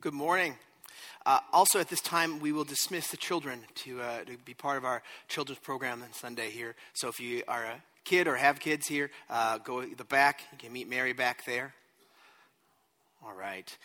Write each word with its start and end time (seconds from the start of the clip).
Good 0.00 0.14
morning. 0.14 0.54
Uh, 1.26 1.40
also, 1.52 1.80
at 1.80 1.88
this 1.88 2.00
time, 2.00 2.38
we 2.38 2.52
will 2.52 2.62
dismiss 2.62 3.08
the 3.08 3.16
children 3.16 3.64
to, 3.82 4.00
uh, 4.00 4.22
to 4.26 4.36
be 4.44 4.54
part 4.54 4.76
of 4.76 4.84
our 4.84 5.02
children's 5.26 5.58
program 5.58 6.04
on 6.04 6.12
Sunday 6.12 6.50
here. 6.50 6.76
So, 6.92 7.08
if 7.08 7.18
you 7.18 7.42
are 7.48 7.64
a 7.64 7.82
kid 8.04 8.28
or 8.28 8.36
have 8.36 8.60
kids 8.60 8.86
here, 8.86 9.10
uh, 9.28 9.58
go 9.58 9.84
the 9.84 10.04
back. 10.04 10.42
You 10.52 10.58
can 10.58 10.72
meet 10.72 10.88
Mary 10.88 11.14
back 11.14 11.44
there. 11.46 11.74
All 13.26 13.34
right. 13.34 13.76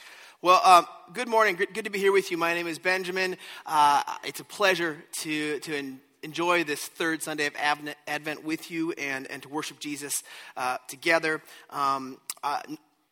Well, 0.44 0.62
um, 0.64 0.86
good 1.14 1.28
morning. 1.28 1.56
Good, 1.56 1.74
good, 1.74 1.86
to 1.86 1.90
be 1.90 1.98
here 1.98 2.12
with 2.12 2.30
you. 2.30 2.38
My 2.38 2.54
name 2.54 2.68
is 2.68 2.78
Benjamin. 2.78 3.36
Uh, 3.66 4.04
it's 4.24 4.40
a 4.40 4.46
pleasure 4.46 5.04
to, 5.22 5.58
to 5.62 5.76
en- 5.76 6.00
enjoy 6.22 6.64
this 6.64 6.86
third 6.86 7.24
Sunday 7.24 7.48
of 7.48 7.56
Advent 7.56 8.44
with 8.44 8.70
you 8.70 8.92
and, 9.00 9.26
and 9.32 9.42
to 9.42 9.50
worship 9.50 9.80
Jesus 9.80 10.22
uh, 10.58 10.78
together. 10.88 11.42
Um, 11.72 12.20
uh, 12.44 12.62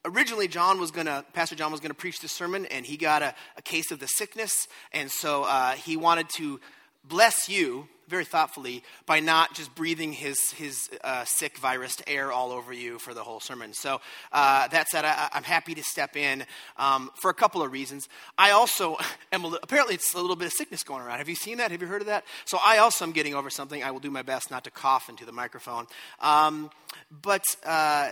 originally 0.06 0.48
john 0.48 0.80
was 0.80 0.92
going 0.92 1.08
to 1.08 1.24
pastor 1.34 1.56
john 1.56 1.72
was 1.72 1.80
going 1.80 1.92
to 1.92 1.96
preach 1.96 2.20
this 2.20 2.32
sermon 2.32 2.66
and 2.68 2.86
he 2.86 2.98
got 2.98 3.22
a, 3.22 3.34
a 3.58 3.62
case 3.62 3.92
of 3.92 4.00
the 4.00 4.08
sickness 4.08 4.68
and 4.94 5.12
so 5.12 5.44
uh, 5.44 5.72
he 5.74 5.98
wanted 5.98 6.28
to 6.30 6.60
bless 7.04 7.50
you 7.50 7.88
very 8.12 8.26
thoughtfully 8.26 8.84
by 9.06 9.22
not 9.22 9.56
just 9.56 9.74
breathing 9.74 10.12
his, 10.12 10.52
his 10.52 10.90
uh, 11.02 11.24
sick 11.24 11.58
virus 11.58 11.98
air 12.08 12.30
all 12.32 12.52
over 12.52 12.74
you 12.74 13.00
for 13.00 13.14
the 13.14 13.24
whole 13.24 13.40
sermon. 13.40 13.74
So 13.74 14.02
uh, 14.34 14.68
that 14.68 14.90
said 14.90 15.06
I, 15.06 15.30
am 15.32 15.44
happy 15.44 15.74
to 15.76 15.84
step 15.84 16.18
in 16.18 16.44
um, 16.76 17.10
for 17.22 17.32
a 17.32 17.34
couple 17.34 17.64
of 17.64 17.72
reasons. 17.72 18.10
I 18.38 18.52
also 18.52 18.98
am 19.32 19.46
a, 19.46 19.58
apparently 19.64 19.96
it's 19.96 20.14
a 20.14 20.20
little 20.20 20.36
bit 20.36 20.48
of 20.48 20.52
sickness 20.52 20.84
going 20.84 21.02
around. 21.02 21.20
Have 21.20 21.30
you 21.30 21.36
seen 21.36 21.58
that? 21.60 21.72
Have 21.72 21.82
you 21.82 21.88
heard 21.88 22.02
of 22.02 22.08
that? 22.08 22.26
So 22.44 22.60
i 22.64 22.80
also 22.80 23.06
am 23.06 23.14
getting 23.14 23.34
over 23.34 23.50
something. 23.50 23.82
I 23.82 23.92
will 23.92 24.02
do 24.02 24.12
my 24.12 24.24
best 24.24 24.52
not 24.52 24.66
to 24.66 24.72
cough 24.72 25.08
into 25.08 25.26
the 25.26 25.32
microphone. 25.32 25.88
Um, 26.20 26.70
but 27.10 27.44
uh, 27.66 28.10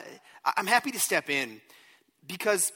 i'm 0.56 0.68
happy 0.68 0.92
to 0.92 1.00
step 1.00 1.30
in 1.30 1.60
because 2.26 2.72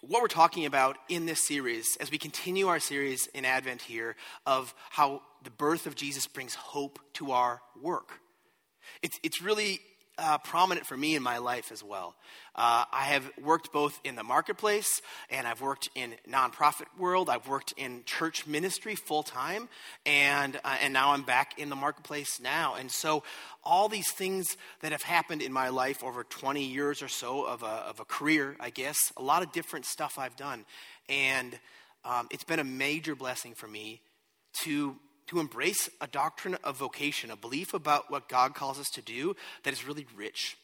what 0.00 0.20
we're 0.20 0.28
talking 0.28 0.66
about 0.66 0.98
in 1.08 1.26
this 1.26 1.46
series, 1.46 1.96
as 2.00 2.10
we 2.10 2.18
continue 2.18 2.66
our 2.66 2.80
series 2.80 3.28
in 3.28 3.44
Advent 3.44 3.82
here, 3.82 4.16
of 4.46 4.74
how 4.90 5.22
the 5.44 5.50
birth 5.50 5.86
of 5.86 5.94
Jesus 5.94 6.26
brings 6.26 6.54
hope 6.54 6.98
to 7.14 7.30
our 7.30 7.60
work, 7.80 8.20
it's, 9.02 9.18
it's 9.22 9.40
really 9.40 9.80
uh, 10.18 10.38
prominent 10.38 10.86
for 10.86 10.96
me 10.96 11.14
in 11.14 11.22
my 11.22 11.38
life 11.38 11.72
as 11.72 11.82
well. 11.82 12.14
Uh, 12.54 12.84
I 12.92 13.04
have 13.04 13.30
worked 13.42 13.72
both 13.72 13.98
in 14.04 14.14
the 14.14 14.22
marketplace 14.22 15.00
and 15.30 15.46
I've 15.46 15.62
worked 15.62 15.88
in 15.94 16.14
nonprofit 16.28 16.84
world. 16.98 17.30
I've 17.30 17.48
worked 17.48 17.72
in 17.76 18.02
church 18.04 18.46
ministry 18.46 18.94
full 18.94 19.22
time, 19.22 19.68
and 20.04 20.56
uh, 20.64 20.76
and 20.82 20.92
now 20.92 21.12
I'm 21.12 21.22
back 21.22 21.58
in 21.58 21.70
the 21.70 21.76
marketplace 21.76 22.40
now. 22.40 22.74
And 22.74 22.90
so, 22.90 23.22
all 23.64 23.88
these 23.88 24.10
things 24.10 24.56
that 24.82 24.92
have 24.92 25.02
happened 25.02 25.40
in 25.40 25.52
my 25.52 25.70
life 25.70 26.04
over 26.04 26.24
20 26.24 26.62
years 26.62 27.02
or 27.02 27.08
so 27.08 27.44
of 27.44 27.62
a 27.62 27.66
of 27.66 28.00
a 28.00 28.04
career, 28.04 28.56
I 28.60 28.68
guess, 28.68 28.98
a 29.16 29.22
lot 29.22 29.42
of 29.42 29.52
different 29.52 29.86
stuff 29.86 30.18
I've 30.18 30.36
done, 30.36 30.66
and 31.08 31.58
um, 32.04 32.28
it's 32.30 32.44
been 32.44 32.58
a 32.58 32.64
major 32.64 33.14
blessing 33.14 33.54
for 33.54 33.66
me 33.66 34.02
to 34.64 34.96
to 35.28 35.40
embrace 35.40 35.88
a 36.00 36.06
doctrine 36.06 36.56
of 36.64 36.76
vocation, 36.76 37.30
a 37.30 37.36
belief 37.36 37.74
about 37.74 38.10
what 38.10 38.28
God 38.28 38.54
calls 38.54 38.78
us 38.78 38.88
to 38.90 39.02
do 39.02 39.34
that 39.62 39.72
is 39.72 39.86
really 39.86 40.06
rich 40.16 40.56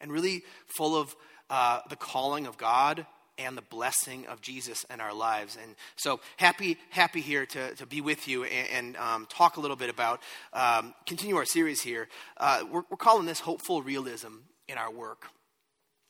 and 0.00 0.12
really 0.12 0.42
full 0.66 0.96
of 0.96 1.14
uh, 1.50 1.80
the 1.88 1.96
calling 1.96 2.46
of 2.46 2.58
God 2.58 3.06
and 3.38 3.56
the 3.56 3.62
blessing 3.62 4.26
of 4.26 4.40
Jesus 4.40 4.84
in 4.92 5.00
our 5.00 5.14
lives. 5.14 5.56
And 5.62 5.76
so 5.96 6.20
happy, 6.36 6.76
happy 6.90 7.20
here 7.20 7.46
to, 7.46 7.74
to 7.76 7.86
be 7.86 8.00
with 8.00 8.26
you 8.26 8.44
and, 8.44 8.68
and 8.70 8.96
um, 8.96 9.26
talk 9.28 9.56
a 9.56 9.60
little 9.60 9.76
bit 9.76 9.90
about, 9.90 10.20
um, 10.52 10.94
continue 11.06 11.36
our 11.36 11.44
series 11.44 11.80
here. 11.80 12.08
Uh, 12.36 12.64
we're, 12.70 12.82
we're 12.90 12.96
calling 12.96 13.26
this 13.26 13.40
hopeful 13.40 13.82
realism 13.82 14.38
in 14.66 14.76
our 14.76 14.92
work. 14.92 15.26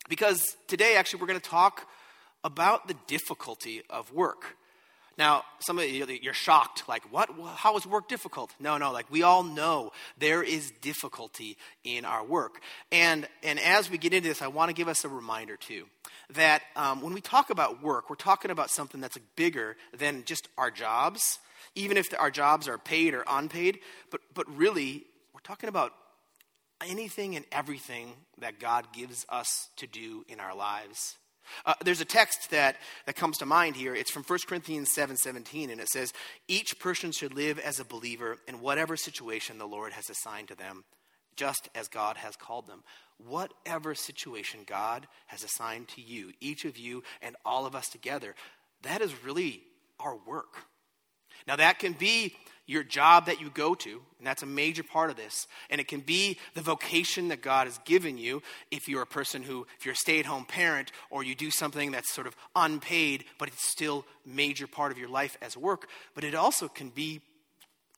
Because 0.09 0.57
today, 0.69 0.97
actually, 0.97 1.21
we're 1.21 1.27
going 1.27 1.41
to 1.41 1.51
talk 1.51 1.87
about 2.43 2.89
the 2.89 2.95
difficulty 3.07 3.83
of 3.91 4.11
work. 4.13 4.57
Now, 5.19 5.43
some 5.59 5.81
of 5.81 5.85
you, 5.85 6.07
you're 6.23 6.33
shocked, 6.33 6.85
like, 6.89 7.03
what? 7.13 7.29
How 7.57 7.77
is 7.77 7.85
work 7.85 8.09
difficult? 8.09 8.55
No, 8.61 8.79
no, 8.79 8.93
like, 8.93 9.11
we 9.11 9.25
all 9.25 9.43
know 9.43 9.91
there 10.17 10.45
is 10.45 10.71
difficulty 10.81 11.59
in 11.83 12.05
our 12.05 12.25
work. 12.25 12.61
And, 12.93 13.27
and 13.43 13.59
as 13.59 13.91
we 13.91 13.99
get 13.99 14.15
into 14.15 14.29
this, 14.29 14.43
I 14.43 14.47
want 14.47 14.69
to 14.69 14.75
give 14.75 14.87
us 14.87 15.05
a 15.05 15.09
reminder, 15.09 15.57
too, 15.57 15.87
that 16.35 16.63
um, 16.77 17.03
when 17.03 17.15
we 17.15 17.21
talk 17.21 17.51
about 17.51 17.83
work, 17.83 18.09
we're 18.09 18.15
talking 18.15 18.53
about 18.53 18.71
something 18.71 19.01
that's 19.01 19.19
bigger 19.35 19.77
than 19.93 20.23
just 20.25 20.47
our 20.57 20.71
jobs, 20.71 21.41
even 21.75 21.97
if 21.97 22.07
our 22.17 22.31
jobs 22.31 22.69
are 22.69 22.79
paid 22.79 23.13
or 23.13 23.25
unpaid, 23.29 23.81
but, 24.13 24.21
but 24.35 24.47
really, 24.57 25.05
we're 25.35 25.41
talking 25.43 25.69
about 25.69 25.93
anything 26.89 27.35
and 27.35 27.45
everything 27.51 28.13
that 28.39 28.61
God 28.61 28.93
gives 28.93 29.27
us 29.29 29.69
to 29.79 29.89
do 29.89 30.25
in 30.29 30.39
our 30.39 30.55
lives. 30.55 31.17
Uh, 31.65 31.75
there's 31.85 32.01
a 32.01 32.07
text 32.07 32.51
that, 32.51 32.77
that 33.07 33.17
comes 33.17 33.39
to 33.39 33.47
mind 33.47 33.77
here. 33.77 33.95
It's 33.95 34.11
from 34.11 34.25
1 34.25 34.39
Corinthians 34.47 34.91
7 34.93 35.17
17, 35.17 35.71
and 35.71 35.81
it 35.81 35.89
says, 35.89 36.13
Each 36.47 36.79
person 36.79 37.13
should 37.13 37.35
live 37.35 37.59
as 37.59 37.81
a 37.81 37.85
believer 37.85 38.39
in 38.47 38.61
whatever 38.61 38.97
situation 38.97 39.59
the 39.59 39.67
Lord 39.67 39.93
has 39.93 40.11
assigned 40.11 40.49
to 40.49 40.55
them, 40.55 40.85
just 41.37 41.69
as 41.75 41.89
God 41.89 42.17
has 42.17 42.37
called 42.37 42.67
them. 42.67 42.83
Whatever 43.19 43.95
situation 43.95 44.61
God 44.67 45.09
has 45.27 45.43
assigned 45.43 45.89
to 45.89 46.01
you, 46.01 46.33
each 46.41 46.65
of 46.65 46.79
you 46.79 47.03
and 47.21 47.37
all 47.45 47.67
of 47.67 47.75
us 47.75 47.89
together, 47.89 48.35
that 48.83 49.01
is 49.01 49.25
really 49.25 49.63
our 49.99 50.17
work. 50.17 50.67
Now, 51.49 51.57
that 51.57 51.79
can 51.79 51.95
be 51.95 52.37
your 52.67 52.85
job 52.85 53.27
that 53.27 53.41
you 53.41 53.49
go 53.49 53.75
to, 53.75 54.03
and 54.19 54.27
that's 54.27 54.43
a 54.43 54.47
major 54.47 54.83
part 54.83 55.09
of 55.09 55.17
this. 55.17 55.49
And 55.71 55.81
it 55.81 55.89
can 55.89 56.01
be 56.01 56.39
the 56.53 56.61
vocation 56.61 57.29
that 57.29 57.41
God 57.41 57.67
has 57.67 57.79
given 57.87 58.19
you 58.19 58.43
if 58.71 58.87
you're 58.87 59.01
a 59.01 59.07
person 59.07 59.43
who, 59.43 59.67
if 59.79 59.87
you're 59.87 59.95
a 59.95 59.97
stay 59.97 60.21
at 60.21 60.27
home 60.27 60.45
parent 60.45 60.93
or 61.11 61.25
you 61.25 61.35
do 61.35 61.51
something 61.51 61.91
that's 61.91 62.13
sort 62.13 62.27
of 62.27 62.37
unpaid, 62.55 63.25
but 63.39 63.49
it's 63.49 63.67
still 63.67 64.05
major 64.27 64.67
part 64.67 64.93
of 64.93 64.99
your 64.99 65.09
life 65.09 65.39
as 65.41 65.57
work. 65.57 65.89
But 66.15 66.23
it 66.23 66.35
also 66.35 66.69
can 66.69 66.91
be 66.91 67.23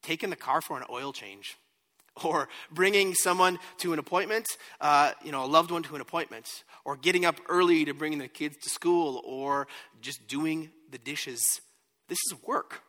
taking 0.02 0.30
the 0.30 0.36
car 0.36 0.60
for 0.60 0.76
an 0.78 0.84
oil 0.88 1.12
change 1.12 1.58
or 2.24 2.48
bringing 2.70 3.14
someone 3.14 3.58
to 3.78 3.92
an 3.92 3.98
appointment, 3.98 4.46
uh, 4.80 5.10
you 5.24 5.32
know, 5.32 5.44
a 5.44 5.46
loved 5.46 5.72
one 5.72 5.82
to 5.82 5.96
an 5.96 6.00
appointment, 6.00 6.46
or 6.84 6.94
getting 6.94 7.24
up 7.24 7.40
early 7.48 7.84
to 7.84 7.94
bring 7.94 8.18
the 8.18 8.28
kids 8.28 8.56
to 8.58 8.70
school, 8.70 9.20
or 9.26 9.66
just 10.00 10.28
doing 10.28 10.70
the 10.92 10.98
dishes. 10.98 11.42
This 12.06 12.18
is 12.30 12.40
work. 12.46 12.84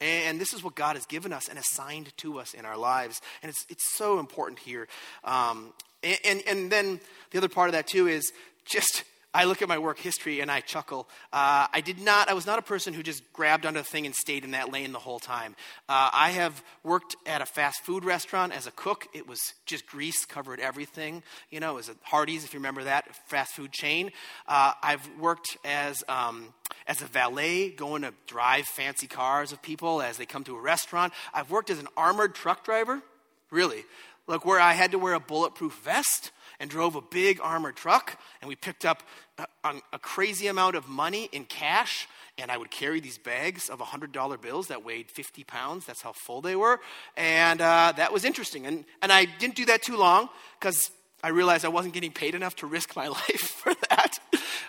And 0.00 0.40
this 0.40 0.52
is 0.52 0.62
what 0.62 0.74
God 0.74 0.96
has 0.96 1.06
given 1.06 1.32
us 1.32 1.48
and 1.48 1.58
assigned 1.58 2.16
to 2.18 2.38
us 2.38 2.52
in 2.52 2.64
our 2.64 2.76
lives. 2.76 3.20
And 3.42 3.50
it's, 3.50 3.64
it's 3.68 3.96
so 3.96 4.18
important 4.18 4.58
here. 4.58 4.88
Um, 5.22 5.72
and, 6.02 6.18
and, 6.24 6.42
and 6.46 6.70
then 6.72 7.00
the 7.30 7.38
other 7.38 7.48
part 7.48 7.68
of 7.68 7.72
that, 7.72 7.86
too, 7.86 8.06
is 8.06 8.32
just 8.64 9.04
I 9.34 9.44
look 9.44 9.62
at 9.62 9.68
my 9.68 9.78
work 9.78 9.98
history 9.98 10.38
and 10.40 10.50
I 10.50 10.60
chuckle. 10.60 11.08
Uh, 11.32 11.66
I 11.72 11.80
did 11.80 12.00
not, 12.00 12.28
I 12.28 12.34
was 12.34 12.46
not 12.46 12.60
a 12.60 12.62
person 12.62 12.94
who 12.94 13.02
just 13.02 13.30
grabbed 13.32 13.66
onto 13.66 13.80
a 13.80 13.82
thing 13.82 14.06
and 14.06 14.14
stayed 14.14 14.44
in 14.44 14.52
that 14.52 14.72
lane 14.72 14.92
the 14.92 15.00
whole 15.00 15.18
time. 15.18 15.56
Uh, 15.88 16.10
I 16.12 16.30
have 16.30 16.62
worked 16.84 17.16
at 17.26 17.42
a 17.42 17.46
fast 17.46 17.82
food 17.82 18.04
restaurant 18.04 18.52
as 18.52 18.68
a 18.68 18.70
cook. 18.70 19.08
It 19.12 19.26
was 19.26 19.40
just 19.66 19.86
grease 19.86 20.24
covered 20.24 20.60
everything. 20.60 21.24
You 21.50 21.58
know, 21.58 21.72
it 21.72 21.74
was 21.74 21.88
a 21.88 21.96
Hardee's, 22.04 22.44
if 22.44 22.54
you 22.54 22.60
remember 22.60 22.84
that, 22.84 23.14
fast 23.26 23.54
food 23.54 23.72
chain. 23.72 24.12
Uh, 24.46 24.72
I've 24.80 25.06
worked 25.18 25.56
as, 25.64 26.04
um, 26.08 26.54
as 26.86 27.02
a 27.02 27.06
valet, 27.06 27.70
going 27.70 28.02
to 28.02 28.14
drive 28.28 28.66
fancy 28.66 29.08
cars 29.08 29.50
of 29.50 29.60
people 29.60 30.00
as 30.00 30.16
they 30.16 30.26
come 30.26 30.44
to 30.44 30.56
a 30.56 30.60
restaurant. 30.60 31.12
I've 31.32 31.50
worked 31.50 31.70
as 31.70 31.80
an 31.80 31.88
armored 31.96 32.36
truck 32.36 32.64
driver, 32.64 33.02
really. 33.50 33.84
Look, 34.26 34.46
where 34.46 34.60
I 34.60 34.72
had 34.72 34.92
to 34.92 34.98
wear 34.98 35.14
a 35.14 35.20
bulletproof 35.20 35.80
vest 35.84 36.30
and 36.60 36.70
drove 36.70 36.94
a 36.94 37.00
big 37.00 37.40
armored 37.42 37.76
truck, 37.76 38.18
and 38.40 38.48
we 38.48 38.56
picked 38.56 38.84
up 38.84 39.02
a, 39.38 39.74
a, 39.92 39.98
crazy 39.98 40.46
amount 40.46 40.76
of 40.76 40.88
money 40.88 41.28
in 41.32 41.44
cash. 41.44 42.08
And 42.38 42.50
I 42.50 42.56
would 42.56 42.70
carry 42.70 43.00
these 43.00 43.18
bags 43.18 43.68
of 43.68 43.78
$100 43.78 44.40
bills 44.40 44.68
that 44.68 44.84
weighed 44.84 45.10
50 45.10 45.44
pounds. 45.44 45.86
That's 45.86 46.02
how 46.02 46.12
full 46.12 46.40
they 46.40 46.56
were. 46.56 46.80
And 47.16 47.60
uh, 47.60 47.92
that 47.96 48.12
was 48.12 48.24
interesting. 48.24 48.66
And, 48.66 48.84
and 49.02 49.12
I 49.12 49.24
didn't 49.24 49.54
do 49.54 49.64
that 49.66 49.82
too 49.82 49.96
long 49.96 50.28
because 50.58 50.90
I 51.22 51.28
realized 51.28 51.64
I 51.64 51.68
wasn't 51.68 51.94
getting 51.94 52.12
paid 52.12 52.34
enough 52.34 52.56
to 52.56 52.66
risk 52.66 52.96
my 52.96 53.08
life 53.28 53.40
for 53.40 53.72
that. 53.88 54.18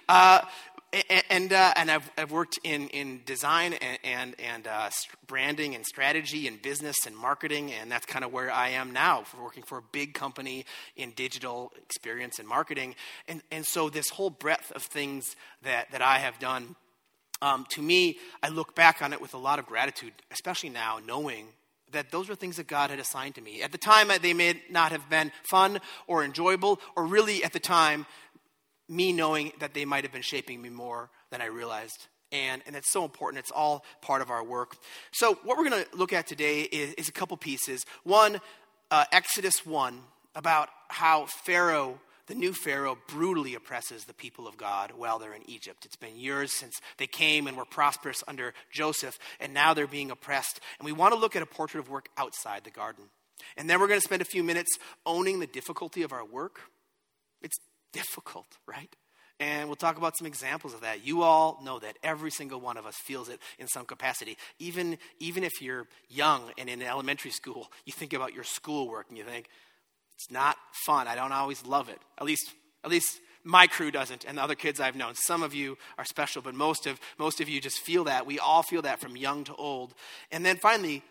Uh, 0.07 0.41
and, 1.29 1.51
uh, 1.51 1.73
and 1.75 1.91
I've, 1.91 2.09
I've 2.17 2.31
worked 2.31 2.59
in, 2.63 2.88
in 2.89 3.21
design 3.25 3.74
and, 3.74 4.00
and, 4.03 4.36
and 4.39 4.68
uh, 4.68 4.89
branding 5.27 5.75
and 5.75 5.86
strategy 5.86 6.47
and 6.47 6.62
business 6.62 6.95
and 7.06 7.15
marketing, 7.15 7.74
and 7.74 7.92
that's 7.92 8.06
kind 8.06 8.24
of 8.24 8.31
where 8.31 8.51
I 8.51 8.69
am 8.69 8.94
now, 8.94 9.24
for 9.24 9.44
working 9.44 9.63
for 9.63 9.80
a 9.80 9.83
big 9.92 10.13
company 10.13 10.65
in 10.95 11.12
digital 11.12 11.74
experience 11.77 12.39
and 12.39 12.47
marketing. 12.47 12.95
And, 13.27 13.42
and 13.51 13.65
so, 13.65 13.89
this 13.89 14.09
whole 14.09 14.30
breadth 14.30 14.71
of 14.71 14.83
things 14.83 15.36
that, 15.63 15.92
that 15.92 16.01
I 16.01 16.19
have 16.19 16.39
done, 16.39 16.75
um, 17.42 17.65
to 17.71 17.81
me, 17.81 18.18
I 18.42 18.50
look 18.50 18.75
back 18.75 19.01
on 19.01 19.12
it 19.12 19.21
with 19.21 19.33
a 19.33 19.39
lot 19.39 19.59
of 19.59 19.65
gratitude, 19.65 20.13
especially 20.31 20.69
now, 20.69 21.00
knowing 21.06 21.47
that 21.92 22.12
those 22.12 22.30
were 22.30 22.36
things 22.36 22.57
that 22.57 22.68
God 22.68 22.89
had 22.89 23.00
assigned 23.00 23.36
to 23.36 23.42
me. 23.42 23.62
At 23.62 23.71
the 23.71 23.77
time, 23.77 24.09
they 24.21 24.33
may 24.33 24.62
not 24.69 24.92
have 24.92 25.09
been 25.09 25.31
fun 25.44 25.80
or 26.07 26.24
enjoyable, 26.24 26.80
or 26.95 27.06
really 27.06 27.44
at 27.44 27.53
the 27.53 27.59
time, 27.59 28.06
me 28.87 29.11
knowing 29.11 29.51
that 29.59 29.73
they 29.73 29.85
might 29.85 30.03
have 30.03 30.13
been 30.13 30.21
shaping 30.21 30.61
me 30.61 30.69
more 30.69 31.09
than 31.31 31.41
I 31.41 31.45
realized. 31.45 32.07
And, 32.31 32.61
and 32.65 32.75
it's 32.75 32.91
so 32.91 33.03
important. 33.03 33.39
It's 33.39 33.51
all 33.51 33.85
part 34.01 34.21
of 34.21 34.29
our 34.29 34.43
work. 34.43 34.75
So, 35.11 35.35
what 35.43 35.57
we're 35.57 35.69
going 35.69 35.83
to 35.83 35.97
look 35.97 36.11
at 36.11 36.27
today 36.27 36.61
is, 36.61 36.93
is 36.95 37.07
a 37.07 37.11
couple 37.11 37.37
pieces. 37.37 37.85
One, 38.03 38.41
uh, 38.91 39.05
Exodus 39.11 39.65
1, 39.65 39.99
about 40.35 40.69
how 40.89 41.27
Pharaoh 41.45 41.99
the 42.27 42.35
new 42.35 42.53
Pharaoh 42.53 42.97
brutally 43.07 43.53
oppresses 43.53 44.05
the 44.05 44.13
people 44.13 44.47
of 44.47 44.57
God 44.57 44.91
while 44.95 45.19
they're 45.19 45.35
in 45.35 45.47
Egypt. 45.47 45.85
It's 45.85 45.95
been 45.95 46.17
years 46.17 46.51
since 46.51 46.73
they 46.97 47.07
came 47.07 47.45
and 47.45 47.55
were 47.55 47.65
prosperous 47.65 48.23
under 48.27 48.53
Joseph, 48.71 49.19
and 49.39 49.53
now 49.53 49.73
they're 49.73 49.85
being 49.85 50.09
oppressed. 50.09 50.59
And 50.79 50.85
we 50.85 50.91
want 50.91 51.13
to 51.13 51.19
look 51.19 51.35
at 51.35 51.43
a 51.43 51.47
portrait 51.47 51.81
of 51.81 51.89
work 51.89 52.09
outside 52.17 52.63
the 52.63 52.71
garden. 52.71 53.05
And 53.57 53.69
then 53.69 53.79
we're 53.79 53.87
going 53.87 53.99
to 53.99 54.05
spend 54.05 54.23
a 54.23 54.25
few 54.25 54.43
minutes 54.43 54.77
owning 55.05 55.39
the 55.39 55.47
difficulty 55.47 56.01
of 56.01 56.11
our 56.11 56.25
work. 56.25 56.61
It's 57.41 57.57
difficult, 57.95 58.57
right? 58.68 58.94
And 59.39 59.68
we'll 59.68 59.75
talk 59.75 59.97
about 59.97 60.18
some 60.18 60.27
examples 60.27 60.74
of 60.74 60.81
that. 60.81 61.06
You 61.06 61.24
all 61.24 61.59
know 61.63 61.80
that 61.80 61.97
every 62.03 62.31
single 62.31 62.59
one 62.59 62.77
of 62.77 62.86
us 62.86 62.95
feels 62.95 63.30
it 63.30 63.39
in 63.57 63.68
some 63.68 63.86
capacity. 63.86 64.38
Even, 64.59 64.97
even 65.19 65.44
if 65.44 65.62
you're 65.62 65.88
young 66.09 66.51
and 66.57 66.69
in 66.69 66.81
elementary 66.81 67.31
school, 67.31 67.71
you 67.86 67.94
think 67.94 68.13
about 68.13 68.33
your 68.33 68.44
schoolwork 68.44 69.07
and 69.09 69.18
you 69.18 69.24
think, 69.24 69.47
it's 70.13 70.31
not 70.31 70.56
fun. 70.86 71.07
I 71.07 71.15
don't 71.15 71.33
always 71.33 71.65
love 71.65 71.89
it. 71.89 72.00
At 72.18 72.25
least, 72.25 72.53
at 72.83 72.89
least 72.89 73.19
my 73.44 73.68
crew 73.68 73.92
doesn't, 73.92 74.25
and 74.25 74.38
the 74.38 74.44
other 74.44 74.56
kids 74.56 74.80
I've 74.80 74.95
known. 74.95 75.15
Some 75.15 75.44
of 75.44 75.53
you 75.53 75.77
are 75.97 76.06
special, 76.06 76.42
but 76.42 76.56
most 76.56 76.88
of, 76.88 77.00
most 77.18 77.42
of 77.42 77.50
you 77.50 77.59
just 77.62 77.80
feel 77.80 78.06
that. 78.06 78.25
We 78.25 78.39
all 78.39 78.63
feel 78.63 78.81
that 78.83 79.00
from 79.00 79.18
young 79.18 79.44
to 79.45 79.56
old. 79.56 79.94
And 80.31 80.45
then 80.45 80.57
finally, 80.57 81.03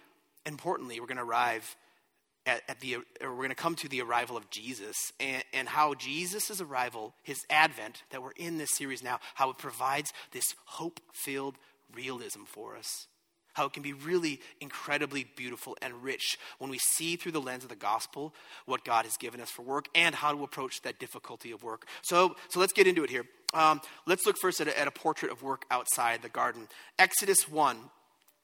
importantly, 0.46 0.98
we're 0.98 1.06
going 1.06 1.19
to 1.19 1.22
arrive 1.22 1.76
at, 2.46 2.62
at 2.69 2.81
the, 2.81 2.99
we're 3.20 3.35
going 3.35 3.49
to 3.49 3.55
come 3.55 3.75
to 3.76 3.88
the 3.88 4.02
arrival 4.02 4.37
of 4.37 4.50
Jesus 4.50 4.96
and, 5.19 5.43
and 5.52 5.69
how 5.69 5.94
Jesus' 5.94 6.61
arrival, 6.61 7.14
his 7.23 7.38
advent 7.49 8.02
that 8.11 8.23
we're 8.23 8.32
in 8.32 8.58
this 8.58 8.75
series 8.76 9.02
now, 9.02 9.19
how 9.35 9.50
it 9.50 9.58
provides 9.58 10.12
this 10.32 10.44
hope 10.67 11.00
filled 11.12 11.56
realism 11.94 12.43
for 12.46 12.76
us. 12.76 13.06
How 13.55 13.67
it 13.67 13.73
can 13.73 13.85
be 13.85 13.93
really 13.93 14.41
incredibly 14.61 15.26
beautiful 15.37 15.76
and 15.81 16.02
rich 16.02 16.38
when 16.58 16.70
we 16.70 16.79
see 16.79 17.14
through 17.14 17.32
the 17.32 17.41
lens 17.41 17.62
of 17.62 17.70
the 17.70 17.76
gospel 17.76 18.35
what 18.67 18.85
God 18.85 19.05
has 19.05 19.17
given 19.17 19.41
us 19.41 19.50
for 19.50 19.62
work 19.62 19.87
and 19.94 20.14
how 20.14 20.32
to 20.32 20.43
approach 20.43 20.82
that 20.82 20.99
difficulty 20.99 21.52
of 21.52 21.62
work. 21.62 21.87
So, 22.02 22.35
so 22.49 22.58
let's 22.58 22.73
get 22.73 22.88
into 22.88 23.05
it 23.05 23.11
here. 23.11 23.25
Um, 23.55 23.81
let's 24.06 24.26
look 24.26 24.37
first 24.38 24.61
at 24.61 24.67
a, 24.67 24.79
at 24.79 24.88
a 24.88 24.91
portrait 24.91 25.31
of 25.31 25.44
work 25.44 25.64
outside 25.70 26.23
the 26.23 26.29
garden. 26.29 26.67
Exodus 26.99 27.49
1, 27.49 27.79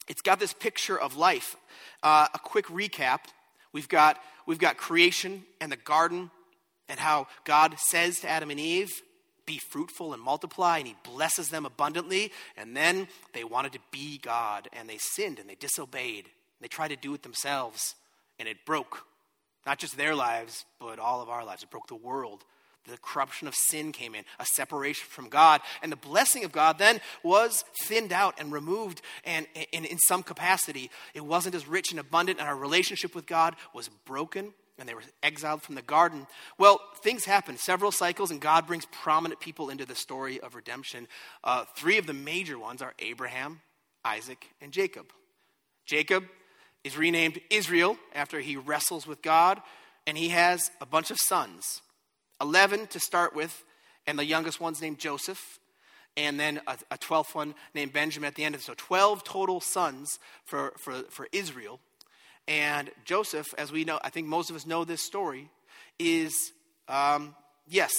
it's 0.07 0.23
got 0.23 0.39
this 0.39 0.53
picture 0.53 0.99
of 0.99 1.17
life. 1.17 1.57
Uh, 2.05 2.29
a 2.33 2.39
quick 2.39 2.67
recap 2.67 3.19
We've 3.73 3.89
got, 3.89 4.19
we've 4.47 4.59
got 4.59 4.77
creation 4.77 5.45
and 5.61 5.71
the 5.71 5.77
garden, 5.77 6.31
and 6.89 6.99
how 6.99 7.29
God 7.45 7.79
says 7.79 8.21
to 8.21 8.29
Adam 8.29 8.51
and 8.51 8.59
Eve, 8.59 8.91
Be 9.47 9.59
fruitful 9.59 10.13
and 10.13 10.23
multiply, 10.23 10.79
and 10.79 10.89
He 10.89 10.97
blesses 11.05 11.49
them 11.49 11.67
abundantly. 11.67 12.33
And 12.57 12.77
then 12.77 13.09
they 13.33 13.45
wanted 13.45 13.73
to 13.73 13.81
be 13.91 14.19
God, 14.19 14.69
and 14.73 14.89
they 14.89 14.99
sinned 14.99 15.39
and 15.39 15.49
they 15.49 15.55
disobeyed. 15.55 16.27
They 16.61 16.69
tried 16.69 16.89
to 16.89 16.97
do 16.97 17.15
it 17.15 17.23
themselves, 17.23 17.95
and 18.39 18.49
it 18.49 18.67
broke 18.67 19.07
not 19.67 19.79
just 19.79 19.97
their 19.97 20.15
lives, 20.15 20.65
but 20.79 20.99
all 20.99 21.21
of 21.23 21.29
our 21.29 21.45
lives. 21.45 21.63
It 21.63 21.71
broke 21.71 21.89
the 21.89 21.95
world 21.95 22.45
the 22.89 22.99
corruption 22.99 23.47
of 23.47 23.55
sin 23.55 23.93
came 23.93 24.15
in, 24.15 24.25
a 24.39 24.47
separation 24.47 25.07
from 25.09 25.29
God. 25.29 25.61
And 25.83 25.93
the 25.93 25.97
blessing 25.97 26.45
of 26.45 26.53
God 26.53 26.79
then 26.79 27.01
was 27.23 27.65
thinned 27.83 28.13
out 28.13 28.41
and 28.41 28.53
removed. 28.53 29.03
And 29.25 29.47
in, 29.73 29.99
some 29.99 30.23
capacity, 30.23 30.91
it 31.15 31.25
wasn't 31.25 31.55
as 31.55 31.69
rich 31.69 31.91
and 31.91 32.01
abundant, 32.01 32.39
and 32.39 32.49
our 32.49 32.57
relationship 32.57 33.15
with 33.15 33.27
God 33.27 33.57
was 33.75 33.89
broken. 34.07 34.53
And 34.79 34.89
they 34.89 34.95
were 34.95 35.03
exiled 35.23 35.63
from 35.63 35.75
the 35.75 35.83
garden. 35.83 36.27
Well, 36.57 36.81
things 37.03 37.27
happen, 37.27 37.59
several 37.59 37.93
cycles, 37.93 38.31
and 38.31 38.41
God 38.41 38.67
brings 38.67 38.87
prominent 38.87 39.39
people 39.39 39.69
into 39.69 39.85
the 39.85 39.95
story 39.95 40.41
of 40.41 40.55
redemption. 40.55 41.07
Uh, 41.45 41.67
three 41.77 41.99
of 41.99 42.07
the 42.07 42.15
major 42.15 42.59
ones 42.59 42.81
are 42.81 42.95
Abraham, 42.99 43.61
Isaac, 44.07 44.47
and 44.63 44.73
Jacob. 44.73 45.13
Jacob 45.85 46.25
is 46.83 46.97
renamed 46.97 47.41
Israel 47.51 47.99
after 48.15 48.41
he 48.41 48.57
wrestles 48.57 49.07
with 49.07 49.21
God, 49.21 49.61
and 50.07 50.17
he 50.17 50.31
has 50.31 50.71
a 50.81 50.87
bunch 50.87 51.11
of 51.11 51.19
sons. 51.19 51.83
11 52.41 52.89
to 52.89 53.01
start 53.01 53.35
with, 53.35 53.65
and 54.07 54.19
the 54.19 54.25
youngest 54.25 54.61
one's 54.61 54.81
named 54.81 54.99
Joseph, 54.99 55.59
and 56.17 56.39
then 56.39 56.61
a, 56.67 56.77
a 56.91 56.99
12th 56.99 57.35
one 57.35 57.55
named 57.75 57.93
Benjamin 57.93 58.27
at 58.27 58.35
the 58.35 58.45
end. 58.45 58.59
So 58.61 58.75
12 58.77 59.25
total 59.25 59.61
sons 59.61 60.19
for, 60.45 60.73
for, 60.79 61.03
for 61.11 61.29
Israel. 61.33 61.81
And 62.49 62.91
Joseph, 63.05 63.55
as 63.59 63.71
we 63.71 63.85
know, 63.85 63.99
I 64.03 64.11
think 64.11 64.27
most 64.27 64.51
of 64.51 64.57
us 64.57 64.67
know 64.67 64.85
this 64.85 65.03
story, 65.03 65.51
is, 65.99 66.53
um, 66.89 67.35
yes, 67.69 67.93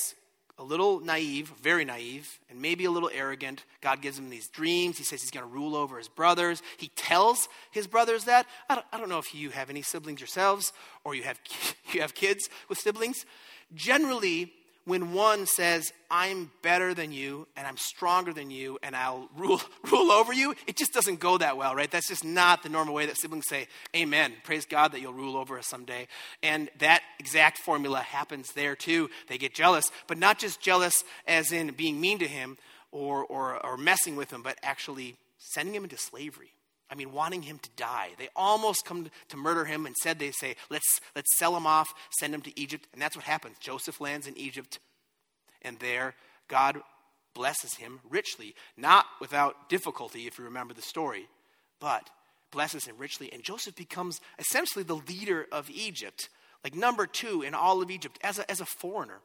a 0.58 0.64
little 0.64 1.00
naive, 1.00 1.52
very 1.62 1.86
naive, 1.86 2.40
and 2.50 2.62
maybe 2.62 2.86
a 2.86 2.92
little 2.92 3.10
arrogant. 3.12 3.66
God 3.82 4.02
gives 4.02 4.20
him 4.20 4.30
these 4.30 4.48
dreams. 4.48 4.98
He 4.98 5.04
says 5.04 5.22
he's 5.22 5.32
going 5.32 5.46
to 5.46 5.52
rule 5.52 5.76
over 5.76 5.98
his 5.98 6.08
brothers. 6.08 6.62
He 6.78 6.90
tells 6.90 7.50
his 7.72 7.88
brothers 7.88 8.26
that. 8.26 8.46
I 8.70 8.76
don't, 8.76 8.86
I 8.92 9.00
don't 9.00 9.10
know 9.10 9.18
if 9.18 9.34
you 9.34 9.50
have 9.50 9.72
any 9.72 9.82
siblings 9.82 10.20
yourselves 10.20 10.72
or 11.04 11.16
you 11.16 11.24
have, 11.24 11.40
you 11.94 12.02
have 12.02 12.14
kids 12.14 12.48
with 12.70 12.78
siblings, 12.78 13.26
Generally, 13.74 14.52
when 14.86 15.14
one 15.14 15.46
says, 15.46 15.94
I'm 16.10 16.52
better 16.64 16.94
than 16.94 17.12
you 17.12 17.48
and 17.56 17.68
I'm 17.68 17.78
stronger 17.78 18.34
than 18.34 18.50
you 18.50 18.80
and 18.82 18.96
I'll 18.96 19.30
rule, 19.38 19.62
rule 19.92 20.12
over 20.12 20.34
you, 20.34 20.56
it 20.68 20.76
just 20.76 20.94
doesn't 20.94 21.20
go 21.20 21.38
that 21.38 21.56
well, 21.56 21.76
right? 21.76 21.90
That's 21.90 22.08
just 22.08 22.26
not 22.26 22.64
the 22.64 22.70
normal 22.70 22.94
way 22.94 23.06
that 23.06 23.18
siblings 23.18 23.48
say, 23.48 23.68
Amen. 23.96 24.34
Praise 24.44 24.66
God 24.66 24.92
that 24.92 25.02
you'll 25.02 25.14
rule 25.14 25.38
over 25.38 25.58
us 25.58 25.68
someday. 25.68 26.08
And 26.42 26.70
that 26.80 27.04
exact 27.20 27.60
formula 27.60 28.00
happens 28.00 28.52
there 28.54 28.76
too. 28.76 29.10
They 29.28 29.38
get 29.38 29.54
jealous, 29.54 29.92
but 30.08 30.18
not 30.18 30.40
just 30.40 30.62
jealous 30.62 31.04
as 31.28 31.52
in 31.52 31.72
being 31.72 32.02
mean 32.02 32.20
to 32.20 32.28
him 32.28 32.58
or, 32.92 33.24
or, 33.24 33.64
or 33.66 33.78
messing 33.78 34.16
with 34.16 34.32
him, 34.32 34.42
but 34.42 34.58
actually 34.64 35.16
sending 35.38 35.76
him 35.76 35.84
into 35.84 35.98
slavery. 35.98 36.52
I 36.92 36.96
mean, 36.96 37.14
wanting 37.14 37.44
him 37.44 37.58
to 37.60 37.70
die. 37.78 38.10
They 38.20 38.28
almost 38.36 38.86
come 38.86 39.10
to 39.30 39.38
murder 39.38 39.64
him. 39.64 39.86
and 39.86 39.96
said 39.96 40.20
they 40.20 40.32
say, 40.32 40.56
let's, 40.70 41.00
let's 41.16 41.38
sell 41.38 41.56
him 41.56 41.66
off, 41.66 41.94
send 42.20 42.36
him 42.36 42.42
to 42.42 42.60
Egypt. 42.60 42.88
And 42.92 43.02
that's 43.02 43.16
what 43.16 43.24
happens. 43.26 43.58
Joseph 43.60 44.02
lands 44.02 44.28
in 44.28 44.38
Egypt, 44.38 44.80
and 45.62 45.80
there 45.80 46.16
God 46.50 46.82
blesses 47.34 47.76
him 47.76 48.02
richly, 48.10 48.54
not 48.76 49.06
without 49.22 49.70
difficulty, 49.70 50.28
if 50.28 50.38
you 50.38 50.44
remember 50.44 50.74
the 50.74 50.82
story, 50.82 51.28
but 51.80 52.10
blesses 52.52 52.86
him 52.86 52.96
richly. 52.98 53.32
And 53.32 53.42
Joseph 53.42 53.76
becomes 53.76 54.20
essentially 54.38 54.84
the 54.84 54.96
leader 54.96 55.48
of 55.50 55.70
Egypt, 55.70 56.28
like 56.64 56.76
number 56.76 57.08
two 57.08 57.42
in 57.42 57.54
all 57.54 57.82
of 57.82 57.90
Egypt 57.90 58.20
as 58.22 58.38
a, 58.38 58.52
as 58.52 58.60
a 58.60 58.66
foreigner. 58.66 59.20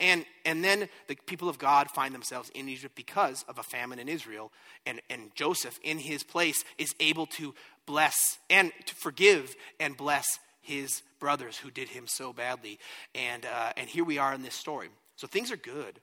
And, 0.00 0.24
and 0.44 0.62
then 0.64 0.88
the 1.08 1.16
people 1.26 1.48
of 1.48 1.58
God 1.58 1.90
find 1.90 2.14
themselves 2.14 2.50
in 2.54 2.68
Egypt 2.68 2.94
because 2.94 3.44
of 3.48 3.58
a 3.58 3.62
famine 3.62 3.98
in 3.98 4.08
Israel. 4.08 4.52
And, 4.84 5.00
and 5.10 5.34
Joseph, 5.34 5.78
in 5.82 5.98
his 5.98 6.22
place, 6.22 6.64
is 6.78 6.94
able 7.00 7.26
to 7.26 7.54
bless 7.86 8.16
and 8.50 8.72
to 8.86 8.94
forgive 8.94 9.54
and 9.78 9.96
bless 9.96 10.26
his 10.60 11.02
brothers 11.20 11.56
who 11.56 11.70
did 11.70 11.88
him 11.88 12.06
so 12.06 12.32
badly. 12.32 12.78
And, 13.14 13.46
uh, 13.46 13.72
and 13.76 13.88
here 13.88 14.04
we 14.04 14.18
are 14.18 14.34
in 14.34 14.42
this 14.42 14.54
story. 14.54 14.88
So 15.16 15.26
things 15.26 15.50
are 15.50 15.56
good. 15.56 16.00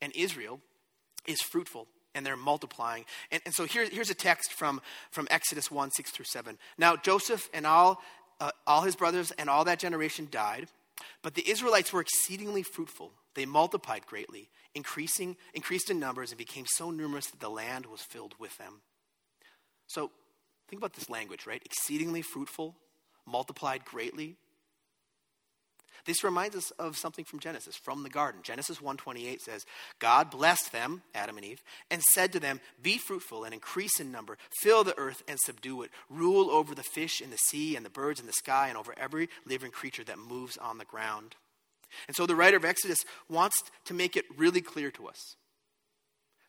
And 0.00 0.12
Israel 0.16 0.60
is 1.26 1.40
fruitful 1.40 1.86
and 2.14 2.26
they're 2.26 2.36
multiplying. 2.36 3.04
And, 3.30 3.40
and 3.44 3.54
so 3.54 3.64
here, 3.64 3.88
here's 3.88 4.10
a 4.10 4.14
text 4.14 4.52
from, 4.52 4.80
from 5.10 5.26
Exodus 5.30 5.70
1 5.70 5.90
6 5.92 6.10
through 6.10 6.24
7. 6.26 6.58
Now, 6.76 6.96
Joseph 6.96 7.48
and 7.54 7.66
all, 7.66 8.02
uh, 8.40 8.50
all 8.66 8.82
his 8.82 8.96
brothers 8.96 9.30
and 9.32 9.48
all 9.48 9.64
that 9.64 9.78
generation 9.78 10.28
died. 10.30 10.68
But 11.22 11.34
the 11.34 11.48
Israelites 11.48 11.92
were 11.92 12.00
exceedingly 12.00 12.62
fruitful. 12.62 13.12
They 13.34 13.46
multiplied 13.46 14.06
greatly, 14.06 14.50
increasing, 14.74 15.36
increased 15.54 15.90
in 15.90 15.98
numbers, 15.98 16.30
and 16.30 16.38
became 16.38 16.66
so 16.66 16.90
numerous 16.90 17.26
that 17.28 17.40
the 17.40 17.48
land 17.48 17.86
was 17.86 18.02
filled 18.02 18.34
with 18.38 18.56
them. 18.58 18.82
So 19.86 20.10
think 20.68 20.80
about 20.80 20.94
this 20.94 21.10
language, 21.10 21.46
right? 21.46 21.62
Exceedingly 21.64 22.22
fruitful, 22.22 22.76
multiplied 23.26 23.84
greatly. 23.84 24.36
This 26.04 26.24
reminds 26.24 26.56
us 26.56 26.70
of 26.72 26.96
something 26.96 27.24
from 27.24 27.38
Genesis, 27.38 27.76
from 27.76 28.02
the 28.02 28.10
garden. 28.10 28.42
Genesis 28.42 28.78
1:28 28.78 29.40
says, 29.40 29.64
God 30.00 30.30
blessed 30.30 30.72
them, 30.72 31.02
Adam 31.14 31.36
and 31.36 31.46
Eve, 31.46 31.62
and 31.90 32.02
said 32.02 32.32
to 32.32 32.40
them, 32.40 32.60
"Be 32.80 32.98
fruitful 32.98 33.44
and 33.44 33.54
increase 33.54 34.00
in 34.00 34.10
number, 34.10 34.36
fill 34.60 34.82
the 34.82 34.98
earth 34.98 35.22
and 35.28 35.38
subdue 35.38 35.82
it. 35.82 35.92
Rule 36.08 36.50
over 36.50 36.74
the 36.74 36.82
fish 36.82 37.20
in 37.20 37.30
the 37.30 37.36
sea 37.36 37.76
and 37.76 37.86
the 37.86 37.90
birds 37.90 38.18
in 38.18 38.26
the 38.26 38.32
sky 38.32 38.68
and 38.68 38.76
over 38.76 38.94
every 38.98 39.28
living 39.44 39.70
creature 39.70 40.04
that 40.04 40.18
moves 40.18 40.56
on 40.56 40.78
the 40.78 40.84
ground." 40.84 41.36
And 42.08 42.16
so 42.16 42.26
the 42.26 42.34
writer 42.34 42.56
of 42.56 42.64
Exodus 42.64 43.04
wants 43.28 43.62
to 43.84 43.94
make 43.94 44.16
it 44.16 44.24
really 44.36 44.62
clear 44.62 44.90
to 44.92 45.06
us 45.06 45.36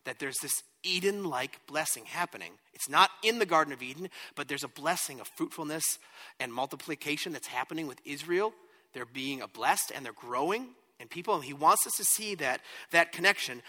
that 0.04 0.18
there's 0.18 0.38
this 0.42 0.62
Eden 0.82 1.24
like 1.24 1.66
blessing 1.66 2.06
happening. 2.06 2.58
It's 2.72 2.88
not 2.88 3.10
in 3.22 3.38
the 3.38 3.46
Garden 3.46 3.72
of 3.72 3.82
Eden, 3.82 4.10
but 4.34 4.48
there's 4.48 4.64
a 4.64 4.68
blessing 4.68 5.20
of 5.20 5.28
fruitfulness 5.36 5.98
and 6.40 6.52
multiplication 6.52 7.32
that's 7.32 7.46
happening 7.46 7.86
with 7.86 8.00
Israel 8.04 8.54
they're 8.94 9.04
being 9.04 9.42
blessed 9.52 9.92
and 9.94 10.04
they're 10.04 10.12
growing 10.12 10.68
and 11.00 11.10
people. 11.10 11.34
And 11.34 11.44
he 11.44 11.52
wants 11.52 11.86
us 11.86 11.92
to 11.96 12.04
see 12.04 12.34
that, 12.36 12.60
that 12.92 13.12
connection. 13.12 13.62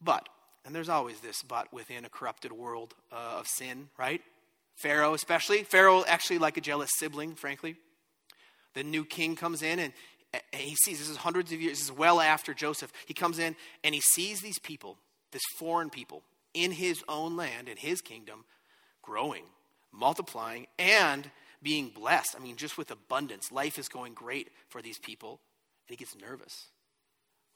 But, 0.00 0.28
and 0.64 0.74
there's 0.74 0.88
always 0.88 1.20
this 1.20 1.42
but 1.42 1.72
within 1.72 2.04
a 2.04 2.08
corrupted 2.08 2.52
world 2.52 2.94
uh, 3.10 3.38
of 3.38 3.48
sin, 3.48 3.88
right? 3.98 4.20
Pharaoh, 4.76 5.14
especially. 5.14 5.62
Pharaoh, 5.62 6.04
actually, 6.06 6.38
like 6.38 6.56
a 6.56 6.60
jealous 6.60 6.90
sibling, 6.98 7.34
frankly. 7.34 7.76
The 8.74 8.82
new 8.82 9.04
king 9.04 9.36
comes 9.36 9.62
in 9.62 9.78
and, 9.78 9.92
and 10.32 10.62
he 10.62 10.74
sees 10.76 10.98
this 10.98 11.08
is 11.08 11.16
hundreds 11.16 11.52
of 11.52 11.60
years, 11.60 11.78
this 11.78 11.86
is 11.86 11.92
well 11.92 12.20
after 12.20 12.52
Joseph. 12.54 12.92
He 13.06 13.14
comes 13.14 13.38
in 13.38 13.56
and 13.82 13.94
he 13.94 14.00
sees 14.00 14.40
these 14.40 14.58
people, 14.58 14.98
this 15.30 15.42
foreign 15.58 15.90
people, 15.90 16.22
in 16.54 16.72
his 16.72 17.02
own 17.08 17.36
land, 17.36 17.68
in 17.68 17.76
his 17.76 18.00
kingdom, 18.00 18.44
growing, 19.00 19.44
multiplying, 19.92 20.66
and 20.78 21.30
being 21.64 21.88
blessed. 21.88 22.36
I 22.38 22.42
mean, 22.42 22.56
just 22.56 22.78
with 22.78 22.92
abundance. 22.92 23.50
Life 23.50 23.78
is 23.78 23.88
going 23.88 24.14
great 24.14 24.52
for 24.68 24.80
these 24.80 24.98
people. 24.98 25.40
And 25.88 25.96
he 25.98 26.04
gets 26.04 26.14
nervous. 26.14 26.68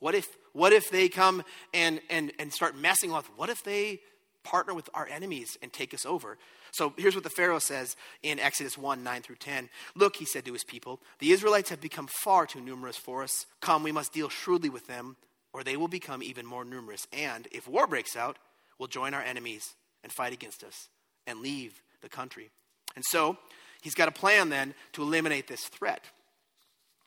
What 0.00 0.14
if, 0.14 0.26
what 0.52 0.72
if 0.72 0.90
they 0.90 1.08
come 1.08 1.44
and, 1.72 2.00
and, 2.10 2.32
and 2.38 2.52
start 2.52 2.76
messing 2.76 3.12
with? 3.12 3.26
What 3.36 3.50
if 3.50 3.62
they 3.62 4.00
partner 4.44 4.72
with 4.72 4.88
our 4.94 5.06
enemies 5.06 5.56
and 5.62 5.72
take 5.72 5.92
us 5.92 6.06
over? 6.06 6.38
So 6.72 6.94
here's 6.96 7.14
what 7.14 7.24
the 7.24 7.30
Pharaoh 7.30 7.58
says 7.58 7.96
in 8.22 8.38
Exodus 8.38 8.78
1 8.78 9.02
9 9.02 9.22
through 9.22 9.36
10. 9.36 9.68
Look, 9.94 10.16
he 10.16 10.24
said 10.24 10.44
to 10.44 10.52
his 10.52 10.64
people, 10.64 11.00
the 11.18 11.32
Israelites 11.32 11.70
have 11.70 11.80
become 11.80 12.08
far 12.22 12.46
too 12.46 12.60
numerous 12.60 12.96
for 12.96 13.22
us. 13.22 13.46
Come, 13.60 13.82
we 13.82 13.92
must 13.92 14.12
deal 14.12 14.28
shrewdly 14.28 14.68
with 14.68 14.86
them, 14.86 15.16
or 15.52 15.64
they 15.64 15.76
will 15.76 15.88
become 15.88 16.22
even 16.22 16.46
more 16.46 16.64
numerous. 16.64 17.06
And 17.12 17.48
if 17.50 17.68
war 17.68 17.86
breaks 17.86 18.16
out, 18.16 18.38
we'll 18.78 18.88
join 18.88 19.14
our 19.14 19.22
enemies 19.22 19.74
and 20.02 20.12
fight 20.12 20.32
against 20.32 20.62
us 20.62 20.88
and 21.26 21.40
leave 21.40 21.82
the 22.02 22.08
country. 22.08 22.50
And 22.94 23.04
so 23.04 23.38
he's 23.82 23.94
got 23.94 24.08
a 24.08 24.12
plan 24.12 24.48
then 24.48 24.74
to 24.92 25.02
eliminate 25.02 25.48
this 25.48 25.64
threat. 25.64 26.04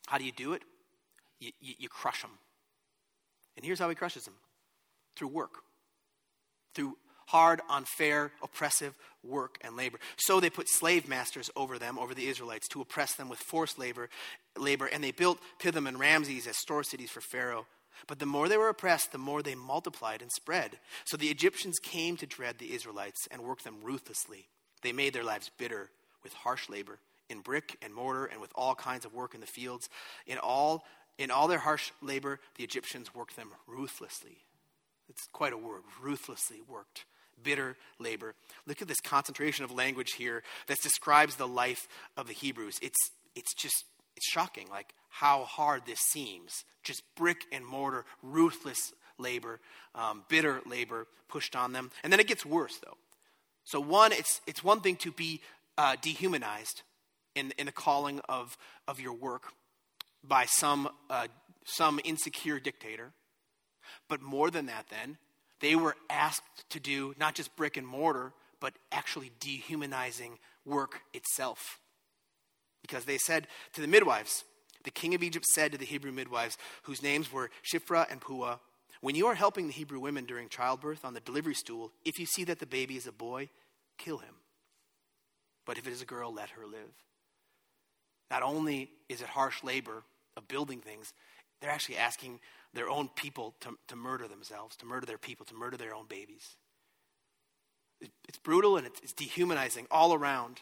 How 0.08 0.18
do 0.18 0.26
you 0.26 0.32
do 0.32 0.54
it? 0.54 0.64
You, 1.40 1.52
you, 1.60 1.74
you 1.80 1.90
crush 1.90 2.22
them. 2.22 2.32
And 3.56 3.66
here's 3.66 3.80
how 3.80 3.90
he 3.90 3.96
crushes 3.96 4.26
them 4.26 4.36
through 5.16 5.30
work, 5.30 5.56
through 6.74 6.98
hard, 7.28 7.62
unfair, 7.70 8.32
oppressive 8.44 8.94
work 9.24 9.58
and 9.62 9.78
labor. 9.78 10.00
So 10.18 10.40
they 10.40 10.50
put 10.50 10.68
slave 10.70 11.08
masters 11.08 11.50
over 11.56 11.80
them, 11.80 11.98
over 11.98 12.14
the 12.14 12.28
Israelites, 12.28 12.68
to 12.70 12.82
oppress 12.82 13.14
them 13.16 13.30
with 13.30 13.40
forced 13.40 13.80
labor, 13.80 14.10
labor 14.58 14.88
and 14.88 15.04
they 15.04 15.12
built 15.12 15.40
Pithom 15.60 15.88
and 15.88 16.00
Ramses 16.00 16.48
as 16.48 16.58
store 16.58 16.84
cities 16.84 17.12
for 17.12 17.22
Pharaoh. 17.22 17.68
But 18.08 18.20
the 18.20 18.26
more 18.26 18.50
they 18.50 18.58
were 18.58 18.70
oppressed, 18.70 19.12
the 19.12 19.18
more 19.18 19.42
they 19.42 19.56
multiplied 19.56 20.22
and 20.22 20.32
spread. 20.32 20.80
So 21.06 21.18
the 21.18 21.30
Egyptians 21.30 21.78
came 21.80 22.18
to 22.18 22.26
dread 22.26 22.58
the 22.58 22.74
Israelites 22.74 23.28
and 23.30 23.44
worked 23.44 23.64
them 23.64 23.78
ruthlessly. 23.84 24.48
They 24.82 24.92
made 24.92 25.14
their 25.14 25.24
lives 25.24 25.52
bitter 25.58 25.90
with 26.24 26.34
harsh 26.34 26.70
labor, 26.70 27.00
in 27.30 27.40
brick 27.40 27.78
and 27.82 27.94
mortar, 27.94 28.26
and 28.26 28.42
with 28.42 28.52
all 28.56 28.76
kinds 28.76 29.06
of 29.06 29.14
work 29.14 29.34
in 29.34 29.42
the 29.42 29.48
fields. 29.48 29.90
In 30.28 30.38
all, 30.38 30.84
in 31.18 31.32
all 31.32 31.48
their 31.48 31.60
harsh 31.60 31.92
labor, 32.02 32.40
the 32.56 32.64
Egyptians 32.64 33.14
worked 33.16 33.36
them 33.36 33.50
ruthlessly. 33.68 34.38
It's 35.10 35.28
quite 35.32 35.54
a 35.54 35.58
word, 35.58 35.82
ruthlessly 36.02 36.62
worked. 36.68 37.06
Bitter 37.44 37.76
labor. 38.00 38.36
Look 38.68 38.82
at 38.82 38.88
this 38.88 39.02
concentration 39.02 39.66
of 39.66 39.72
language 39.72 40.14
here 40.14 40.44
that 40.68 40.80
describes 40.82 41.36
the 41.36 41.48
life 41.48 41.88
of 42.16 42.28
the 42.28 42.34
Hebrews. 42.34 42.78
It's, 42.82 43.00
it's 43.36 43.54
just, 43.56 43.86
it's 44.16 44.30
shocking, 44.30 44.68
like 44.70 44.94
how 45.10 45.44
hard 45.44 45.84
this 45.86 46.00
seems. 46.00 46.64
Just 46.84 47.02
brick 47.16 47.46
and 47.52 47.66
mortar, 47.66 48.06
ruthless 48.22 48.94
labor, 49.18 49.60
um, 49.96 50.24
bitter 50.30 50.62
labor 50.66 51.08
pushed 51.28 51.56
on 51.56 51.74
them. 51.74 51.92
And 52.04 52.14
then 52.14 52.20
it 52.20 52.28
gets 52.28 52.46
worse, 52.46 52.78
though. 52.78 52.98
So, 53.64 53.80
one, 53.80 54.12
it's, 54.12 54.42
it's 54.48 54.64
one 54.64 54.82
thing 54.82 54.96
to 54.98 55.12
be 55.12 55.42
uh, 55.78 55.96
dehumanized 56.02 56.82
in, 57.36 57.54
in 57.58 57.66
the 57.66 57.72
calling 57.72 58.20
of, 58.28 58.58
of 58.88 59.00
your 59.00 59.14
work 59.14 59.54
by 60.24 60.46
some, 60.46 60.90
uh, 61.10 61.28
some 61.66 62.00
insecure 62.04 62.60
dictator. 62.60 63.12
But 64.08 64.22
more 64.22 64.52
than 64.52 64.68
that, 64.68 64.88
then, 64.90 65.18
they 65.60 65.76
were 65.76 65.96
asked 66.10 66.70
to 66.70 66.80
do 66.80 67.16
not 67.20 67.36
just 67.36 67.56
brick 67.56 67.78
and 67.78 67.88
mortar, 67.88 68.34
but 68.60 68.74
actually 68.92 69.32
dehumanizing 69.40 70.40
work 70.66 71.02
itself. 71.14 71.80
Because 72.82 73.06
they 73.06 73.18
said 73.18 73.48
to 73.74 73.82
the 73.82 73.88
midwives, 73.88 74.44
the 74.84 74.92
king 74.92 75.14
of 75.14 75.24
Egypt 75.24 75.46
said 75.46 75.72
to 75.72 75.78
the 75.78 75.86
Hebrew 75.86 76.12
midwives, 76.12 76.58
whose 76.84 77.04
names 77.04 77.32
were 77.32 77.52
Shiphrah 77.64 78.12
and 78.12 78.20
Puah, 78.20 78.58
When 79.02 79.16
you 79.16 79.28
are 79.28 79.36
helping 79.36 79.68
the 79.68 79.74
Hebrew 79.74 80.00
women 80.00 80.26
during 80.26 80.50
childbirth 80.50 81.06
on 81.06 81.14
the 81.14 81.20
delivery 81.20 81.56
stool, 81.56 81.92
if 82.06 82.20
you 82.20 82.26
see 82.26 82.44
that 82.46 82.60
the 82.60 82.66
baby 82.66 82.98
is 82.98 83.08
a 83.08 83.12
boy, 83.12 83.50
kill 83.98 84.18
him. 84.18 84.36
But 85.72 85.78
if 85.78 85.88
it 85.88 85.94
is 85.94 86.02
a 86.02 86.06
girl, 86.06 86.34
let 86.34 86.50
her 86.50 86.66
live. 86.66 86.92
Not 88.30 88.44
only 88.44 88.90
is 89.08 89.22
it 89.22 89.28
harsh 89.28 89.64
labor 89.64 90.04
of 90.36 90.46
building 90.50 90.82
things, 90.82 91.14
they're 91.62 91.72
actually 91.72 91.96
asking 91.96 92.42
their 92.74 92.90
own 92.90 93.08
people 93.16 93.56
to, 93.62 93.78
to 93.88 93.96
murder 93.96 94.28
themselves, 94.28 94.76
to 94.76 94.86
murder 94.86 95.06
their 95.06 95.18
people, 95.18 95.46
to 95.46 95.54
murder 95.54 95.78
their 95.78 95.96
own 95.96 96.08
babies. 96.10 96.58
It's 98.28 98.38
brutal 98.38 98.76
and 98.76 98.86
it's 98.86 99.14
dehumanizing 99.14 99.88
all 99.90 100.14
around. 100.14 100.60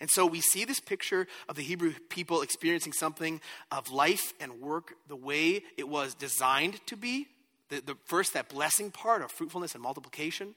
And 0.00 0.08
so 0.08 0.24
we 0.24 0.40
see 0.40 0.64
this 0.64 0.78
picture 0.78 1.26
of 1.48 1.56
the 1.56 1.62
Hebrew 1.62 1.94
people 2.08 2.42
experiencing 2.42 2.92
something 2.92 3.40
of 3.72 3.90
life 3.90 4.32
and 4.38 4.60
work 4.60 4.92
the 5.08 5.16
way 5.16 5.64
it 5.76 5.88
was 5.88 6.14
designed 6.14 6.78
to 6.86 6.96
be. 6.96 7.26
The, 7.70 7.80
the, 7.80 7.96
first, 8.04 8.32
that 8.34 8.48
blessing 8.48 8.92
part 8.92 9.22
of 9.22 9.32
fruitfulness 9.32 9.74
and 9.74 9.82
multiplication. 9.82 10.54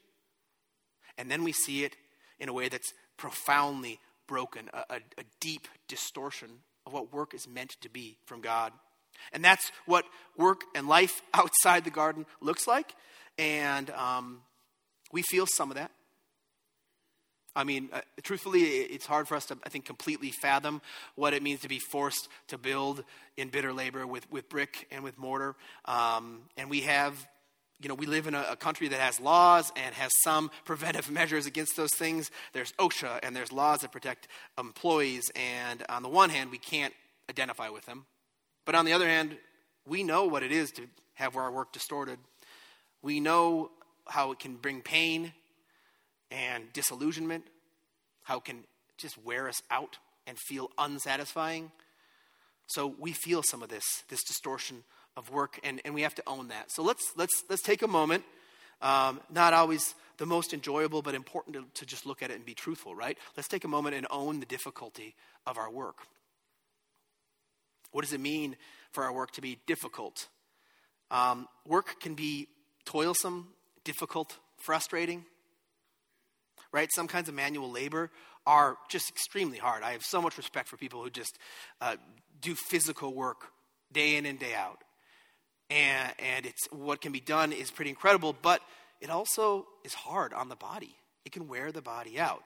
And 1.18 1.32
then 1.32 1.44
we 1.44 1.54
see 1.54 1.84
it 1.84 1.96
in 2.40 2.50
a 2.50 2.54
way 2.54 2.70
that's 2.70 2.94
profoundly 3.20 4.00
broken, 4.28 4.70
a, 4.74 4.96
a, 4.96 4.96
a 5.20 5.24
deep 5.40 5.68
distortion 5.88 6.50
of 6.86 6.94
what 6.94 7.14
work 7.14 7.34
is 7.34 7.48
meant 7.48 7.76
to 7.82 7.90
be 7.90 8.18
from 8.26 8.42
God. 8.42 8.72
And 9.34 9.44
that's 9.44 9.72
what 9.86 10.06
work 10.38 10.62
and 10.74 10.88
life 10.88 11.22
outside 11.34 11.84
the 11.84 11.92
garden 11.92 12.26
looks 12.42 12.66
like. 12.66 12.96
And 13.38 13.90
um, 13.92 14.42
we 15.12 15.22
feel 15.22 15.46
some 15.46 15.70
of 15.70 15.76
that. 15.76 15.92
I 17.56 17.64
mean, 17.64 17.90
uh, 17.92 18.02
truthfully, 18.24 18.62
it's 18.62 19.06
hard 19.06 19.28
for 19.28 19.36
us 19.36 19.48
to, 19.48 19.58
I 19.66 19.70
think, 19.70 19.84
completely 19.84 20.32
fathom 20.32 20.82
what 21.16 21.34
it 21.34 21.44
means 21.44 21.62
to 21.62 21.68
be 21.68 21.80
forced 21.80 22.30
to 22.48 22.58
build 22.58 23.04
in 23.38 23.50
bitter 23.50 23.74
labor 23.74 24.06
with, 24.08 24.32
with 24.32 24.48
brick 24.50 24.88
and 24.92 25.04
with 25.04 25.18
mortar. 25.18 25.56
Um, 25.86 26.44
and 26.58 26.70
we 26.70 26.82
have, 26.82 27.28
you 27.82 27.88
know, 27.88 27.96
we 27.96 28.06
live 28.06 28.28
in 28.28 28.36
a, 28.36 28.46
a, 28.52 28.56
country 28.56 28.90
that 28.90 29.00
has 29.00 29.20
laws 29.20 29.72
and 29.76 29.96
has 29.96 30.12
some 30.22 30.52
preventive 30.66 31.10
measures 31.10 31.46
against 31.46 31.78
those 31.78 31.94
things. 31.94 32.30
There's 32.54 32.74
OSHA 32.74 33.20
and 33.24 33.36
there's 33.36 33.52
laws 33.52 33.82
that 33.82 33.92
protect 33.92 34.28
employees. 34.58 35.32
And 35.36 35.84
on 35.88 36.04
the 36.04 36.10
one 36.10 36.30
hand, 36.30 36.52
we 36.52 36.58
can't 36.58 36.94
identify 37.30 37.70
with 37.70 37.86
them. 37.86 38.06
But 38.66 38.76
on 38.76 38.86
the 38.86 38.94
other 38.94 39.08
hand, 39.08 39.38
we 39.86 40.04
know 40.04 40.26
what 40.26 40.44
it 40.44 40.52
is 40.52 40.72
to 40.72 40.88
have 41.16 41.38
our 41.38 41.52
work 41.52 41.72
distorted. 41.72 42.20
We 43.02 43.20
know 43.20 43.72
how 44.06 44.32
it 44.32 44.40
can 44.40 44.56
bring 44.56 44.82
pain 44.82 45.34
and 46.32 46.72
disillusionment, 46.74 47.46
how 48.24 48.38
it 48.38 48.46
can 48.46 48.64
just 48.98 49.18
wear 49.24 49.48
us 49.48 49.62
out 49.72 49.98
and 50.28 50.38
feel 50.38 50.70
unsatisfying. 50.78 51.72
So 52.68 52.94
we 53.00 53.14
feel 53.14 53.42
some 53.42 53.64
of 53.64 53.70
this, 53.70 54.04
this 54.10 54.24
distortion 54.24 54.84
of 55.20 55.30
work, 55.30 55.60
and, 55.64 55.82
and 55.84 55.94
we 55.94 56.02
have 56.02 56.16
to 56.16 56.24
own 56.26 56.48
that. 56.48 56.72
So 56.72 56.82
let's, 56.82 57.04
let's, 57.18 57.44
let's 57.50 57.62
take 57.62 57.82
a 57.82 57.88
moment. 57.88 58.24
Um, 58.82 59.20
not 59.30 59.54
always 59.54 59.94
the 60.18 60.26
most 60.26 60.54
enjoyable, 60.54 61.02
but 61.02 61.14
important 61.14 61.56
to, 61.56 61.66
to 61.82 61.86
just 61.86 62.06
look 62.06 62.24
at 62.24 62.32
it 62.32 62.36
and 62.36 62.46
be 62.46 62.54
truthful, 62.54 62.96
right? 62.96 63.18
Let's 63.36 63.50
take 63.50 63.66
a 63.66 63.68
moment 63.68 63.96
and 63.96 64.08
own 64.10 64.40
the 64.40 64.46
difficulty 64.46 65.16
of 65.46 65.58
our 65.58 65.70
work. 65.70 65.98
What 67.92 68.04
does 68.04 68.14
it 68.14 68.22
mean 68.22 68.56
for 68.92 69.04
our 69.04 69.12
work 69.12 69.32
to 69.32 69.42
be 69.42 69.60
difficult? 69.68 70.28
Um, 71.12 71.48
work 71.68 72.00
can 72.00 72.14
be 72.14 72.48
toilsome, 72.86 73.50
difficult, 73.84 74.38
frustrating 74.58 75.26
right? 76.72 76.90
Some 76.94 77.08
kinds 77.08 77.30
of 77.30 77.36
manual 77.36 77.72
labor 77.72 78.12
are 78.46 78.78
just 78.90 79.10
extremely 79.10 79.58
hard. 79.58 79.84
I 79.84 79.92
have 79.92 80.04
so 80.04 80.22
much 80.22 80.38
respect 80.38 80.68
for 80.68 80.78
people 80.78 81.04
who 81.04 81.10
just 81.10 81.38
uh, 81.82 81.96
do 82.42 82.56
physical 82.56 83.14
work 83.14 83.52
day 83.92 84.16
in 84.16 84.26
and 84.26 84.40
day 84.40 84.54
out. 84.54 84.84
And, 85.70 86.14
and 86.20 86.46
it's 86.46 86.68
what 86.72 87.02
can 87.02 87.12
be 87.12 87.20
done 87.20 87.52
is 87.52 87.70
pretty 87.70 87.90
incredible, 87.90 88.36
but 88.42 88.62
it 89.02 89.10
also 89.10 89.68
is 89.84 89.94
hard 89.94 90.34
on 90.34 90.50
the 90.50 90.56
body. 90.56 90.96
It 91.26 91.32
can 91.32 91.48
wear 91.48 91.72
the 91.72 91.82
body 91.82 92.20
out. 92.20 92.44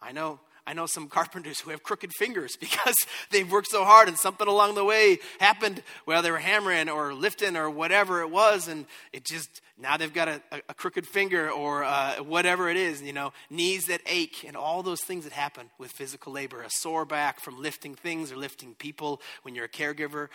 I 0.00 0.12
know 0.12 0.40
I 0.66 0.74
know 0.74 0.86
some 0.86 1.08
carpenters 1.08 1.60
who 1.60 1.70
have 1.70 1.82
crooked 1.82 2.12
fingers 2.14 2.56
because 2.56 2.94
they've 3.30 3.50
worked 3.50 3.68
so 3.68 3.84
hard 3.84 4.08
and 4.08 4.18
something 4.18 4.46
along 4.46 4.74
the 4.74 4.84
way 4.84 5.18
happened 5.40 5.82
while 6.04 6.22
they 6.22 6.30
were 6.30 6.38
hammering 6.38 6.88
or 6.88 7.14
lifting 7.14 7.56
or 7.56 7.70
whatever 7.70 8.20
it 8.22 8.30
was, 8.30 8.68
and 8.68 8.86
it 9.12 9.24
just 9.24 9.60
now 9.78 9.96
they've 9.96 10.12
got 10.12 10.28
a, 10.28 10.40
a 10.68 10.74
crooked 10.74 11.06
finger 11.06 11.50
or 11.50 11.84
uh, 11.84 12.16
whatever 12.22 12.68
it 12.68 12.76
is, 12.76 13.02
you 13.02 13.12
know, 13.12 13.32
knees 13.50 13.86
that 13.86 14.00
ache 14.06 14.44
and 14.46 14.56
all 14.56 14.82
those 14.82 15.00
things 15.00 15.24
that 15.24 15.32
happen 15.32 15.70
with 15.78 15.90
physical 15.90 16.32
labor, 16.32 16.62
a 16.62 16.70
sore 16.70 17.04
back 17.04 17.40
from 17.40 17.60
lifting 17.60 17.94
things 17.94 18.30
or 18.30 18.36
lifting 18.36 18.74
people 18.74 19.20
when 19.42 19.54
you're 19.54 19.64
a 19.64 19.68
caregiver. 19.68 20.28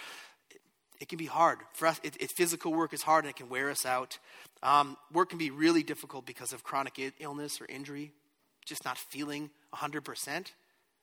It, 0.99 1.09
can 1.09 1.17
be 1.17 1.25
hard. 1.25 1.59
For 1.73 1.87
us, 1.87 1.99
it, 2.03 2.17
it, 2.19 2.31
physical 2.35 2.73
work 2.73 2.93
is 2.93 3.03
hard 3.03 3.23
and 3.23 3.29
it 3.29 3.35
can 3.35 3.49
wear 3.49 3.69
us 3.69 3.85
out. 3.85 4.17
Um, 4.63 4.97
work 5.11 5.29
can 5.29 5.37
be 5.37 5.51
really 5.51 5.83
difficult 5.83 6.25
because 6.25 6.53
of 6.53 6.63
chronic 6.63 6.99
illness 7.19 7.61
or 7.61 7.65
injury 7.69 8.11
just 8.67 8.85
not 8.85 8.97
feeling 8.97 9.49
100%. 9.73 10.51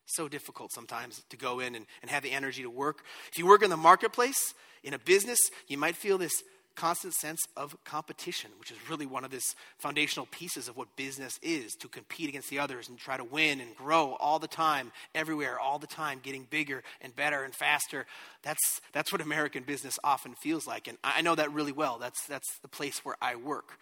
So 0.07 0.27
difficult 0.27 0.71
sometimes 0.71 1.23
to 1.29 1.37
go 1.37 1.59
in 1.59 1.73
and, 1.73 1.85
and 2.03 2.11
have 2.11 2.21
the 2.21 2.31
energy 2.31 2.61
to 2.61 2.69
work. 2.69 3.03
If 3.31 3.39
you 3.39 3.47
work 3.47 3.63
in 3.63 3.71
the 3.71 3.77
marketplace, 3.77 4.53
in 4.83 4.93
a 4.93 4.99
business, 4.99 5.39
you 5.67 5.79
might 5.79 5.95
feel 5.95 6.19
this 6.19 6.43
constant 6.75 7.13
sense 7.13 7.41
of 7.55 7.75
competition, 7.83 8.51
which 8.59 8.71
is 8.71 8.77
really 8.89 9.05
one 9.05 9.23
of 9.23 9.31
this 9.31 9.55
foundational 9.77 10.27
pieces 10.31 10.67
of 10.67 10.77
what 10.77 10.95
business 10.95 11.39
is 11.41 11.73
to 11.75 11.87
compete 11.87 12.29
against 12.29 12.49
the 12.49 12.59
others 12.59 12.89
and 12.89 12.97
try 12.97 13.17
to 13.17 13.23
win 13.23 13.61
and 13.61 13.75
grow 13.75 14.13
all 14.19 14.39
the 14.39 14.47
time, 14.47 14.91
everywhere, 15.13 15.59
all 15.59 15.79
the 15.79 15.87
time, 15.87 16.19
getting 16.21 16.45
bigger 16.49 16.83
and 17.01 17.15
better 17.15 17.43
and 17.43 17.55
faster. 17.55 18.05
That's, 18.43 18.81
that's 18.93 19.11
what 19.11 19.21
American 19.21 19.63
business 19.63 19.97
often 20.03 20.35
feels 20.35 20.67
like. 20.67 20.87
And 20.87 20.97
I 21.03 21.21
know 21.21 21.35
that 21.35 21.51
really 21.53 21.71
well. 21.71 21.97
That's, 21.99 22.25
that's 22.27 22.59
the 22.61 22.67
place 22.67 23.03
where 23.03 23.15
I 23.21 23.35
work. 23.35 23.77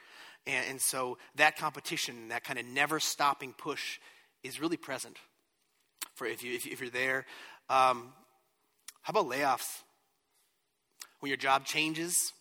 And, 0.45 0.65
and 0.69 0.81
so 0.81 1.17
that 1.35 1.57
competition, 1.57 2.29
that 2.29 2.43
kind 2.43 2.59
of 2.59 2.65
never 2.65 2.99
stopping 2.99 3.53
push, 3.57 3.99
is 4.43 4.59
really 4.59 4.77
present 4.77 5.17
for 6.15 6.27
if, 6.27 6.43
you, 6.43 6.53
if, 6.53 6.67
if 6.67 6.81
you're 6.81 6.89
there. 6.89 7.25
Um, 7.69 8.13
how 9.01 9.11
about 9.11 9.27
layoffs? 9.27 9.81
When 11.19 11.29
your 11.29 11.37
job 11.37 11.65
changes 11.65 12.33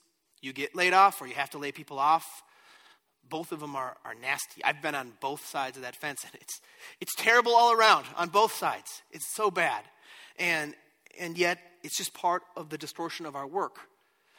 You 0.42 0.52
get 0.52 0.76
laid 0.76 0.92
off 0.92 1.22
or 1.22 1.26
you 1.26 1.34
have 1.34 1.50
to 1.50 1.58
lay 1.58 1.72
people 1.72 1.98
off. 1.98 2.26
Both 3.28 3.52
of 3.52 3.60
them 3.60 3.74
are, 3.76 3.96
are 4.04 4.14
nasty. 4.14 4.62
I've 4.62 4.82
been 4.82 4.94
on 4.94 5.12
both 5.20 5.46
sides 5.46 5.78
of 5.78 5.84
that 5.84 5.96
fence, 5.96 6.24
and 6.24 6.34
it's, 6.34 6.60
it's 7.00 7.14
terrible 7.14 7.54
all 7.54 7.72
around 7.72 8.04
on 8.16 8.28
both 8.28 8.52
sides. 8.52 9.02
It's 9.10 9.34
so 9.34 9.50
bad. 9.50 9.84
And, 10.38 10.74
and 11.18 11.38
yet, 11.38 11.58
it's 11.82 11.96
just 11.96 12.12
part 12.12 12.42
of 12.56 12.68
the 12.68 12.76
distortion 12.76 13.24
of 13.24 13.36
our 13.36 13.46
work. 13.46 13.78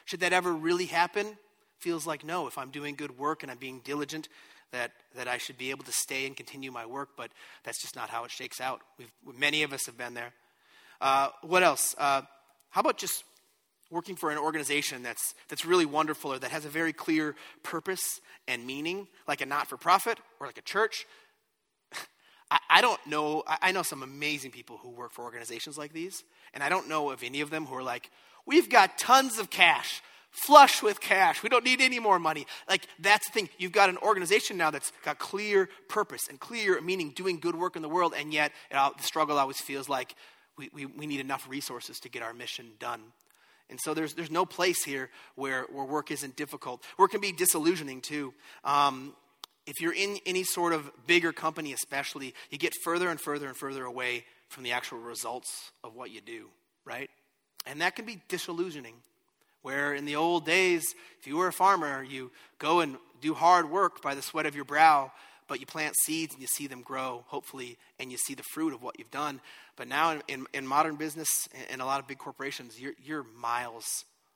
Should 0.06 0.20
that 0.20 0.34
ever 0.34 0.54
really 0.54 0.86
happen? 0.86 1.38
Feels 1.80 2.06
like 2.06 2.24
no. 2.24 2.46
If 2.48 2.58
I'm 2.58 2.70
doing 2.70 2.96
good 2.96 3.18
work 3.18 3.42
and 3.42 3.52
I'm 3.52 3.58
being 3.58 3.82
diligent, 3.84 4.28
that, 4.72 4.92
that 5.16 5.28
I 5.28 5.38
should 5.38 5.58
be 5.58 5.70
able 5.70 5.86
to 5.86 5.92
stay 5.92 6.28
and 6.28 6.36
continue 6.36 6.72
my 6.72 6.86
work, 6.86 7.10
but 7.16 7.32
that's 7.64 7.82
just 7.82 7.96
not 7.96 8.10
how 8.10 8.26
it 8.26 8.32
shakes 8.32 8.60
out. 8.60 8.82
We've, 9.00 9.12
many 9.38 9.64
of 9.64 9.72
us 9.72 9.86
have 9.86 9.98
been 9.98 10.14
there. 10.14 10.34
Uh, 11.00 11.30
what 11.42 11.64
else? 11.64 11.96
Uh, 11.98 12.24
how 12.70 12.82
about 12.82 12.98
just 12.98 13.24
working 13.94 14.16
for 14.16 14.32
an 14.32 14.38
organization 14.38 15.04
that's, 15.04 15.36
that's 15.48 15.66
really 15.66 15.86
wonderful 15.86 16.34
or 16.34 16.40
that 16.40 16.52
has 16.52 16.66
a 16.66 16.70
very 16.70 16.92
clear 16.92 17.36
purpose 17.62 18.20
and 18.48 18.66
meaning, 18.66 19.08
like 19.28 19.42
a 19.42 19.46
not 19.46 19.68
for 19.68 19.78
profit 19.78 20.20
or 20.40 20.48
like 20.48 20.58
a 20.58 20.64
church? 20.64 21.06
I, 22.52 22.60
I 22.70 22.82
don't 22.82 23.00
know. 23.06 23.44
I, 23.48 23.58
I 23.62 23.72
know 23.72 23.84
some 23.84 24.04
amazing 24.04 24.52
people 24.52 24.78
who 24.78 24.90
work 24.90 25.14
for 25.14 25.24
organizations 25.24 25.78
like 25.78 25.94
these, 25.94 26.24
and 26.54 26.64
I 26.64 26.70
don't 26.70 26.90
know 26.90 27.12
of 27.12 27.24
any 27.24 27.42
of 27.42 27.50
them 27.50 27.66
who 27.66 27.76
are 27.76 27.84
like, 27.84 28.10
we've 28.46 28.70
got 28.70 28.98
tons 28.98 29.40
of 29.40 29.50
cash 29.50 30.02
flush 30.34 30.82
with 30.82 31.00
cash. 31.00 31.44
We 31.44 31.50
don't 31.50 31.64
need 31.64 31.80
any 31.80 32.00
more 32.00 32.18
money. 32.18 32.48
Like, 32.68 32.88
that's 33.00 33.28
the 33.28 33.34
thing. 33.34 33.50
You've 33.60 33.72
got 33.72 33.90
an 33.90 33.98
organization 33.98 34.58
now 34.58 34.72
that's 34.72 34.92
got 35.06 35.20
clear 35.20 35.70
purpose 35.88 36.28
and 36.28 36.40
clear 36.40 36.82
meaning, 36.82 37.12
doing 37.12 37.40
good 37.40 37.56
work 37.56 37.76
in 37.76 37.84
the 37.84 37.90
world, 37.90 38.16
and 38.18 38.34
yet 38.34 38.52
the 38.72 38.92
struggle 39.02 39.38
always 39.38 39.62
feels 39.62 39.88
like 39.88 40.16
we, 40.58 40.70
we, 40.74 40.86
we 40.86 41.06
need 41.06 41.20
enough 41.20 41.48
resources 41.48 42.00
to 42.02 42.10
get 42.10 42.24
our 42.24 42.34
mission 42.34 42.72
done. 42.80 43.02
And 43.70 43.80
so 43.82 43.94
there's, 43.94 44.14
there's 44.14 44.32
no 44.32 44.46
place 44.46 44.84
here 44.84 45.10
where, 45.36 45.64
where 45.72 45.86
work 45.86 46.12
isn't 46.12 46.36
difficult. 46.36 46.84
Work 46.98 47.12
can 47.12 47.22
be 47.22 47.32
disillusioning 47.32 48.02
too. 48.02 48.34
Um, 48.64 49.16
if 49.66 49.80
you're 49.80 49.94
in 49.94 50.18
any 50.26 50.44
sort 50.44 50.74
of 50.74 50.92
bigger 51.08 51.32
company, 51.32 51.74
especially, 51.74 52.34
you 52.50 52.58
get 52.58 52.74
further 52.84 53.10
and 53.10 53.20
further 53.20 53.48
and 53.48 53.56
further 53.56 53.86
away 53.86 54.26
from 54.50 54.64
the 54.64 54.74
actual 54.74 55.00
results 55.00 55.72
of 55.84 55.96
what 55.96 56.12
you 56.12 56.22
do, 56.22 56.50
right? 56.86 57.10
And 57.66 57.82
that 57.82 57.96
can 57.96 58.06
be 58.06 58.22
disillusioning. 58.28 58.96
Where 59.62 59.94
in 59.94 60.04
the 60.04 60.18
old 60.18 60.46
days, 60.46 60.84
if 61.20 61.26
you 61.26 61.38
were 61.38 61.48
a 61.48 61.54
farmer, 61.54 62.04
you 62.04 62.32
go 62.60 62.82
and 62.82 62.98
do 63.22 63.34
hard 63.34 63.72
work 63.72 64.02
by 64.02 64.14
the 64.14 64.22
sweat 64.22 64.46
of 64.46 64.56
your 64.56 64.66
brow, 64.66 65.10
but 65.48 65.60
you 65.60 65.66
plant 65.66 65.96
seeds 65.96 66.34
and 66.34 66.42
you 66.42 66.48
see 66.48 66.68
them 66.68 66.82
grow, 66.82 67.24
hopefully, 67.28 67.78
and 68.00 68.12
you 68.12 68.18
see 68.18 68.34
the 68.34 68.44
fruit 68.54 68.74
of 68.74 68.82
what 68.82 68.98
you've 68.98 69.12
done. 69.12 69.42
But 69.76 69.88
now 69.88 70.12
in, 70.12 70.22
in, 70.28 70.46
in 70.54 70.68
modern 70.68 70.96
business 70.96 71.48
and 71.70 71.82
a 71.82 71.86
lot 71.86 72.00
of 72.00 72.08
big 72.08 72.18
corporations, 72.18 72.80
you're, 72.80 72.94
you're, 73.04 73.24
miles 73.36 73.86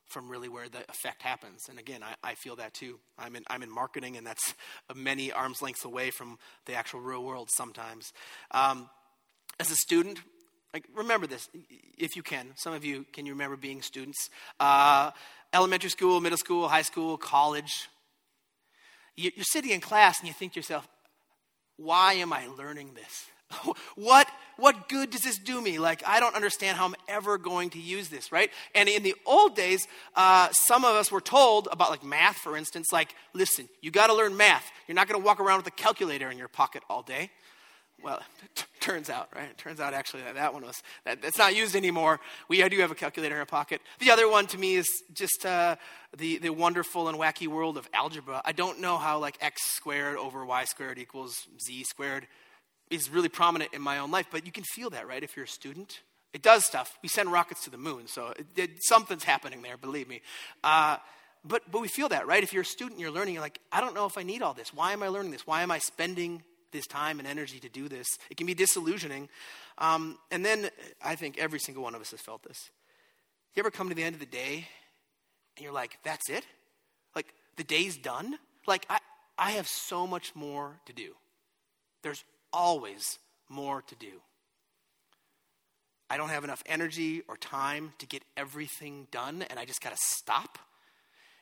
from 0.05 0.29
really 0.29 0.47
where 0.47 0.69
the 0.69 0.79
effect 0.89 1.21
happens. 1.21 1.63
And 1.69 1.79
again, 1.79 2.01
I, 2.01 2.31
I 2.31 2.35
feel 2.35 2.55
that 2.57 2.73
too. 2.73 2.99
I'm 3.19 3.35
in, 3.35 3.43
I'm 3.47 3.61
in 3.61 3.69
marketing, 3.69 4.17
and 4.17 4.25
that's 4.25 4.53
many 4.95 5.31
arms 5.31 5.61
lengths 5.61 5.85
away 5.85 6.11
from 6.11 6.37
the 6.65 6.75
actual 6.75 7.01
real 7.01 7.23
world 7.23 7.49
sometimes. 7.51 8.13
Um, 8.51 8.89
as 9.59 9.71
a 9.71 9.75
student, 9.75 10.19
like, 10.73 10.85
remember 10.95 11.27
this, 11.27 11.49
if 11.97 12.15
you 12.15 12.23
can. 12.23 12.47
Some 12.55 12.73
of 12.73 12.85
you, 12.85 13.05
can 13.13 13.25
you 13.25 13.33
remember 13.33 13.57
being 13.57 13.81
students? 13.81 14.29
Uh, 14.59 15.11
elementary 15.53 15.89
school, 15.89 16.21
middle 16.21 16.37
school, 16.37 16.67
high 16.67 16.81
school, 16.81 17.17
college. 17.17 17.89
You're 19.15 19.31
sitting 19.41 19.71
in 19.71 19.81
class 19.81 20.19
and 20.19 20.27
you 20.27 20.33
think 20.33 20.53
to 20.53 20.59
yourself, 20.59 20.87
why 21.77 22.13
am 22.13 22.33
I 22.33 22.47
learning 22.57 22.91
this? 22.95 23.27
what, 23.95 24.27
what 24.57 24.89
good 24.89 25.09
does 25.09 25.21
this 25.21 25.37
do 25.37 25.61
me? 25.61 25.79
Like, 25.79 26.03
I 26.05 26.19
don't 26.19 26.35
understand 26.35 26.77
how 26.77 26.85
I'm 26.85 26.95
ever 27.07 27.37
going 27.37 27.69
to 27.71 27.79
use 27.79 28.09
this, 28.09 28.31
right? 28.31 28.49
And 28.75 28.89
in 28.89 29.03
the 29.03 29.15
old 29.25 29.55
days, 29.55 29.87
uh, 30.15 30.49
some 30.51 30.83
of 30.83 30.95
us 30.95 31.11
were 31.11 31.21
told 31.21 31.67
about, 31.71 31.89
like, 31.89 32.03
math, 32.03 32.37
for 32.37 32.57
instance, 32.57 32.87
like, 32.91 33.15
listen, 33.33 33.69
you 33.81 33.91
got 33.91 34.07
to 34.07 34.13
learn 34.13 34.35
math. 34.35 34.69
You're 34.87 34.95
not 34.95 35.07
going 35.07 35.19
to 35.19 35.25
walk 35.25 35.39
around 35.39 35.57
with 35.57 35.67
a 35.67 35.71
calculator 35.71 36.29
in 36.29 36.37
your 36.37 36.49
pocket 36.49 36.83
all 36.89 37.03
day. 37.03 37.31
Well, 38.01 38.21
t- 38.55 38.65
turns 38.79 39.09
out, 39.09 39.29
right? 39.35 39.49
It 39.49 39.57
turns 39.57 39.79
out 39.79 39.93
actually 39.93 40.23
that 40.23 40.35
that 40.35 40.53
one 40.53 40.63
was, 40.63 40.81
that, 41.05 41.21
that's 41.21 41.37
not 41.37 41.55
used 41.55 41.75
anymore. 41.75 42.19
We 42.47 42.67
do 42.67 42.79
have 42.79 42.91
a 42.91 42.95
calculator 42.95 43.35
in 43.35 43.39
our 43.39 43.45
pocket. 43.45 43.81
The 43.99 44.11
other 44.11 44.29
one 44.29 44.47
to 44.47 44.57
me 44.57 44.75
is 44.75 44.87
just 45.13 45.45
uh, 45.45 45.75
the, 46.15 46.37
the 46.37 46.49
wonderful 46.49 47.07
and 47.07 47.17
wacky 47.17 47.47
world 47.47 47.77
of 47.77 47.89
algebra. 47.93 48.41
I 48.45 48.51
don't 48.51 48.79
know 48.79 48.97
how 48.97 49.19
like 49.19 49.37
x 49.41 49.61
squared 49.75 50.17
over 50.17 50.45
y 50.45 50.65
squared 50.65 50.99
equals 50.99 51.35
z 51.65 51.83
squared 51.83 52.27
is 52.89 53.09
really 53.09 53.29
prominent 53.29 53.73
in 53.73 53.81
my 53.81 53.97
own 53.97 54.11
life, 54.11 54.27
but 54.31 54.45
you 54.45 54.51
can 54.51 54.63
feel 54.63 54.89
that, 54.91 55.07
right? 55.07 55.21
If 55.21 55.35
you're 55.35 55.45
a 55.45 55.49
student, 55.49 56.01
it 56.33 56.41
does 56.41 56.65
stuff. 56.65 56.97
We 57.01 57.09
send 57.09 57.31
rockets 57.31 57.63
to 57.65 57.69
the 57.69 57.77
moon, 57.77 58.07
so 58.07 58.33
it, 58.37 58.45
it, 58.55 58.69
something's 58.81 59.23
happening 59.23 59.61
there, 59.61 59.75
believe 59.75 60.07
me. 60.07 60.21
Uh, 60.63 60.97
but, 61.43 61.63
but 61.71 61.81
we 61.81 61.87
feel 61.87 62.09
that, 62.09 62.27
right? 62.27 62.43
If 62.43 62.53
you're 62.53 62.61
a 62.61 62.65
student, 62.65 62.99
you're 62.99 63.11
learning, 63.11 63.33
you're 63.33 63.43
like, 63.43 63.59
I 63.71 63.81
don't 63.81 63.93
know 63.93 64.05
if 64.05 64.17
I 64.17 64.23
need 64.23 64.41
all 64.41 64.53
this. 64.53 64.73
Why 64.73 64.93
am 64.93 65.03
I 65.03 65.07
learning 65.07 65.31
this? 65.31 65.45
Why 65.45 65.63
am 65.63 65.71
I 65.71 65.79
spending 65.79 66.43
this 66.77 66.87
time 66.87 67.19
and 67.19 67.27
energy 67.27 67.59
to 67.59 67.69
do 67.69 67.89
this. 67.89 68.07
It 68.29 68.37
can 68.37 68.47
be 68.47 68.53
disillusioning. 68.53 69.29
Um, 69.77 70.17
and 70.31 70.45
then 70.45 70.69
I 71.03 71.15
think 71.15 71.37
every 71.37 71.59
single 71.59 71.83
one 71.83 71.95
of 71.95 72.01
us 72.01 72.11
has 72.11 72.21
felt 72.21 72.43
this. 72.43 72.69
You 73.55 73.61
ever 73.61 73.71
come 73.71 73.89
to 73.89 73.95
the 73.95 74.03
end 74.03 74.13
of 74.13 74.19
the 74.19 74.25
day 74.25 74.67
and 75.55 75.63
you're 75.63 75.73
like, 75.73 75.97
that's 76.03 76.29
it? 76.29 76.45
Like, 77.15 77.33
the 77.55 77.63
day's 77.63 77.97
done? 77.97 78.37
Like, 78.67 78.85
I, 78.89 78.99
I 79.37 79.51
have 79.51 79.67
so 79.67 80.05
much 80.05 80.35
more 80.35 80.79
to 80.85 80.93
do. 80.93 81.15
There's 82.03 82.23
always 82.53 83.17
more 83.49 83.81
to 83.81 83.95
do. 83.95 84.21
I 86.09 86.17
don't 86.17 86.29
have 86.29 86.43
enough 86.43 86.63
energy 86.67 87.23
or 87.27 87.35
time 87.35 87.93
to 87.97 88.05
get 88.05 88.23
everything 88.37 89.07
done, 89.11 89.43
and 89.49 89.59
I 89.59 89.65
just 89.65 89.81
got 89.81 89.89
to 89.89 89.99
stop. 89.99 90.59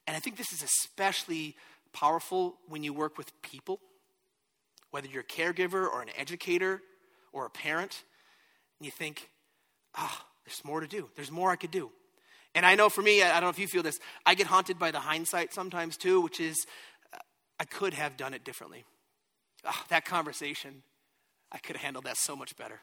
And 0.08 0.15
I 0.15 0.19
think 0.19 0.38
this 0.38 0.54
is 0.54 0.63
especially 0.63 1.56
powerful 1.93 2.56
when 2.67 2.84
you 2.84 2.93
work 2.93 3.17
with 3.17 3.30
people 3.41 3.80
whether 4.96 5.08
you're 5.10 5.24
a 5.24 5.26
caregiver 5.26 5.92
or 5.92 6.02
an 6.02 6.08
educator 6.18 6.82
or 7.34 7.46
a 7.46 7.50
parent, 7.50 8.02
and 8.80 8.86
you 8.86 8.92
think, 8.92 9.30
ah, 9.94 10.10
oh, 10.10 10.26
there's 10.46 10.64
more 10.64 10.80
to 10.80 10.88
do. 10.88 11.10
There's 11.18 11.30
more 11.30 11.52
I 11.52 11.58
could 11.58 11.72
do. 11.72 11.92
And 12.54 12.66
I 12.66 12.76
know 12.76 12.88
for 12.88 13.02
me, 13.02 13.22
I 13.22 13.34
don't 13.34 13.44
know 13.44 13.50
if 13.50 13.60
you 13.60 13.68
feel 13.68 13.84
this, 13.84 14.00
I 14.26 14.36
get 14.36 14.48
haunted 14.48 14.80
by 14.80 14.92
the 14.92 15.02
hindsight 15.02 15.54
sometimes 15.54 15.98
too, 15.98 16.22
which 16.22 16.40
is 16.40 16.66
uh, 17.14 17.18
I 17.60 17.66
could 17.66 17.94
have 17.94 18.16
done 18.16 18.34
it 18.34 18.46
differently. 18.46 18.86
Oh, 19.66 19.84
that 19.90 20.06
conversation, 20.06 20.82
I 21.52 21.58
could 21.58 21.76
have 21.76 21.84
handled 21.84 22.06
that 22.06 22.16
so 22.16 22.34
much 22.34 22.56
better 22.56 22.80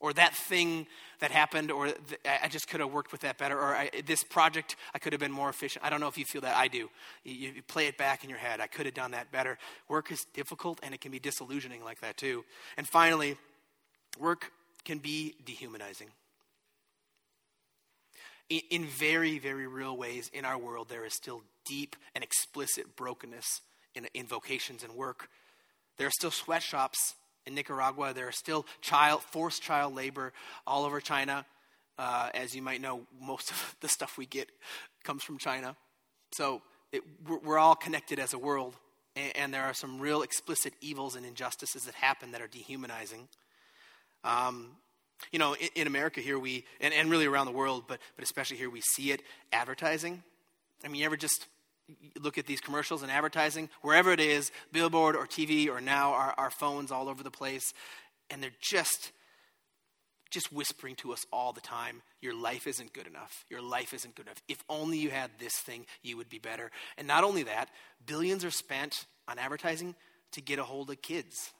or 0.00 0.12
that 0.12 0.34
thing 0.34 0.86
that 1.20 1.30
happened, 1.30 1.70
or 1.70 1.92
I 2.24 2.48
just 2.48 2.68
could 2.68 2.80
have 2.80 2.92
worked 2.92 3.12
with 3.12 3.22
that 3.22 3.38
better, 3.38 3.58
or 3.58 3.88
this 4.04 4.22
project, 4.22 4.76
I 4.94 4.98
could 4.98 5.12
have 5.12 5.20
been 5.20 5.32
more 5.32 5.48
efficient. 5.48 5.84
I 5.84 5.90
don't 5.90 6.00
know 6.00 6.08
if 6.08 6.18
you 6.18 6.24
feel 6.24 6.42
that. 6.42 6.56
I 6.56 6.68
do. 6.68 6.90
You, 7.24 7.52
you, 7.54 7.62
play 7.62 7.86
it 7.86 7.96
back 7.96 8.22
in 8.22 8.28
your 8.28 8.38
head. 8.38 8.60
I 8.60 8.66
could 8.66 8.84
have 8.84 8.94
done 8.94 9.12
that 9.12 9.32
better. 9.32 9.58
Work 9.88 10.12
is 10.12 10.26
difficult, 10.34 10.80
and 10.82 10.92
it 10.92 11.00
can 11.00 11.10
be 11.10 11.18
disillusioning 11.18 11.82
like 11.82 12.00
that 12.00 12.16
too. 12.18 12.44
And 12.76 12.86
finally, 12.86 13.36
work 14.18 14.52
can 14.84 14.98
be 14.98 15.34
dehumanizing. 15.44 16.08
In, 18.50 18.60
in 18.70 18.84
very, 18.84 19.38
very 19.38 19.66
real 19.66 19.96
ways 19.96 20.30
in 20.32 20.44
our 20.44 20.58
world, 20.58 20.88
there 20.90 21.04
is 21.06 21.14
still 21.14 21.42
deep 21.64 21.96
and 22.14 22.22
explicit 22.22 22.96
brokenness 22.96 23.62
in, 23.94 24.06
in 24.12 24.26
vocations 24.26 24.84
and 24.84 24.94
work. 24.94 25.28
There 25.96 26.06
are 26.06 26.12
still 26.12 26.30
sweatshops 26.30 27.14
in 27.46 27.54
Nicaragua. 27.54 28.12
There 28.12 28.28
are 28.28 28.32
still 28.32 28.66
child, 28.80 29.22
forced 29.22 29.62
child 29.62 29.94
labor 29.94 30.32
all 30.66 30.84
over 30.84 31.00
China. 31.00 31.46
Uh, 31.98 32.28
as 32.34 32.54
you 32.54 32.60
might 32.60 32.80
know, 32.80 33.02
most 33.20 33.50
of 33.50 33.76
the 33.80 33.88
stuff 33.88 34.18
we 34.18 34.26
get 34.26 34.50
comes 35.04 35.22
from 35.22 35.38
China. 35.38 35.76
So 36.32 36.62
it, 36.92 37.02
we're, 37.26 37.58
all 37.58 37.74
connected 37.74 38.18
as 38.18 38.34
a 38.34 38.38
world, 38.38 38.74
and, 39.14 39.36
and, 39.36 39.54
there 39.54 39.62
are 39.62 39.74
some 39.74 39.98
real 39.98 40.22
explicit 40.22 40.74
evils 40.80 41.16
and 41.16 41.24
injustices 41.24 41.84
that 41.84 41.94
happen 41.94 42.32
that 42.32 42.40
are 42.40 42.46
dehumanizing. 42.46 43.28
Um, 44.24 44.72
you 45.32 45.38
know, 45.38 45.54
in, 45.54 45.68
in, 45.74 45.86
America 45.86 46.20
here, 46.20 46.38
we, 46.38 46.64
and, 46.80 46.92
and 46.92 47.10
really 47.10 47.26
around 47.26 47.46
the 47.46 47.52
world, 47.52 47.84
but, 47.86 48.00
but 48.16 48.24
especially 48.24 48.56
here, 48.56 48.70
we 48.70 48.80
see 48.80 49.12
it 49.12 49.22
advertising. 49.52 50.22
I 50.84 50.88
mean, 50.88 51.00
you 51.00 51.06
ever 51.06 51.16
just 51.16 51.46
look 52.20 52.38
at 52.38 52.46
these 52.46 52.60
commercials 52.60 53.02
and 53.02 53.10
advertising, 53.10 53.68
wherever 53.82 54.12
it 54.12 54.20
is, 54.20 54.50
billboard 54.72 55.16
or 55.16 55.26
TV 55.26 55.68
or 55.68 55.80
now 55.80 56.12
our, 56.12 56.34
our 56.36 56.50
phones 56.50 56.90
all 56.90 57.08
over 57.08 57.22
the 57.22 57.30
place, 57.30 57.72
and 58.30 58.42
they're 58.42 58.50
just 58.60 59.12
just 60.30 60.52
whispering 60.52 60.96
to 60.96 61.12
us 61.12 61.24
all 61.32 61.52
the 61.52 61.60
time, 61.60 62.02
your 62.20 62.34
life 62.34 62.66
isn't 62.66 62.92
good 62.92 63.06
enough. 63.06 63.44
Your 63.48 63.62
life 63.62 63.94
isn't 63.94 64.16
good 64.16 64.26
enough. 64.26 64.42
If 64.48 64.58
only 64.68 64.98
you 64.98 65.08
had 65.08 65.30
this 65.38 65.56
thing, 65.60 65.86
you 66.02 66.16
would 66.16 66.28
be 66.28 66.40
better. 66.40 66.72
And 66.98 67.06
not 67.06 67.22
only 67.22 67.44
that, 67.44 67.68
billions 68.04 68.44
are 68.44 68.50
spent 68.50 69.06
on 69.28 69.38
advertising 69.38 69.94
to 70.32 70.40
get 70.40 70.58
a 70.58 70.64
hold 70.64 70.90
of 70.90 71.00
kids 71.00 71.52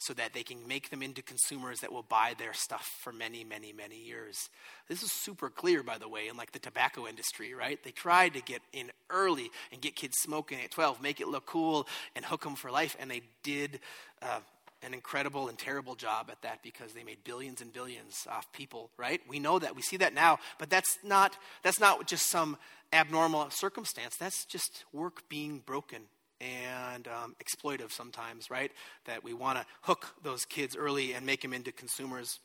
so 0.00 0.14
that 0.14 0.32
they 0.32 0.42
can 0.42 0.66
make 0.66 0.88
them 0.88 1.02
into 1.02 1.22
consumers 1.22 1.80
that 1.80 1.92
will 1.92 2.02
buy 2.02 2.34
their 2.38 2.54
stuff 2.54 2.90
for 3.00 3.12
many, 3.12 3.44
many, 3.44 3.70
many 3.70 3.98
years. 3.98 4.48
This 4.88 5.02
is 5.02 5.12
super 5.12 5.50
clear, 5.50 5.82
by 5.82 5.98
the 5.98 6.08
way, 6.08 6.28
in 6.28 6.38
like 6.38 6.52
the 6.52 6.58
tobacco 6.58 7.06
industry, 7.06 7.52
right? 7.52 7.78
They 7.84 7.90
tried 7.90 8.32
to 8.32 8.40
get 8.40 8.62
in 8.72 8.90
early 9.10 9.50
and 9.70 9.82
get 9.82 9.96
kids 9.96 10.16
smoking 10.18 10.58
at 10.64 10.70
12, 10.70 11.02
make 11.02 11.20
it 11.20 11.28
look 11.28 11.44
cool, 11.44 11.86
and 12.16 12.24
hook 12.24 12.44
them 12.44 12.56
for 12.56 12.70
life, 12.70 12.96
and 12.98 13.10
they 13.10 13.20
did 13.42 13.78
uh, 14.22 14.40
an 14.82 14.94
incredible 14.94 15.48
and 15.48 15.58
terrible 15.58 15.94
job 15.94 16.30
at 16.30 16.40
that 16.40 16.62
because 16.62 16.94
they 16.94 17.04
made 17.04 17.22
billions 17.22 17.60
and 17.60 17.70
billions 17.70 18.26
off 18.30 18.50
people, 18.54 18.88
right? 18.96 19.20
We 19.28 19.38
know 19.38 19.58
that. 19.58 19.76
We 19.76 19.82
see 19.82 19.98
that 19.98 20.14
now, 20.14 20.38
but 20.58 20.70
that's 20.70 20.98
not 21.04 21.36
that's 21.62 21.78
not 21.78 22.06
just 22.06 22.30
some 22.30 22.56
abnormal 22.90 23.50
circumstance. 23.50 24.16
That's 24.16 24.46
just 24.46 24.84
work 24.94 25.28
being 25.28 25.58
broken 25.58 26.04
and 26.40 27.08
um, 27.08 27.36
exploitive 27.42 27.92
sometimes, 27.92 28.50
right? 28.50 28.72
That 29.04 29.22
we 29.22 29.34
want 29.34 29.58
to 29.58 29.66
hook 29.82 30.14
those 30.22 30.44
kids 30.44 30.76
early 30.76 31.12
and 31.12 31.26
make 31.26 31.42
them 31.42 31.52
into 31.52 31.72
consumers. 31.72 32.38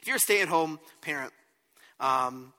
If 0.00 0.06
you're 0.06 0.16
a 0.16 0.20
stay-at-home 0.20 0.80
parent, 1.00 1.32
um, 2.00 2.52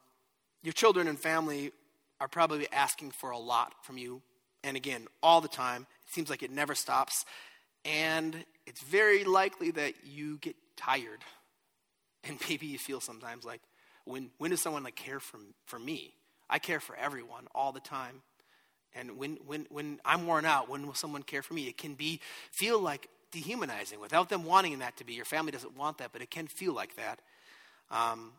your 0.63 0.73
children 0.73 1.07
and 1.07 1.19
family 1.19 1.71
are 2.19 2.27
probably 2.27 2.67
asking 2.71 3.11
for 3.11 3.29
a 3.29 3.37
lot 3.37 3.73
from 3.83 3.97
you, 3.97 4.21
and 4.63 4.75
again, 4.75 5.07
all 5.21 5.41
the 5.41 5.47
time. 5.47 5.85
It 6.07 6.13
seems 6.13 6.29
like 6.29 6.43
it 6.43 6.51
never 6.51 6.75
stops. 6.75 7.25
And 7.85 8.43
it's 8.65 8.81
very 8.81 9.23
likely 9.23 9.71
that 9.71 9.93
you 10.03 10.37
get 10.39 10.55
tired. 10.75 11.23
And 12.23 12.37
maybe 12.49 12.65
you 12.67 12.77
feel 12.77 12.99
sometimes 12.99 13.45
like, 13.45 13.61
when, 14.05 14.31
when 14.37 14.51
does 14.51 14.61
someone 14.61 14.83
like 14.83 14.95
care 14.95 15.19
for, 15.19 15.39
for 15.65 15.77
me? 15.77 16.13
I 16.49 16.59
care 16.59 16.79
for 16.79 16.95
everyone 16.95 17.47
all 17.53 17.71
the 17.71 17.79
time. 17.79 18.21
And 18.95 19.17
when, 19.17 19.37
when, 19.45 19.67
when 19.69 19.99
I'm 20.03 20.25
worn 20.25 20.45
out, 20.45 20.69
when 20.69 20.85
will 20.85 20.93
someone 20.93 21.23
care 21.23 21.43
for 21.43 21.53
me? 21.53 21.67
It 21.67 21.77
can 21.77 21.93
be, 21.93 22.19
feel 22.51 22.79
like 22.79 23.07
dehumanizing 23.31 23.99
without 23.99 24.29
them 24.29 24.43
wanting 24.43 24.79
that 24.79 24.97
to 24.97 25.03
be. 25.03 25.13
Your 25.13 25.25
family 25.25 25.51
doesn't 25.51 25.77
want 25.77 25.99
that, 25.99 26.11
but 26.11 26.21
it 26.21 26.31
can 26.31 26.47
feel 26.47 26.73
like 26.73 26.95
that. 26.95 27.19
Um, 27.91 28.31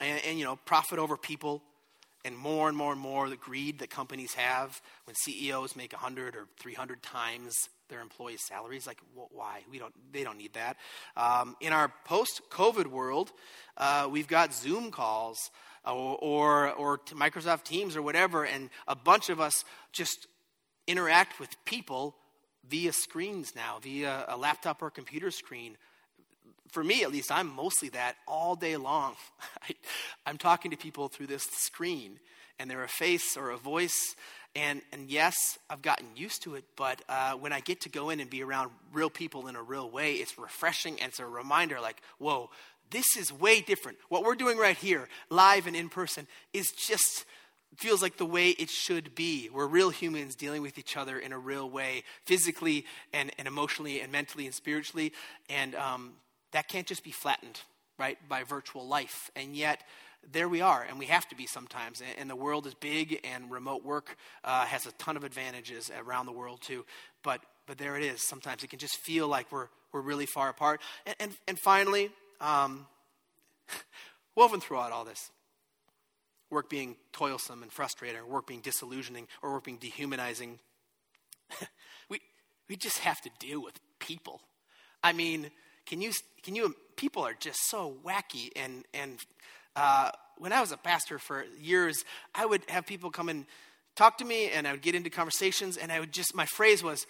and, 0.00 0.20
and, 0.26 0.38
you 0.38 0.44
know, 0.44 0.56
profit 0.64 0.98
over 0.98 1.16
people 1.16 1.62
and 2.24 2.36
more 2.36 2.68
and 2.68 2.76
more 2.76 2.92
and 2.92 3.00
more 3.00 3.28
the 3.28 3.36
greed 3.36 3.78
that 3.78 3.90
companies 3.90 4.34
have 4.34 4.80
when 5.04 5.14
CEOs 5.14 5.76
make 5.76 5.92
100 5.92 6.36
or 6.36 6.46
300 6.58 7.02
times 7.02 7.54
their 7.88 8.00
employees' 8.00 8.40
salaries. 8.46 8.86
Like, 8.86 8.98
why? 9.14 9.62
We 9.70 9.78
don't. 9.78 9.92
They 10.12 10.22
don't 10.22 10.38
need 10.38 10.54
that. 10.54 10.76
Um, 11.16 11.56
in 11.60 11.72
our 11.72 11.92
post-COVID 12.04 12.86
world, 12.86 13.32
uh, 13.76 14.08
we've 14.10 14.28
got 14.28 14.54
Zoom 14.54 14.90
calls 14.90 15.50
or, 15.84 16.16
or, 16.18 16.72
or 16.72 16.98
Microsoft 17.12 17.64
Teams 17.64 17.96
or 17.96 18.02
whatever, 18.02 18.44
and 18.44 18.70
a 18.86 18.94
bunch 18.94 19.28
of 19.30 19.40
us 19.40 19.64
just 19.92 20.26
interact 20.86 21.40
with 21.40 21.48
people 21.64 22.14
via 22.68 22.92
screens 22.92 23.54
now, 23.54 23.78
via 23.82 24.24
a 24.28 24.36
laptop 24.36 24.82
or 24.82 24.90
computer 24.90 25.30
screen. 25.30 25.76
For 26.68 26.84
me, 26.84 27.02
at 27.02 27.10
least, 27.10 27.32
I'm 27.32 27.48
mostly 27.48 27.88
that 27.90 28.16
all 28.28 28.54
day 28.54 28.76
long. 28.76 29.14
I, 29.62 29.74
I'm 30.26 30.38
talking 30.38 30.70
to 30.70 30.76
people 30.76 31.08
through 31.08 31.26
this 31.26 31.44
screen, 31.44 32.20
and 32.58 32.70
they're 32.70 32.84
a 32.84 32.88
face 32.88 33.36
or 33.36 33.50
a 33.50 33.56
voice 33.56 34.14
and, 34.56 34.82
and 34.92 35.08
yes, 35.08 35.58
I've 35.68 35.80
gotten 35.80 36.06
used 36.16 36.42
to 36.42 36.56
it, 36.56 36.64
but 36.74 37.00
uh, 37.08 37.34
when 37.34 37.52
I 37.52 37.60
get 37.60 37.82
to 37.82 37.88
go 37.88 38.10
in 38.10 38.18
and 38.18 38.28
be 38.28 38.42
around 38.42 38.72
real 38.92 39.10
people 39.10 39.46
in 39.46 39.54
a 39.54 39.62
real 39.62 39.88
way, 39.88 40.14
it's 40.14 40.38
refreshing 40.38 41.00
and 41.00 41.10
it's 41.10 41.20
a 41.20 41.26
reminder 41.26 41.80
like, 41.80 42.02
whoa, 42.18 42.50
this 42.90 43.16
is 43.16 43.32
way 43.32 43.60
different. 43.60 43.98
What 44.08 44.24
we're 44.24 44.34
doing 44.34 44.58
right 44.58 44.76
here, 44.76 45.08
live 45.28 45.66
and 45.66 45.76
in 45.76 45.88
person, 45.88 46.26
is 46.52 46.70
just 46.72 47.24
feels 47.76 48.02
like 48.02 48.16
the 48.16 48.26
way 48.26 48.50
it 48.50 48.68
should 48.68 49.14
be. 49.14 49.48
We're 49.52 49.66
real 49.66 49.90
humans 49.90 50.34
dealing 50.34 50.62
with 50.62 50.78
each 50.78 50.96
other 50.96 51.18
in 51.18 51.32
a 51.32 51.38
real 51.38 51.70
way, 51.70 52.02
physically 52.26 52.84
and, 53.12 53.30
and 53.38 53.46
emotionally 53.46 54.00
and 54.00 54.10
mentally 54.10 54.46
and 54.46 54.54
spiritually. 54.54 55.12
And 55.48 55.74
um, 55.74 56.12
that 56.52 56.68
can't 56.68 56.86
just 56.86 57.04
be 57.04 57.12
flattened, 57.12 57.60
right, 57.98 58.18
by 58.28 58.42
virtual 58.42 58.86
life. 58.86 59.30
And 59.36 59.54
yet, 59.54 59.82
there 60.32 60.48
we 60.48 60.60
are, 60.60 60.84
and 60.86 60.98
we 60.98 61.06
have 61.06 61.26
to 61.28 61.36
be 61.36 61.46
sometimes. 61.46 62.02
And 62.18 62.28
the 62.28 62.36
world 62.36 62.66
is 62.66 62.74
big, 62.74 63.20
and 63.24 63.50
remote 63.50 63.84
work 63.84 64.16
uh, 64.44 64.66
has 64.66 64.84
a 64.86 64.92
ton 64.92 65.16
of 65.16 65.24
advantages 65.24 65.90
around 65.98 66.26
the 66.26 66.32
world 66.32 66.60
too. 66.60 66.84
But 67.22 67.40
but 67.66 67.78
there 67.78 67.96
it 67.96 68.02
is. 68.02 68.26
Sometimes 68.26 68.62
it 68.62 68.68
can 68.68 68.78
just 68.78 68.96
feel 68.98 69.28
like 69.28 69.50
we're 69.50 69.68
we're 69.92 70.02
really 70.02 70.26
far 70.26 70.48
apart. 70.50 70.80
And 71.06 71.16
and, 71.20 71.32
and 71.48 71.58
finally, 71.58 72.10
um, 72.40 72.86
woven 74.34 74.60
throughout 74.60 74.92
all 74.92 75.04
this, 75.04 75.30
work 76.50 76.68
being 76.68 76.96
toilsome 77.12 77.62
and 77.62 77.72
frustrating, 77.72 78.26
work 78.28 78.46
being 78.46 78.60
disillusioning, 78.60 79.28
or 79.42 79.52
work 79.52 79.64
being 79.64 79.78
dehumanizing. 79.78 80.58
we 82.08 82.20
we 82.68 82.76
just 82.76 82.98
have 82.98 83.20
to 83.22 83.30
deal 83.38 83.62
with 83.62 83.74
people. 83.98 84.40
I 85.02 85.12
mean, 85.12 85.50
can 85.86 86.00
you 86.00 86.12
can 86.42 86.54
you? 86.54 86.74
People 86.96 87.24
are 87.26 87.34
just 87.38 87.58
so 87.68 87.96
wacky 88.04 88.50
and 88.56 88.84
and 88.92 89.18
uh, 89.76 90.10
when 90.40 90.52
I 90.52 90.60
was 90.60 90.72
a 90.72 90.76
pastor 90.76 91.18
for 91.18 91.44
years, 91.60 92.04
I 92.34 92.46
would 92.46 92.62
have 92.68 92.86
people 92.86 93.10
come 93.10 93.28
and 93.28 93.44
talk 93.94 94.18
to 94.18 94.24
me, 94.24 94.50
and 94.50 94.66
I 94.66 94.72
would 94.72 94.82
get 94.82 94.94
into 94.94 95.10
conversations, 95.10 95.76
and 95.76 95.92
I 95.92 96.00
would 96.00 96.12
just, 96.12 96.34
my 96.34 96.46
phrase 96.46 96.82
was, 96.82 97.06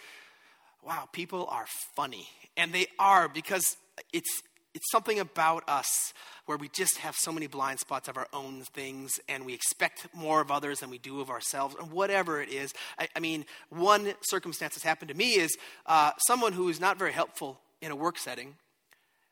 wow, 0.83 1.09
people 1.13 1.47
are 1.47 1.67
funny. 1.95 2.29
And 2.57 2.73
they 2.73 2.87
are 2.99 3.29
because 3.29 3.77
it's, 4.13 4.43
it's 4.75 4.91
something 4.91 5.19
about 5.19 5.65
us 5.69 6.13
where 6.47 6.57
we 6.57 6.69
just 6.69 6.99
have 6.99 7.17
so 7.17 7.33
many 7.33 7.47
blind 7.47 7.81
spots 7.81 8.09
of 8.09 8.17
our 8.17 8.29
own 8.33 8.63
things 8.63 9.13
and 9.29 9.45
we 9.45 9.53
expect 9.53 10.07
more 10.15 10.41
of 10.41 10.51
others 10.51 10.81
than 10.81 10.91
we 10.91 10.99
do 10.99 11.21
of 11.21 11.31
ourselves, 11.31 11.75
and 11.81 11.91
whatever 11.91 12.41
it 12.41 12.49
is. 12.49 12.73
I, 12.99 13.09
I 13.17 13.21
mean, 13.21 13.45
one 13.69 14.15
circumstance 14.23 14.75
that's 14.75 14.85
happened 14.85 15.09
to 15.09 15.17
me 15.17 15.35
is 15.35 15.57
uh, 15.87 16.13
someone 16.27 16.53
who 16.53 16.69
is 16.69 16.81
not 16.81 16.99
very 16.99 17.13
helpful 17.13 17.61
in 17.81 17.91
a 17.91 17.97
work 17.97 18.19
setting 18.19 18.57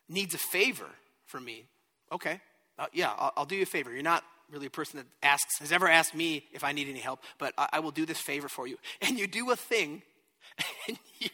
needs 0.08 0.34
a 0.34 0.38
favor 0.38 0.88
from 1.26 1.44
me. 1.44 1.66
Okay, 2.10 2.40
uh, 2.78 2.86
yeah, 2.92 3.12
I'll, 3.16 3.32
I'll, 3.38 3.44
do 3.44 3.56
you 3.56 3.62
a 3.62 3.66
favor. 3.66 3.92
You're 3.92 4.02
not 4.02 4.24
really 4.50 4.66
a 4.66 4.70
person 4.70 4.98
that 4.98 5.06
asks, 5.22 5.58
has 5.58 5.72
ever 5.72 5.88
asked 5.88 6.14
me 6.14 6.44
if 6.52 6.64
I 6.64 6.72
need 6.72 6.88
any 6.88 7.00
help, 7.00 7.20
but 7.38 7.52
I, 7.58 7.68
I 7.74 7.80
will 7.80 7.90
do 7.90 8.06
this 8.06 8.18
favor 8.18 8.48
for 8.48 8.66
you. 8.66 8.78
And 9.02 9.18
you 9.18 9.26
do 9.26 9.50
a 9.50 9.56
thing, 9.56 10.02
and 10.88 10.98
you 11.18 11.28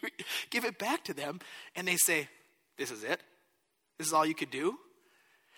give 0.51 0.65
it 0.65 0.79
back 0.79 1.05
to 1.05 1.15
them, 1.15 1.41
and 1.77 1.87
they 1.87 1.97
say, 1.97 2.29
This 2.77 2.91
is 2.91 3.05
it? 3.05 3.21
This 3.99 4.09
is 4.09 4.13
all 4.13 4.27
you 4.27 4.35
could 4.35 4.51
do? 4.51 4.77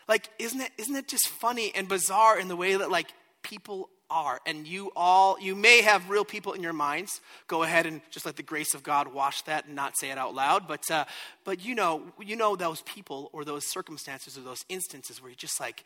Like, 0.09 0.29
isn't 0.39 0.61
it, 0.61 0.71
isn't 0.79 0.95
it 0.95 1.09
just 1.09 1.29
funny 1.29 1.73
and 1.75 1.89
bizarre 1.89 2.39
in 2.39 2.49
the 2.49 2.57
way 2.57 2.77
that, 2.77 2.91
like, 2.91 3.13
people 3.43 3.89
are. 4.11 4.41
And 4.47 4.67
you 4.67 4.91
all, 4.95 5.39
you 5.41 5.55
may 5.55 5.83
have 5.83 6.11
real 6.11 6.25
people 6.25 6.53
in 6.53 6.63
your 6.63 6.73
minds. 6.73 7.21
Go 7.49 7.63
ahead 7.63 7.87
and 7.87 8.01
just 8.11 8.27
let 8.27 8.37
the 8.37 8.43
grace 8.43 8.75
of 8.75 8.83
God 8.83 9.13
wash 9.13 9.43
that 9.43 9.67
and 9.67 9.75
not 9.75 9.99
say 9.99 10.11
it 10.11 10.19
out 10.19 10.35
loud. 10.35 10.69
But, 10.69 10.91
uh, 10.91 11.05
but 11.45 11.65
you 11.65 11.75
know, 11.75 12.03
you 12.21 12.37
know 12.37 12.57
those 12.57 12.83
people 12.83 13.31
or 13.33 13.45
those 13.45 13.67
circumstances 13.67 14.39
or 14.39 14.43
those 14.43 14.65
instances 14.69 15.21
where 15.21 15.31
you're 15.31 15.37
just 15.37 15.61
like, 15.61 15.85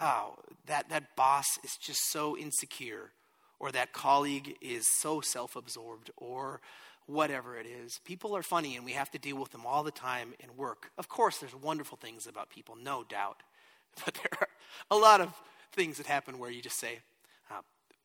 oh, 0.00 0.34
that, 0.66 0.88
that 0.88 1.16
boss 1.16 1.46
is 1.62 1.76
just 1.80 2.10
so 2.10 2.36
insecure, 2.36 3.12
or 3.58 3.70
that 3.70 3.92
colleague 3.92 4.56
is 4.62 4.86
so 5.00 5.20
self 5.20 5.54
absorbed, 5.54 6.10
or 6.16 6.60
whatever 7.10 7.56
it 7.56 7.66
is. 7.66 8.00
People 8.04 8.36
are 8.36 8.42
funny 8.42 8.76
and 8.76 8.84
we 8.84 8.92
have 8.92 9.10
to 9.10 9.18
deal 9.18 9.36
with 9.36 9.50
them 9.50 9.66
all 9.66 9.82
the 9.82 9.90
time 9.90 10.34
in 10.40 10.56
work. 10.56 10.90
Of 10.98 11.08
course, 11.08 11.38
there's 11.38 11.54
wonderful 11.54 11.96
things 11.96 12.26
about 12.26 12.50
people, 12.50 12.76
no 12.82 13.04
doubt. 13.04 13.42
But 14.04 14.14
there 14.14 14.38
are 14.40 14.48
a 14.88 14.96
lot 14.96 15.20
of 15.20 15.34
things 15.72 15.96
that 15.96 16.06
happen 16.06 16.38
where 16.38 16.48
you 16.48 16.62
just 16.62 16.78
say, 16.78 17.00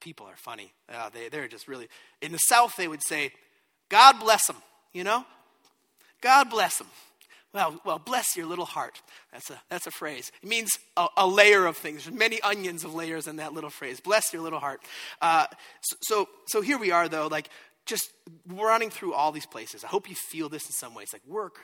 people 0.06 0.28
are 0.28 0.36
funny. 0.36 0.72
Uh, 0.88 1.10
they, 1.10 1.30
they're 1.30 1.48
just 1.48 1.68
really, 1.68 1.88
in 2.22 2.32
the 2.32 2.38
South, 2.38 2.76
they 2.76 2.88
would 2.88 3.02
say, 3.04 3.32
God 3.90 4.20
bless 4.20 4.46
them, 4.46 4.58
you 4.94 5.04
know? 5.04 5.26
God 6.22 6.50
bless 6.52 6.78
them. 6.78 6.88
Well, 7.54 7.82
well, 7.84 8.00
bless 8.00 8.36
your 8.36 8.46
little 8.46 8.66
heart. 8.66 9.02
That's 9.32 9.50
a, 9.50 9.60
that's 9.70 9.88
a 9.88 9.92
phrase. 9.92 10.32
It 10.44 10.50
means 10.50 10.70
a, 10.96 11.08
a 11.18 11.26
layer 11.26 11.66
of 11.66 11.78
things. 11.78 12.04
There's 12.04 12.16
many 12.16 12.40
onions 12.42 12.84
of 12.84 12.94
layers 12.94 13.26
in 13.28 13.38
that 13.38 13.54
little 13.54 13.70
phrase. 13.72 14.00
Bless 14.00 14.32
your 14.32 14.44
little 14.44 14.60
heart. 14.60 14.82
Uh, 15.22 15.48
so, 15.82 15.96
so, 16.02 16.30
so 16.48 16.62
here 16.62 16.78
we 16.78 16.92
are, 16.92 17.10
though, 17.10 17.28
like 17.28 17.50
just 17.86 18.12
running 18.48 18.90
through 18.90 19.14
all 19.14 19.32
these 19.32 19.46
places. 19.46 19.84
I 19.84 19.88
hope 19.88 20.10
you 20.10 20.16
feel 20.16 20.50
this 20.50 20.66
in 20.66 20.72
some 20.72 20.94
ways. 20.94 21.14
Like 21.14 21.26
work 21.28 21.60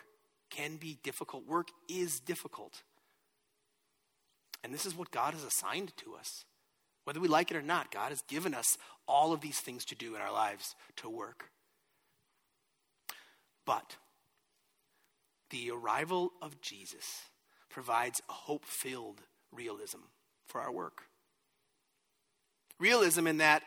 can 0.49 0.75
be 0.75 0.97
difficult, 1.03 1.47
work 1.47 1.69
is 1.89 2.19
difficult. 2.19 2.83
And 4.63 4.73
this 4.73 4.85
is 4.85 4.95
what 4.95 5.11
God 5.11 5.33
has 5.33 5.43
assigned 5.43 5.95
to 5.97 6.13
us. 6.15 6.45
Whether 7.03 7.19
we 7.19 7.27
like 7.27 7.49
it 7.49 7.57
or 7.57 7.63
not, 7.63 7.91
God 7.91 8.09
has 8.09 8.21
given 8.27 8.53
us 8.53 8.77
all 9.07 9.33
of 9.33 9.41
these 9.41 9.59
things 9.59 9.85
to 9.85 9.95
do 9.95 10.15
in 10.15 10.21
our 10.21 10.31
lives 10.31 10.75
to 10.97 11.09
work. 11.09 11.49
But 13.65 13.95
the 15.49 15.71
arrival 15.71 16.31
of 16.41 16.61
Jesus 16.61 17.21
provides 17.69 18.21
a 18.29 18.33
hope 18.33 18.65
filled 18.65 19.21
realism 19.51 19.99
for 20.45 20.61
our 20.61 20.71
work. 20.71 21.03
Realism 22.79 23.25
in 23.27 23.37
that 23.37 23.63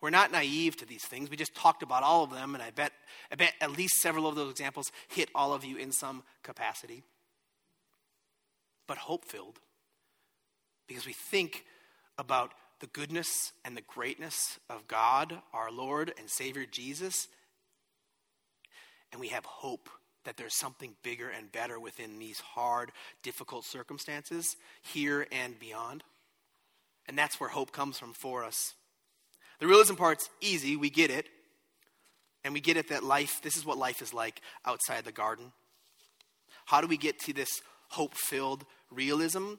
we're 0.00 0.10
not 0.10 0.32
naive 0.32 0.76
to 0.78 0.86
these 0.86 1.04
things. 1.04 1.30
We 1.30 1.36
just 1.36 1.54
talked 1.54 1.82
about 1.82 2.02
all 2.02 2.24
of 2.24 2.30
them, 2.30 2.54
and 2.54 2.62
I 2.62 2.70
bet, 2.70 2.92
I 3.30 3.34
bet 3.34 3.52
at 3.60 3.76
least 3.76 4.00
several 4.00 4.26
of 4.26 4.34
those 4.34 4.50
examples 4.50 4.90
hit 5.08 5.28
all 5.34 5.52
of 5.52 5.64
you 5.64 5.76
in 5.76 5.92
some 5.92 6.22
capacity. 6.42 7.02
But 8.86 8.98
hope 8.98 9.24
filled 9.24 9.60
because 10.88 11.06
we 11.06 11.12
think 11.12 11.64
about 12.18 12.52
the 12.80 12.86
goodness 12.88 13.52
and 13.64 13.76
the 13.76 13.82
greatness 13.82 14.58
of 14.68 14.88
God, 14.88 15.38
our 15.52 15.70
Lord 15.70 16.12
and 16.18 16.28
Savior 16.28 16.64
Jesus, 16.68 17.28
and 19.12 19.20
we 19.20 19.28
have 19.28 19.44
hope 19.44 19.88
that 20.24 20.36
there's 20.36 20.54
something 20.54 20.94
bigger 21.02 21.28
and 21.28 21.50
better 21.50 21.80
within 21.80 22.18
these 22.18 22.40
hard, 22.40 22.92
difficult 23.22 23.64
circumstances 23.64 24.56
here 24.82 25.26
and 25.32 25.58
beyond. 25.58 26.04
And 27.06 27.18
that's 27.18 27.40
where 27.40 27.50
hope 27.50 27.72
comes 27.72 27.98
from 27.98 28.12
for 28.12 28.44
us. 28.44 28.74
The 29.60 29.66
realism 29.66 29.94
part's 29.94 30.28
easy, 30.40 30.76
we 30.76 30.90
get 30.90 31.10
it. 31.10 31.28
And 32.42 32.54
we 32.54 32.60
get 32.60 32.78
it 32.78 32.88
that 32.88 33.04
life, 33.04 33.40
this 33.42 33.56
is 33.56 33.66
what 33.66 33.76
life 33.76 34.00
is 34.00 34.14
like 34.14 34.40
outside 34.64 35.04
the 35.04 35.12
garden. 35.12 35.52
How 36.64 36.80
do 36.80 36.86
we 36.86 36.96
get 36.96 37.18
to 37.20 37.34
this 37.34 37.60
hope 37.90 38.14
filled 38.14 38.64
realism? 38.90 39.54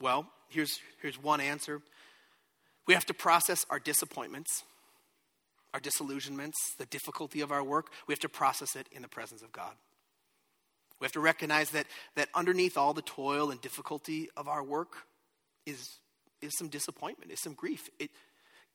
Well, 0.00 0.26
here's, 0.48 0.78
here's 1.02 1.20
one 1.20 1.40
answer. 1.40 1.82
We 2.86 2.94
have 2.94 3.06
to 3.06 3.14
process 3.14 3.66
our 3.68 3.80
disappointments, 3.80 4.62
our 5.74 5.80
disillusionments, 5.80 6.56
the 6.78 6.86
difficulty 6.86 7.40
of 7.40 7.50
our 7.50 7.64
work. 7.64 7.88
We 8.06 8.12
have 8.12 8.20
to 8.20 8.28
process 8.28 8.76
it 8.76 8.86
in 8.92 9.02
the 9.02 9.08
presence 9.08 9.42
of 9.42 9.50
God. 9.50 9.72
We 11.00 11.04
have 11.04 11.12
to 11.12 11.20
recognize 11.20 11.70
that, 11.70 11.86
that 12.14 12.28
underneath 12.34 12.76
all 12.76 12.92
the 12.92 13.02
toil 13.02 13.50
and 13.50 13.60
difficulty 13.60 14.28
of 14.36 14.48
our 14.48 14.62
work 14.62 14.92
is, 15.66 15.98
is 16.42 16.56
some 16.58 16.68
disappointment, 16.68 17.32
is 17.32 17.40
some 17.40 17.54
grief. 17.54 17.88
It, 17.98 18.10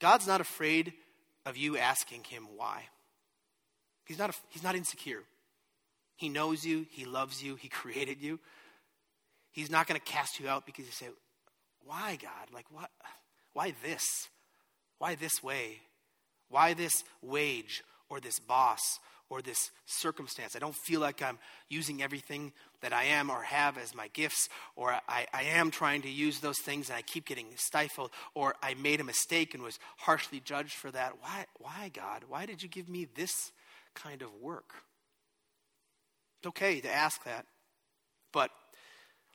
God's 0.00 0.26
not 0.26 0.40
afraid 0.40 0.92
of 1.44 1.56
you 1.56 1.76
asking 1.76 2.24
Him 2.24 2.48
why. 2.56 2.82
He's 4.04 4.18
not, 4.18 4.36
he's 4.50 4.62
not 4.62 4.76
insecure. 4.76 5.22
He 6.16 6.28
knows 6.28 6.64
you, 6.64 6.86
He 6.90 7.04
loves 7.04 7.42
you, 7.42 7.56
He 7.56 7.68
created 7.80 8.20
you. 8.20 8.40
He's 9.52 9.70
not 9.70 9.86
going 9.86 9.98
to 9.98 10.04
cast 10.04 10.38
you 10.38 10.48
out 10.48 10.66
because 10.66 10.84
you 10.84 10.92
say, 10.92 11.08
Why, 11.84 12.18
God? 12.20 12.52
Like, 12.52 12.66
what? 12.70 12.90
Why 13.52 13.74
this? 13.82 14.28
Why 14.98 15.14
this 15.14 15.42
way? 15.42 15.80
Why 16.48 16.74
this 16.74 17.02
wage 17.22 17.82
or 18.08 18.20
this 18.20 18.38
boss 18.38 19.00
or 19.28 19.42
this 19.42 19.70
circumstance. 19.86 20.54
I 20.54 20.58
don't 20.58 20.74
feel 20.74 21.00
like 21.00 21.22
I'm 21.22 21.38
using 21.68 22.02
everything 22.02 22.52
that 22.80 22.92
I 22.92 23.04
am 23.04 23.30
or 23.30 23.42
have 23.42 23.78
as 23.78 23.94
my 23.94 24.08
gifts, 24.08 24.48
or 24.76 24.92
I, 25.08 25.26
I, 25.32 25.42
am 25.42 25.70
trying 25.70 26.02
to 26.02 26.10
use 26.10 26.40
those 26.40 26.58
things 26.60 26.88
and 26.88 26.96
I 26.96 27.02
keep 27.02 27.26
getting 27.26 27.46
stifled, 27.56 28.10
or 28.34 28.54
I 28.62 28.74
made 28.74 29.00
a 29.00 29.04
mistake 29.04 29.54
and 29.54 29.62
was 29.62 29.78
harshly 29.98 30.40
judged 30.44 30.74
for 30.74 30.90
that. 30.90 31.14
Why, 31.20 31.46
why 31.58 31.90
God? 31.92 32.24
Why 32.28 32.46
did 32.46 32.62
you 32.62 32.68
give 32.68 32.88
me 32.88 33.08
this 33.14 33.52
kind 33.94 34.22
of 34.22 34.28
work? 34.40 34.74
It's 36.38 36.48
okay 36.48 36.80
to 36.80 36.92
ask 36.92 37.24
that, 37.24 37.46
but 38.32 38.50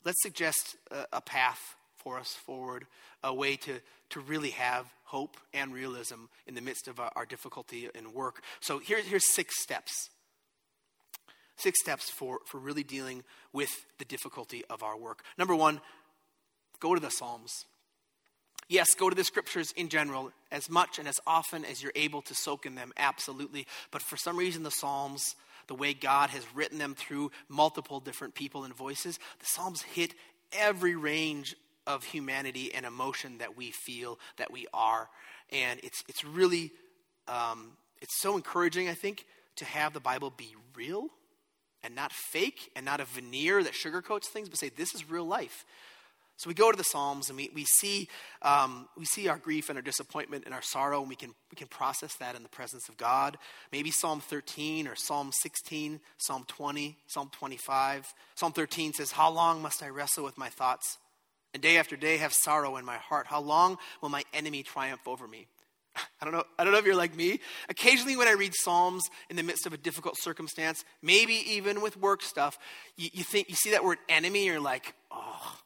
let's 0.06 0.22
suggest 0.22 0.78
a, 0.92 1.06
a 1.14 1.22
path 1.22 1.76
for 2.04 2.20
us 2.20 2.34
forward, 2.34 2.86
a 3.24 3.34
way 3.34 3.56
to, 3.58 3.80
to 4.10 4.20
really 4.20 4.52
have 4.52 4.86
hope 5.04 5.38
and 5.54 5.74
realism 5.74 6.26
in 6.48 6.56
the 6.56 6.62
midst 6.62 6.88
of 6.88 7.00
our, 7.00 7.26
difficulty 7.26 7.90
in 7.94 8.14
work. 8.14 8.42
So 8.60 8.80
here, 8.80 9.02
here's 9.02 9.34
six 9.34 9.62
steps. 9.62 10.10
Six 11.58 11.80
steps 11.82 12.10
for, 12.10 12.40
for 12.48 12.60
really 12.60 12.84
dealing 12.84 13.24
with 13.54 13.70
the 14.00 14.06
difficulty 14.06 14.64
of 14.70 14.84
our 14.84 14.98
work. 14.98 15.24
Number 15.38 15.56
one, 15.56 15.82
go 16.80 16.96
to 16.96 17.02
the 17.02 17.12
Psalms. 17.12 17.66
Yes, 18.68 18.96
go 18.96 19.10
to 19.10 19.16
the 19.16 19.24
scriptures 19.24 19.74
in 19.74 19.90
general 19.90 20.32
as 20.50 20.70
much 20.70 20.98
and 20.98 21.08
as 21.08 21.20
often 21.28 21.66
as 21.66 21.84
you're 21.84 21.92
able 21.94 22.22
to 22.24 22.34
soak 22.34 22.66
in 22.66 22.76
them, 22.76 22.94
absolutely. 22.96 23.68
But 23.92 24.02
for 24.02 24.16
some 24.16 24.38
reason, 24.38 24.64
the 24.64 24.72
Psalms, 24.72 25.36
the 25.68 25.76
way 25.76 25.94
God 25.94 26.30
has 26.30 26.46
written 26.56 26.78
them 26.78 26.96
through 26.96 27.32
multiple 27.50 28.00
different 28.00 28.34
people 28.34 28.64
and 28.64 28.74
voices, 28.74 29.20
the 29.40 29.46
Psalms 29.46 29.82
hit 29.82 30.14
every 30.54 30.96
range 30.96 31.56
of 31.88 32.04
humanity 32.04 32.74
and 32.74 32.86
emotion 32.86 33.40
that 33.40 33.58
we 33.58 33.72
feel, 33.72 34.20
that 34.38 34.52
we 34.52 34.68
are. 34.74 35.10
And 35.52 35.80
it's, 35.84 36.04
it's 36.08 36.24
really, 36.24 36.72
um, 37.28 37.72
it's 38.02 38.20
so 38.20 38.36
encouraging, 38.36 38.88
I 38.88 38.94
think, 38.94 39.26
to 39.58 39.66
have 39.66 39.94
the 39.94 40.00
Bible 40.00 40.32
be 40.36 40.56
real 40.76 41.08
and 41.84 41.96
not 41.96 42.12
fake 42.12 42.72
and 42.76 42.86
not 42.86 43.00
a 43.00 43.06
veneer 43.06 43.64
that 43.64 43.74
sugarcoats 43.74 44.26
things, 44.26 44.50
but 44.50 44.60
say, 44.60 44.70
this 44.70 44.94
is 44.94 45.10
real 45.10 45.26
life. 45.26 45.66
So 46.42 46.48
we 46.48 46.56
go 46.56 46.72
to 46.72 46.78
the 46.78 46.84
Psalms 46.84 47.30
and 47.30 47.38
we, 47.38 47.52
we, 47.54 47.66
see, 47.66 48.10
um, 48.42 48.88
we 48.98 49.06
see 49.06 49.28
our 49.28 49.38
grief 49.38 49.70
and 49.70 49.78
our 49.78 49.84
disappointment 49.84 50.46
and 50.46 50.56
our 50.56 50.62
sorrow, 50.64 51.00
and 51.02 51.08
we 51.08 51.16
can, 51.16 51.36
we 51.52 51.56
can 51.56 51.68
process 51.68 52.16
that 52.16 52.36
in 52.36 52.42
the 52.42 52.50
presence 52.50 52.90
of 52.90 52.98
God. 52.98 53.38
Maybe 53.72 53.92
Psalm 53.92 54.22
13 54.22 54.88
or 54.88 54.96
Psalm 54.96 55.32
16, 55.32 56.00
Psalm 56.18 56.46
20, 56.48 56.98
Psalm 57.06 57.30
25. 57.32 58.12
Psalm 58.34 58.54
13 58.54 58.94
says, 58.94 59.12
How 59.12 59.30
long 59.30 59.62
must 59.62 59.84
I 59.84 59.90
wrestle 59.90 60.24
with 60.24 60.36
my 60.36 60.50
thoughts? 60.50 60.98
And 61.54 61.62
day 61.62 61.78
after 61.78 61.96
day 61.96 62.18
have 62.18 62.34
sorrow 62.34 62.78
in 62.78 62.86
my 62.86 62.98
heart. 62.98 63.28
How 63.28 63.42
long 63.42 63.78
will 64.02 64.10
my 64.10 64.24
enemy 64.34 64.64
triumph 64.64 65.08
over 65.08 65.28
me? 65.28 65.48
I 66.22 66.26
don't 66.26 66.34
know. 66.34 66.44
I 66.58 66.64
don't 66.64 66.74
know 66.74 66.80
if 66.80 66.86
you're 66.86 66.96
like 66.96 67.16
me. 67.16 67.40
Occasionally, 67.70 68.16
when 68.16 68.28
I 68.28 68.34
read 68.34 68.54
Psalms 68.56 69.04
in 69.30 69.36
the 69.36 69.44
midst 69.44 69.66
of 69.66 69.74
a 69.74 69.78
difficult 69.78 70.18
circumstance, 70.18 70.84
maybe 71.02 71.34
even 71.34 71.82
with 71.82 71.98
work 71.98 72.22
stuff, 72.22 72.58
you, 72.96 73.10
you 73.14 73.24
think 73.24 73.50
you 73.50 73.56
see 73.56 73.72
that 73.72 73.84
word 73.84 73.98
enemy, 74.08 74.46
you're 74.46 74.60
like, 74.60 74.94
oh, 75.12 75.58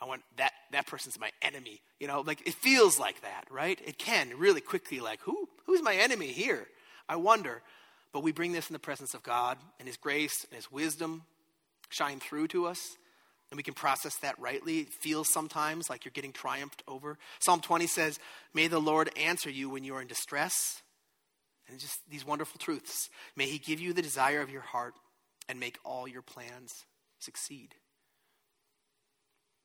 I 0.00 0.04
want 0.04 0.22
that 0.36 0.52
that 0.72 0.86
person's 0.86 1.18
my 1.18 1.30
enemy. 1.40 1.80
You 1.98 2.06
know, 2.06 2.20
like 2.20 2.46
it 2.46 2.54
feels 2.54 2.98
like 2.98 3.22
that, 3.22 3.46
right? 3.50 3.80
It 3.84 3.98
can 3.98 4.30
really 4.36 4.60
quickly, 4.60 5.00
like, 5.00 5.20
who 5.22 5.48
who's 5.64 5.82
my 5.82 5.94
enemy 5.94 6.28
here? 6.28 6.66
I 7.08 7.16
wonder. 7.16 7.62
But 8.12 8.22
we 8.22 8.32
bring 8.32 8.52
this 8.52 8.70
in 8.70 8.72
the 8.72 8.78
presence 8.78 9.14
of 9.14 9.22
God 9.22 9.58
and 9.78 9.86
His 9.86 9.96
grace 9.96 10.44
and 10.44 10.56
His 10.56 10.70
wisdom 10.70 11.24
shine 11.90 12.18
through 12.18 12.48
to 12.48 12.66
us 12.66 12.96
and 13.50 13.56
we 13.56 13.62
can 13.62 13.74
process 13.74 14.16
that 14.18 14.38
rightly. 14.38 14.80
It 14.80 14.92
feels 14.92 15.32
sometimes 15.32 15.88
like 15.88 16.04
you're 16.04 16.12
getting 16.12 16.32
triumphed 16.32 16.82
over. 16.88 17.18
Psalm 17.40 17.60
20 17.60 17.86
says, 17.86 18.18
May 18.52 18.66
the 18.66 18.80
Lord 18.80 19.10
answer 19.16 19.50
you 19.50 19.70
when 19.70 19.84
you 19.84 19.94
are 19.94 20.02
in 20.02 20.08
distress. 20.08 20.82
And 21.68 21.80
just 21.80 21.98
these 22.08 22.26
wonderful 22.26 22.58
truths. 22.58 23.08
May 23.36 23.46
He 23.46 23.58
give 23.58 23.80
you 23.80 23.92
the 23.92 24.02
desire 24.02 24.40
of 24.40 24.50
your 24.50 24.62
heart 24.62 24.94
and 25.48 25.60
make 25.60 25.78
all 25.84 26.08
your 26.08 26.22
plans 26.22 26.84
succeed. 27.18 27.74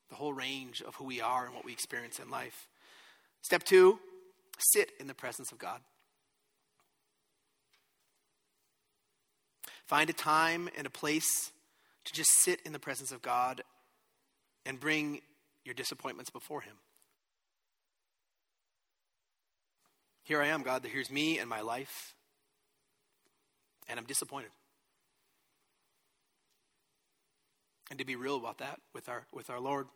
The 0.10 0.16
whole 0.16 0.34
range 0.34 0.82
of 0.82 0.96
who 0.96 1.06
we 1.06 1.22
are 1.22 1.46
and 1.46 1.56
what 1.56 1.66
we 1.66 1.72
experience 1.72 2.20
in 2.20 2.30
life. 2.30 2.68
Step 3.42 3.64
two, 3.64 4.00
sit 4.74 4.92
in 5.00 5.08
the 5.08 5.14
presence 5.14 5.52
of 5.52 5.58
God. 5.58 5.80
Find 9.86 10.10
a 10.10 10.14
time 10.14 10.70
and 10.78 10.88
a 10.88 10.92
place 10.92 11.52
to 12.06 12.14
just 12.14 12.32
sit 12.42 12.60
in 12.66 12.74
the 12.74 12.80
presence 12.80 13.12
of 13.12 13.22
God 13.22 13.62
and 14.66 14.80
bring 14.80 15.22
your 15.64 15.76
disappointments 15.76 16.30
before 16.30 16.62
Him. 16.62 16.76
Here 20.24 20.42
I 20.42 20.48
am, 20.48 20.62
God, 20.62 20.86
here's 20.86 21.12
me 21.12 21.40
and 21.40 21.50
my 21.50 21.62
life, 21.62 22.16
and 23.88 24.00
I'm 24.00 24.06
disappointed. 24.06 24.52
And 27.90 28.00
to 28.00 28.06
be 28.06 28.16
real 28.16 28.38
about 28.38 28.60
that 28.60 28.80
with 28.94 29.10
our, 29.10 29.26
with 29.34 29.50
our 29.50 29.60
Lord. 29.60 29.88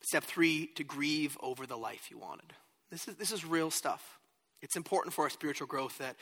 Step 0.00 0.24
three, 0.24 0.66
to 0.74 0.84
grieve 0.84 1.36
over 1.40 1.66
the 1.66 1.76
life 1.76 2.10
you 2.10 2.18
wanted. 2.18 2.52
This 2.90 3.06
is, 3.06 3.16
this 3.16 3.30
is 3.30 3.44
real 3.44 3.70
stuff. 3.70 4.18
It's 4.62 4.76
important 4.76 5.14
for 5.14 5.24
our 5.24 5.30
spiritual 5.30 5.66
growth 5.66 5.98
that, 5.98 6.16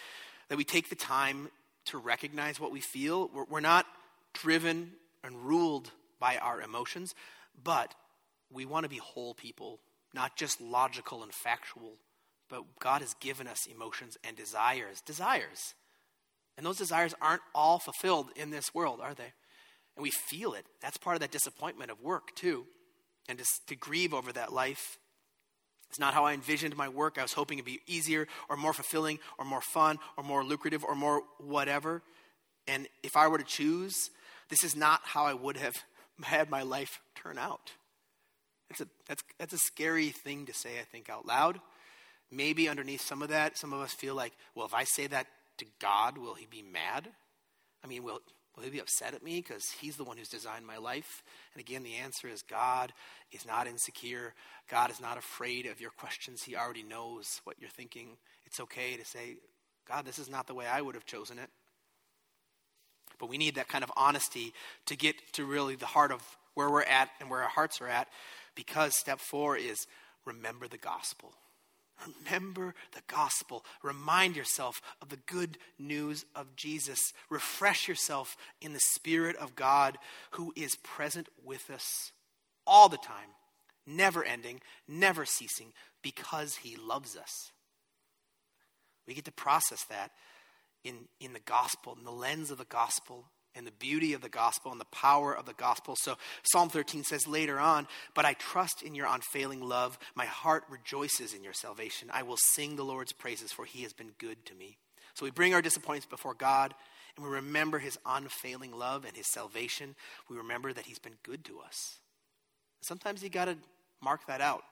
that 0.49 0.59
we 0.59 0.65
take 0.65 0.91
the 0.91 0.97
time 0.97 1.49
to 1.87 1.99
recognize 1.99 2.61
what 2.61 2.72
we 2.72 2.81
feel. 2.81 3.31
We're, 3.35 3.44
we're 3.44 3.61
not 3.61 3.87
driven 4.33 4.92
and 5.25 5.37
ruled 5.37 5.90
by 6.20 6.37
our 6.37 6.61
emotions, 6.61 7.14
but 7.62 7.94
we 8.51 8.64
want 8.64 8.85
to 8.85 8.90
be 8.90 8.99
whole 8.99 9.35
people, 9.35 9.81
not 10.14 10.37
just 10.37 10.61
logical 10.61 11.22
and 11.22 11.33
factual. 11.33 11.94
But 12.49 12.62
God 12.79 13.01
has 13.01 13.14
given 13.14 13.49
us 13.49 13.66
emotions 13.66 14.16
and 14.22 14.37
desires. 14.37 15.01
Desires. 15.01 15.75
And 16.57 16.64
those 16.64 16.79
desires 16.79 17.14
aren't 17.20 17.42
all 17.55 17.79
fulfilled 17.79 18.29
in 18.37 18.51
this 18.51 18.72
world, 18.72 19.01
are 19.03 19.14
they? 19.14 19.33
And 19.96 20.03
we 20.03 20.11
feel 20.11 20.55
it. 20.55 20.66
That's 20.81 20.96
part 20.96 21.16
of 21.16 21.20
that 21.20 21.33
disappointment 21.33 21.90
of 21.90 22.01
work, 22.01 22.35
too. 22.37 22.66
And 23.29 23.38
to, 23.38 23.44
to 23.66 23.75
grieve 23.75 24.14
over 24.14 24.33
that 24.33 24.53
life. 24.53 24.99
It's 25.90 25.99
not 25.99 26.14
how 26.14 26.25
I 26.25 26.35
envisioned 26.35 26.77
my 26.77 26.88
work. 26.88 27.18
I 27.18 27.22
was 27.22 27.33
hoping 27.33 27.59
it'd 27.59 27.66
be 27.66 27.81
easier 27.87 28.27
or 28.49 28.57
more 28.57 28.72
fulfilling 28.72 29.18
or 29.38 29.44
more 29.44 29.61
fun 29.61 29.99
or 30.16 30.25
more 30.25 30.44
lucrative 30.44 30.85
or 30.85 30.94
more 30.94 31.22
whatever. 31.38 32.03
And 32.66 32.88
if 33.03 33.16
I 33.16 33.29
were 33.29 33.38
to 33.38 33.44
choose, 33.44 34.11
this 34.49 34.64
is 34.64 34.77
not 34.77 35.01
how 35.05 35.25
I 35.25 35.35
would 35.35 35.57
have 35.57 35.75
had 36.22 36.51
my 36.51 36.62
life 36.62 37.01
turn 37.14 37.38
out. 37.38 37.72
That's 38.68 38.81
a, 38.81 38.88
that's, 39.07 39.22
that's 39.38 39.53
a 39.53 39.59
scary 39.59 40.09
thing 40.09 40.46
to 40.46 40.55
say, 40.55 40.81
I 40.81 40.85
think, 40.85 41.09
out 41.09 41.27
loud. 41.27 41.61
Maybe 42.31 42.68
underneath 42.68 43.03
some 43.03 43.22
of 43.22 43.29
that, 43.29 43.57
some 43.57 43.72
of 43.72 43.81
us 43.81 43.92
feel 43.92 44.16
like, 44.16 44.33
well, 44.55 44.66
if 44.66 44.75
I 44.75 44.83
say 44.85 45.07
that 45.07 45.29
to 45.59 45.66
God, 45.81 46.18
will 46.18 46.35
he 46.35 46.46
be 46.46 46.62
mad? 46.62 47.09
I 47.85 47.87
mean, 47.87 48.03
will, 48.03 48.20
will 48.57 48.64
he 48.64 48.71
be 48.71 48.79
upset 48.79 49.14
at 49.14 49.23
me 49.23 49.37
because 49.37 49.71
he's 49.71 49.97
the 49.97 50.05
one 50.05 50.16
who's 50.16 50.29
designed 50.29 50.66
my 50.66 50.79
life? 50.79 51.23
And 51.55 51.61
again, 51.61 51.83
the 51.83 51.97
answer 51.97 52.29
is 52.29 52.42
God 52.42 52.92
is 53.31 53.47
not 53.47 53.66
insecure. 53.66 54.35
God 54.71 54.90
is 54.90 55.01
not 55.01 55.19
afraid 55.19 55.66
of 55.66 55.81
your 55.81 55.90
questions. 55.90 56.42
He 56.42 56.57
already 56.57 56.83
knows 56.83 57.40
what 57.45 57.57
you're 57.61 57.71
thinking. 57.71 58.16
It's 58.47 58.61
okay 58.61 58.97
to 58.97 59.05
say, 59.05 59.37
God, 59.87 60.05
this 60.05 60.19
is 60.19 60.31
not 60.31 60.47
the 60.47 60.55
way 60.55 60.66
I 60.66 60.81
would 60.81 60.95
have 60.95 61.05
chosen 61.05 61.38
it. 61.38 61.51
But 63.19 63.29
we 63.29 63.38
need 63.38 63.55
that 63.55 63.69
kind 63.69 63.85
of 63.85 63.92
honesty 63.97 64.53
to 64.87 64.97
get 64.97 65.16
to 65.35 65.45
really 65.45 65.77
the 65.77 65.87
heart 65.87 66.12
of 66.12 66.23
where 66.55 66.71
we're 66.71 66.83
at 66.83 67.11
and 67.21 67.31
where 67.31 67.42
our 67.42 67.49
hearts 67.49 67.81
are 67.81 67.88
at 67.88 68.09
because 68.55 68.95
step 68.95 69.21
four 69.21 69.57
is 69.57 69.87
remember 70.25 70.66
the 70.66 70.79
gospel. 70.79 71.33
Remember 72.05 72.75
the 72.93 73.03
gospel. 73.07 73.65
Remind 73.83 74.37
yourself 74.37 74.81
of 75.01 75.09
the 75.09 75.19
good 75.27 75.59
news 75.79 76.25
of 76.35 76.55
Jesus. 76.57 77.13
Refresh 77.31 77.89
yourself 77.89 78.37
in 78.61 78.73
the 78.73 78.81
Spirit 78.81 79.37
of 79.37 79.57
God 79.57 79.99
who 80.33 80.53
is 80.57 80.77
present 80.77 81.29
with 81.43 81.71
us 81.71 82.13
all 82.67 82.89
the 82.89 82.99
time, 82.99 83.31
never 83.87 84.25
ending, 84.25 84.61
never 84.87 85.25
ceasing, 85.25 85.73
because 86.03 86.57
he 86.57 86.77
loves 86.77 87.17
us. 87.17 87.53
We 89.07 89.15
get 89.15 89.25
to 89.27 89.33
process 89.33 89.85
that 89.85 90.11
in, 90.85 91.09
in 91.21 91.33
the 91.33 91.41
gospel, 91.41 91.97
in 91.99 92.05
the 92.05 92.11
lens 92.11 92.51
of 92.51 92.59
the 92.59 92.65
gospel, 92.65 93.27
and 93.57 93.66
the 93.66 93.73
beauty 93.73 94.12
of 94.12 94.21
the 94.21 94.29
gospel 94.29 94.71
and 94.71 94.81
the 94.81 94.85
power 94.87 95.37
of 95.37 95.47
the 95.47 95.55
gospel. 95.55 95.97
So 95.97 96.16
Psalm 96.42 96.69
13 96.69 97.05
says 97.05 97.27
later 97.27 97.59
on, 97.59 97.88
But 98.14 98.25
I 98.25 98.35
trust 98.35 98.83
in 98.83 98.95
your 98.95 99.07
unfailing 99.07 99.61
love. 99.61 99.99
My 100.14 100.27
heart 100.27 100.64
rejoices 100.69 101.33
in 101.35 101.42
your 101.42 101.53
salvation. 101.53 102.09
I 102.12 102.23
will 102.23 102.37
sing 102.37 102.77
the 102.77 102.85
Lord's 102.85 103.12
praises, 103.12 103.53
for 103.53 103.64
he 103.64 103.83
has 103.83 103.92
been 103.92 104.12
good 104.19 104.45
to 104.47 104.55
me. 104.55 104.79
So 105.14 105.25
we 105.25 105.31
bring 105.31 105.55
our 105.55 105.62
disappointments 105.62 106.07
before 106.07 106.35
God, 106.35 106.75
and 107.16 107.25
we 107.25 107.33
remember 107.33 107.79
his 107.79 107.99
unfailing 108.05 108.77
love 108.77 109.05
and 109.07 109.16
his 109.16 109.33
salvation. 109.33 109.95
We 110.29 110.37
remember 110.37 110.73
that 110.73 110.85
he's 110.85 110.99
been 110.99 111.16
good 111.23 111.45
to 111.47 111.61
us. 111.61 111.99
Sometimes 112.83 113.23
you 113.23 113.31
got 113.31 113.47
to 113.47 113.57
mark 114.03 114.27
that 114.27 114.42
out. 114.42 114.62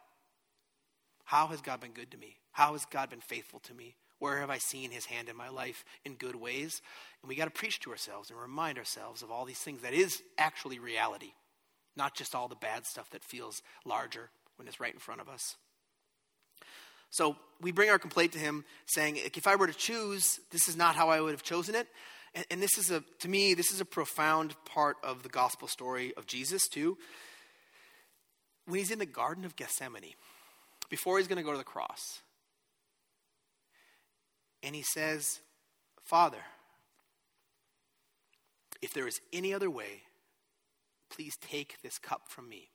How 1.24 1.46
has 1.46 1.62
God 1.62 1.80
been 1.80 1.92
good 1.92 2.10
to 2.10 2.18
me? 2.18 2.36
How 2.52 2.72
has 2.72 2.84
God 2.84 3.08
been 3.08 3.20
faithful 3.20 3.60
to 3.60 3.74
me? 3.74 3.96
Where 4.24 4.38
have 4.38 4.48
I 4.48 4.56
seen 4.56 4.90
his 4.90 5.04
hand 5.04 5.28
in 5.28 5.36
my 5.36 5.50
life 5.50 5.84
in 6.02 6.14
good 6.14 6.34
ways? 6.34 6.80
And 7.20 7.28
we 7.28 7.34
got 7.34 7.44
to 7.44 7.50
preach 7.50 7.78
to 7.80 7.90
ourselves 7.90 8.30
and 8.30 8.40
remind 8.40 8.78
ourselves 8.78 9.22
of 9.22 9.30
all 9.30 9.44
these 9.44 9.58
things 9.58 9.82
that 9.82 9.92
is 9.92 10.22
actually 10.38 10.78
reality, 10.78 11.34
not 11.94 12.14
just 12.14 12.34
all 12.34 12.48
the 12.48 12.54
bad 12.54 12.86
stuff 12.86 13.10
that 13.10 13.22
feels 13.22 13.60
larger 13.84 14.30
when 14.56 14.66
it's 14.66 14.80
right 14.80 14.94
in 14.94 14.98
front 14.98 15.20
of 15.20 15.28
us. 15.28 15.56
So 17.10 17.36
we 17.60 17.70
bring 17.70 17.90
our 17.90 17.98
complaint 17.98 18.32
to 18.32 18.38
him, 18.38 18.64
saying, 18.86 19.18
If 19.18 19.46
I 19.46 19.56
were 19.56 19.66
to 19.66 19.74
choose, 19.74 20.40
this 20.50 20.70
is 20.70 20.74
not 20.74 20.96
how 20.96 21.10
I 21.10 21.20
would 21.20 21.32
have 21.32 21.42
chosen 21.42 21.74
it. 21.74 21.86
And, 22.34 22.46
and 22.50 22.62
this 22.62 22.78
is 22.78 22.90
a, 22.90 23.04
to 23.18 23.28
me, 23.28 23.52
this 23.52 23.72
is 23.72 23.82
a 23.82 23.84
profound 23.84 24.54
part 24.64 24.96
of 25.02 25.22
the 25.22 25.28
gospel 25.28 25.68
story 25.68 26.14
of 26.16 26.24
Jesus, 26.24 26.66
too. 26.66 26.96
When 28.64 28.78
he's 28.78 28.90
in 28.90 29.00
the 29.00 29.04
Garden 29.04 29.44
of 29.44 29.54
Gethsemane, 29.54 30.14
before 30.88 31.18
he's 31.18 31.28
going 31.28 31.36
to 31.36 31.44
go 31.44 31.52
to 31.52 31.58
the 31.58 31.62
cross, 31.62 32.22
and 34.64 34.74
he 34.74 34.82
says, 34.82 35.40
Father, 36.02 36.38
if 38.80 38.94
there 38.94 39.06
is 39.06 39.20
any 39.32 39.52
other 39.52 39.70
way, 39.70 40.02
please 41.10 41.36
take 41.36 41.76
this 41.82 41.98
cup 41.98 42.22
from 42.28 42.48
me, 42.48 42.70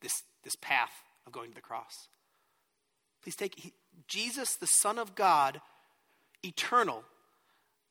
this, 0.00 0.22
this 0.42 0.56
path 0.56 1.02
of 1.26 1.32
going 1.32 1.50
to 1.50 1.54
the 1.54 1.60
cross. 1.60 2.08
Please 3.22 3.36
take 3.36 3.58
he, 3.58 3.72
Jesus, 4.08 4.56
the 4.56 4.66
Son 4.66 4.98
of 4.98 5.14
God, 5.14 5.60
eternal 6.42 7.04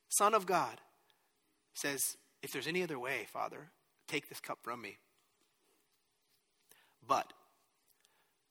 Son 0.08 0.34
of 0.34 0.46
God, 0.46 0.80
says, 1.74 2.16
If 2.42 2.52
there's 2.52 2.66
any 2.66 2.82
other 2.82 2.98
way, 2.98 3.26
Father, 3.32 3.70
take 4.08 4.28
this 4.28 4.40
cup 4.40 4.58
from 4.62 4.82
me. 4.82 4.98
But 7.06 7.32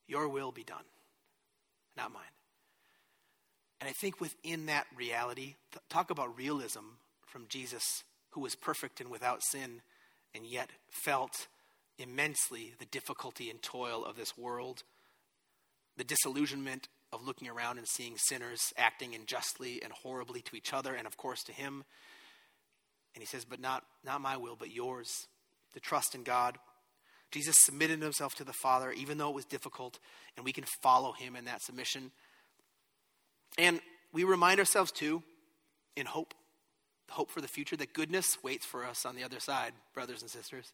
your 0.08 0.30
will 0.30 0.52
be 0.52 0.64
done, 0.64 0.86
not 1.98 2.14
mine. 2.14 2.24
And 3.84 3.90
I 3.90 3.92
think 3.92 4.22
within 4.22 4.68
that 4.68 4.88
reality, 4.96 5.56
talk 5.90 6.10
about 6.10 6.38
realism 6.38 6.96
from 7.26 7.48
Jesus, 7.50 7.84
who 8.30 8.40
was 8.40 8.56
perfect 8.56 9.02
and 9.02 9.10
without 9.10 9.44
sin, 9.44 9.82
and 10.34 10.46
yet 10.46 10.70
felt 10.90 11.48
immensely 11.98 12.76
the 12.80 12.86
difficulty 12.86 13.50
and 13.50 13.62
toil 13.62 14.06
of 14.06 14.16
this 14.16 14.38
world, 14.38 14.84
the 15.98 16.06
disillusionment 16.06 16.88
of 17.12 17.28
looking 17.28 17.50
around 17.50 17.78
and 17.78 17.86
seeing 17.86 18.16
sinners 18.16 18.72
acting 18.78 19.16
unjustly 19.16 19.82
and 19.84 19.92
horribly 19.92 20.40
to 20.44 20.56
each 20.56 20.72
other, 20.72 20.96
and 20.96 21.06
of 21.06 21.18
course 21.18 21.44
to 21.44 21.52
him. 21.52 21.84
And 23.16 23.22
he 23.22 23.26
says, 23.26 23.44
But 23.44 23.60
not, 23.60 23.84
not 24.06 24.22
my 24.22 24.38
will, 24.38 24.56
but 24.56 24.72
yours. 24.72 25.10
The 25.74 25.82
trust 25.82 26.16
in 26.16 26.24
God. 26.24 26.58
Jesus 27.32 27.58
submitted 27.60 28.02
himself 28.02 28.34
to 28.36 28.46
the 28.46 28.54
Father, 28.54 28.94
even 28.94 29.18
though 29.18 29.32
it 29.32 29.36
was 29.36 29.44
difficult, 29.44 30.00
and 30.38 30.46
we 30.46 30.54
can 30.54 30.64
follow 30.82 31.12
him 31.12 31.36
in 31.36 31.44
that 31.46 31.62
submission. 31.62 32.12
And 33.58 33.80
we 34.12 34.24
remind 34.24 34.60
ourselves 34.60 34.92
too, 34.92 35.24
in 35.96 36.06
hope, 36.06 36.34
hope 37.10 37.30
for 37.30 37.42
the 37.42 37.48
future, 37.48 37.76
that 37.78 37.94
goodness 37.94 38.38
waits 38.44 38.66
for 38.66 38.86
us 38.86 39.06
on 39.06 39.16
the 39.16 39.24
other 39.24 39.40
side, 39.40 39.74
brothers 39.94 40.22
and 40.22 40.30
sisters. 40.30 40.72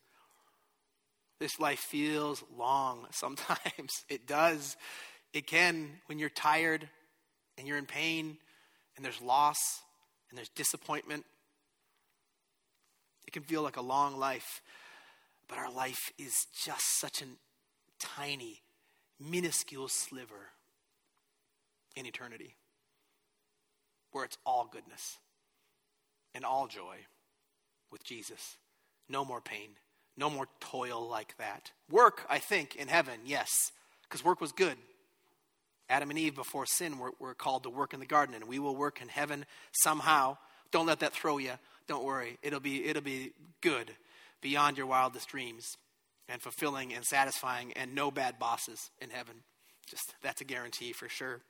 This 1.40 1.60
life 1.60 1.80
feels 1.80 2.44
long 2.58 3.08
sometimes. 3.12 4.06
It 4.10 4.28
does. 4.28 4.78
It 5.34 5.48
can 5.48 5.90
when 6.08 6.20
you're 6.20 6.30
tired 6.30 6.88
and 7.58 7.68
you're 7.68 7.78
in 7.78 7.86
pain 7.86 8.38
and 8.96 9.06
there's 9.06 9.22
loss 9.22 9.58
and 10.30 10.38
there's 10.38 10.50
disappointment. 10.50 11.26
It 13.28 13.32
can 13.32 13.44
feel 13.44 13.62
like 13.62 13.78
a 13.78 13.82
long 13.82 14.18
life, 14.18 14.62
but 15.48 15.58
our 15.58 15.72
life 15.72 16.12
is 16.18 16.48
just 16.66 17.00
such 17.00 17.22
a 17.22 17.26
tiny, 18.00 18.62
minuscule 19.20 19.88
sliver 19.88 20.50
in 21.96 22.06
eternity 22.06 22.56
where 24.12 24.26
it's 24.26 24.38
all 24.46 24.70
goodness 24.72 25.18
and 26.34 26.46
all 26.46 26.68
joy 26.68 26.98
with 27.92 28.04
Jesus. 28.04 28.58
No 29.08 29.26
more 29.26 29.42
pain, 29.42 29.70
no 30.18 30.30
more 30.30 30.48
toil 30.60 31.08
like 31.08 31.36
that. 31.38 31.72
Work, 31.90 32.26
I 32.30 32.40
think, 32.40 32.76
in 32.76 32.88
heaven, 32.88 33.22
yes, 33.26 33.50
because 34.04 34.24
work 34.24 34.42
was 34.42 34.52
good. 34.52 34.78
Adam 35.90 36.12
and 36.12 36.20
Eve, 36.20 36.36
before 36.36 36.68
sin, 36.68 37.00
were, 37.00 37.12
were 37.20 37.34
called 37.34 37.64
to 37.64 37.70
work 37.70 37.94
in 37.94 38.00
the 38.00 38.06
garden, 38.06 38.36
and 38.36 38.46
we 38.46 38.60
will 38.60 38.76
work 38.76 39.02
in 39.02 39.08
heaven 39.08 39.46
somehow. 39.72 40.38
Don't 40.72 40.86
let 40.86 41.00
that 41.00 41.14
throw 41.14 41.40
you. 41.40 41.54
Don't 41.88 42.04
worry. 42.04 42.38
It'll 42.44 42.60
be, 42.60 42.86
it'll 42.86 43.02
be 43.02 43.34
good 43.62 43.92
beyond 44.42 44.78
your 44.78 44.86
wildest 44.86 45.30
dreams 45.30 45.66
and 46.28 46.42
fulfilling 46.42 46.94
and 46.94 47.04
satisfying 47.04 47.74
and 47.74 47.96
no 47.96 48.12
bad 48.12 48.38
bosses 48.38 48.92
in 49.02 49.10
heaven. 49.10 49.34
Just 49.90 50.14
that's 50.22 50.42
a 50.42 50.46
guarantee 50.46 50.94
for 50.94 51.10
sure. 51.10 51.42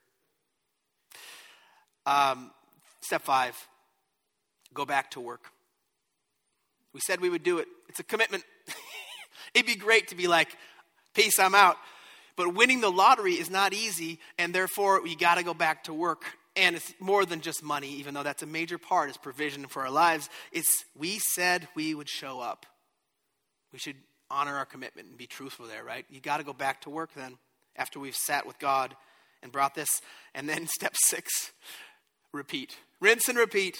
Um, 2.09 2.49
step 3.01 3.21
five 3.21 3.55
go 4.73 4.83
back 4.83 5.11
to 5.11 5.19
work. 5.19 5.45
We 6.91 7.01
said 7.01 7.21
we 7.21 7.29
would 7.29 7.43
do 7.43 7.59
it, 7.59 7.67
it's 7.87 7.99
a 7.99 8.03
commitment. 8.03 8.43
It'd 9.53 9.67
be 9.67 9.75
great 9.75 10.07
to 10.07 10.15
be 10.15 10.27
like, 10.27 10.49
peace, 11.13 11.37
I'm 11.39 11.53
out. 11.53 11.77
But 12.35 12.55
winning 12.55 12.81
the 12.81 12.89
lottery 12.89 13.33
is 13.33 13.49
not 13.49 13.73
easy, 13.73 14.19
and 14.37 14.53
therefore 14.55 15.01
we 15.01 15.15
got 15.15 15.37
to 15.37 15.43
go 15.43 15.53
back 15.53 15.83
to 15.83 15.93
work. 15.93 16.23
And 16.55 16.75
it's 16.75 16.93
more 16.99 17.25
than 17.25 17.41
just 17.41 17.63
money, 17.63 17.89
even 17.95 18.13
though 18.13 18.23
that's 18.23 18.41
a 18.41 18.47
major 18.47 18.77
part, 18.77 19.09
is 19.09 19.17
provision 19.17 19.67
for 19.67 19.83
our 19.83 19.91
lives. 19.91 20.29
It's 20.51 20.85
we 20.97 21.19
said 21.19 21.67
we 21.75 21.93
would 21.93 22.09
show 22.09 22.39
up. 22.39 22.65
We 23.71 23.77
should 23.77 23.97
honor 24.31 24.55
our 24.55 24.65
commitment 24.65 25.09
and 25.09 25.17
be 25.17 25.27
truthful 25.27 25.67
there, 25.67 25.83
right? 25.83 26.05
You 26.09 26.21
got 26.21 26.37
to 26.37 26.43
go 26.43 26.53
back 26.53 26.81
to 26.81 26.89
work 26.89 27.11
then 27.15 27.37
after 27.75 27.99
we've 27.99 28.15
sat 28.15 28.47
with 28.47 28.57
God 28.57 28.95
and 29.41 29.51
brought 29.51 29.75
this. 29.75 29.89
And 30.33 30.47
then 30.47 30.67
step 30.79 30.95
six, 30.95 31.51
repeat. 32.33 32.77
Rinse 32.99 33.29
and 33.29 33.37
repeat. 33.37 33.77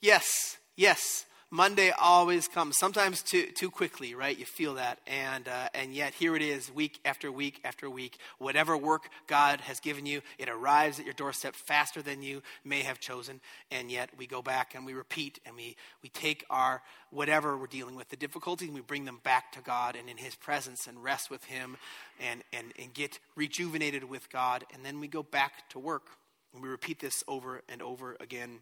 Yes, 0.00 0.58
yes. 0.76 1.26
Monday 1.54 1.92
always 2.00 2.48
comes, 2.48 2.78
sometimes 2.78 3.22
too, 3.22 3.44
too 3.52 3.70
quickly, 3.70 4.14
right? 4.14 4.38
You 4.38 4.46
feel 4.46 4.76
that. 4.76 5.00
And, 5.06 5.46
uh, 5.46 5.68
and 5.74 5.94
yet, 5.94 6.14
here 6.14 6.34
it 6.34 6.40
is, 6.40 6.72
week 6.72 6.98
after 7.04 7.30
week 7.30 7.60
after 7.62 7.90
week. 7.90 8.16
Whatever 8.38 8.74
work 8.74 9.10
God 9.26 9.60
has 9.60 9.78
given 9.78 10.06
you, 10.06 10.22
it 10.38 10.48
arrives 10.48 10.98
at 10.98 11.04
your 11.04 11.12
doorstep 11.12 11.54
faster 11.54 12.00
than 12.00 12.22
you 12.22 12.42
may 12.64 12.80
have 12.80 13.00
chosen. 13.00 13.38
And 13.70 13.90
yet, 13.90 14.08
we 14.16 14.26
go 14.26 14.40
back 14.40 14.74
and 14.74 14.86
we 14.86 14.94
repeat 14.94 15.40
and 15.44 15.54
we, 15.54 15.76
we 16.02 16.08
take 16.08 16.46
our 16.48 16.80
whatever 17.10 17.58
we're 17.58 17.66
dealing 17.66 17.96
with, 17.96 18.08
the 18.08 18.16
difficulties, 18.16 18.68
and 18.68 18.74
we 18.74 18.80
bring 18.80 19.04
them 19.04 19.20
back 19.22 19.52
to 19.52 19.60
God 19.60 19.94
and 19.94 20.08
in 20.08 20.16
His 20.16 20.34
presence 20.34 20.86
and 20.86 21.04
rest 21.04 21.30
with 21.30 21.44
Him 21.44 21.76
and, 22.18 22.42
and, 22.54 22.72
and 22.80 22.94
get 22.94 23.18
rejuvenated 23.36 24.04
with 24.04 24.30
God. 24.30 24.64
And 24.72 24.82
then 24.82 25.00
we 25.00 25.06
go 25.06 25.22
back 25.22 25.68
to 25.68 25.78
work. 25.78 26.06
And 26.52 26.62
we 26.62 26.68
repeat 26.68 26.98
this 26.98 27.24
over 27.26 27.62
and 27.68 27.82
over 27.82 28.16
again. 28.20 28.60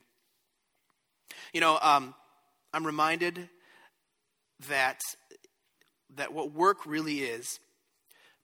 You 1.52 1.60
know, 1.60 1.78
um, 1.82 2.14
I'm 2.72 2.86
reminded 2.86 3.48
that, 4.68 5.00
that 6.16 6.32
what 6.32 6.52
work 6.52 6.86
really 6.86 7.20
is, 7.20 7.58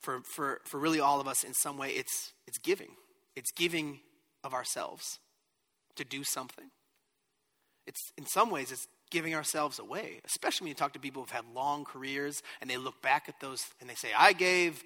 for, 0.01 0.21
for, 0.23 0.61
for 0.65 0.79
really 0.79 1.01
all 1.01 1.21
of 1.21 1.27
us 1.27 1.43
in 1.43 1.55
some 1.55 1.79
way, 1.79 1.91
it's, 1.91 2.33
it's 2.47 2.59
giving. 2.59 2.91
It's 3.35 3.51
giving 3.53 4.01
of 4.45 4.55
ourselves 4.55 5.19
to 5.97 6.05
do 6.05 6.23
something. 6.25 6.71
It's, 7.87 8.13
in 8.17 8.27
some 8.27 8.51
ways, 8.51 8.73
it's 8.73 8.87
giving 9.11 9.35
ourselves 9.35 9.79
away, 9.79 10.21
especially 10.25 10.65
when 10.65 10.69
you 10.71 10.75
talk 10.75 10.93
to 10.95 10.99
people 10.99 11.23
who've 11.23 11.31
had 11.31 11.45
long 11.55 11.85
careers 11.85 12.43
and 12.61 12.69
they 12.69 12.77
look 12.77 13.01
back 13.03 13.29
at 13.29 13.41
those 13.41 13.65
and 13.81 13.89
they 13.89 13.95
say, 13.95 14.09
I 14.17 14.33
gave 14.33 14.83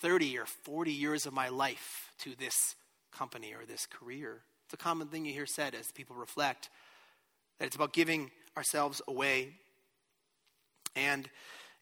30 0.00 0.38
or 0.38 0.46
40 0.46 0.92
years 0.92 1.26
of 1.26 1.32
my 1.32 1.48
life 1.48 2.12
to 2.20 2.34
this 2.36 2.74
company 3.12 3.54
or 3.54 3.64
this 3.66 3.86
career. 3.86 4.42
It's 4.66 4.74
a 4.74 4.76
common 4.76 5.08
thing 5.08 5.24
you 5.24 5.32
hear 5.32 5.46
said 5.46 5.74
as 5.74 5.92
people 5.92 6.16
reflect 6.16 6.70
that 7.58 7.66
it's 7.66 7.76
about 7.76 7.92
giving 7.92 8.30
ourselves 8.56 9.00
away. 9.06 9.54
And 10.96 11.28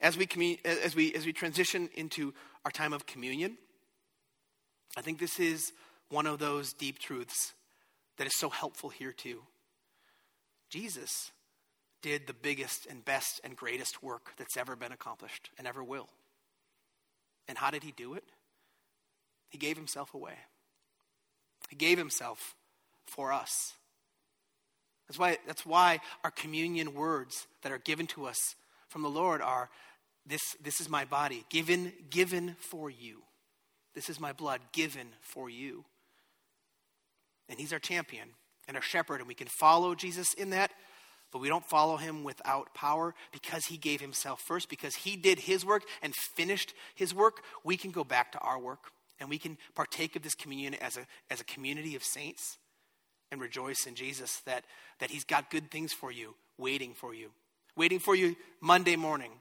as 0.00 0.16
we, 0.16 0.60
as 0.64 0.94
we, 0.94 1.14
as 1.14 1.26
we 1.26 1.32
transition 1.32 1.88
into 1.94 2.34
our 2.64 2.70
time 2.70 2.92
of 2.92 3.06
communion, 3.06 3.56
I 4.96 5.02
think 5.02 5.18
this 5.18 5.38
is 5.38 5.72
one 6.08 6.26
of 6.26 6.38
those 6.38 6.72
deep 6.72 6.98
truths 6.98 7.54
that 8.18 8.26
is 8.26 8.36
so 8.36 8.50
helpful 8.50 8.90
here 8.90 9.12
too. 9.12 9.42
Jesus 10.68 11.30
did 12.02 12.26
the 12.26 12.34
biggest 12.34 12.86
and 12.86 13.04
best 13.04 13.40
and 13.44 13.56
greatest 13.56 14.02
work 14.02 14.32
that's 14.36 14.56
ever 14.56 14.76
been 14.76 14.92
accomplished 14.92 15.50
and 15.58 15.66
ever 15.66 15.82
will. 15.84 16.08
And 17.48 17.58
how 17.58 17.70
did 17.70 17.82
he 17.82 17.92
do 17.92 18.14
it? 18.14 18.24
He 19.50 19.58
gave 19.58 19.76
himself 19.76 20.14
away. 20.14 20.34
He 21.70 21.76
gave 21.76 21.98
himself 21.98 22.56
for 23.06 23.32
us. 23.32 23.74
That's 25.08 25.18
why, 25.18 25.38
that's 25.46 25.64
why 25.64 26.00
our 26.24 26.32
communion 26.32 26.94
words 26.94 27.46
that 27.62 27.72
are 27.72 27.78
given 27.78 28.06
to 28.08 28.26
us 28.26 28.36
from 28.88 29.02
the 29.02 29.08
Lord 29.08 29.40
are 29.40 29.70
this, 30.26 30.42
this 30.62 30.80
is 30.80 30.88
my 30.88 31.04
body, 31.04 31.44
given, 31.48 31.92
given 32.10 32.56
for 32.58 32.90
you. 32.90 33.22
This 33.94 34.10
is 34.10 34.20
my 34.20 34.32
blood, 34.32 34.60
given 34.72 35.06
for 35.20 35.48
you. 35.48 35.84
And 37.48 37.58
he's 37.58 37.72
our 37.72 37.78
champion 37.78 38.28
and 38.68 38.76
our 38.76 38.82
shepherd, 38.82 39.20
and 39.20 39.28
we 39.28 39.34
can 39.34 39.48
follow 39.48 39.94
Jesus 39.94 40.34
in 40.34 40.50
that, 40.50 40.72
but 41.32 41.40
we 41.40 41.48
don't 41.48 41.64
follow 41.64 41.96
him 41.96 42.24
without 42.24 42.74
power 42.74 43.14
because 43.32 43.66
he 43.66 43.76
gave 43.76 44.00
himself 44.00 44.40
first, 44.40 44.68
because 44.68 44.94
he 44.96 45.16
did 45.16 45.38
his 45.40 45.64
work 45.64 45.84
and 46.02 46.14
finished 46.36 46.74
his 46.96 47.14
work. 47.14 47.42
We 47.64 47.76
can 47.76 47.92
go 47.92 48.04
back 48.04 48.32
to 48.32 48.38
our 48.38 48.58
work 48.58 48.92
and 49.20 49.28
we 49.28 49.38
can 49.38 49.58
partake 49.74 50.16
of 50.16 50.22
this 50.22 50.34
communion 50.34 50.74
as 50.74 50.96
a, 50.96 51.06
as 51.30 51.40
a 51.40 51.44
community 51.44 51.94
of 51.94 52.02
saints 52.02 52.56
and 53.30 53.40
rejoice 53.40 53.86
in 53.86 53.94
Jesus 53.94 54.40
that, 54.46 54.64
that 54.98 55.10
He's 55.10 55.24
got 55.24 55.50
good 55.50 55.70
things 55.70 55.92
for 55.92 56.10
you, 56.10 56.34
waiting 56.58 56.94
for 56.94 57.14
you, 57.14 57.30
waiting 57.76 57.98
for 57.98 58.16
you 58.16 58.34
Monday 58.60 58.96
morning. 58.96 59.32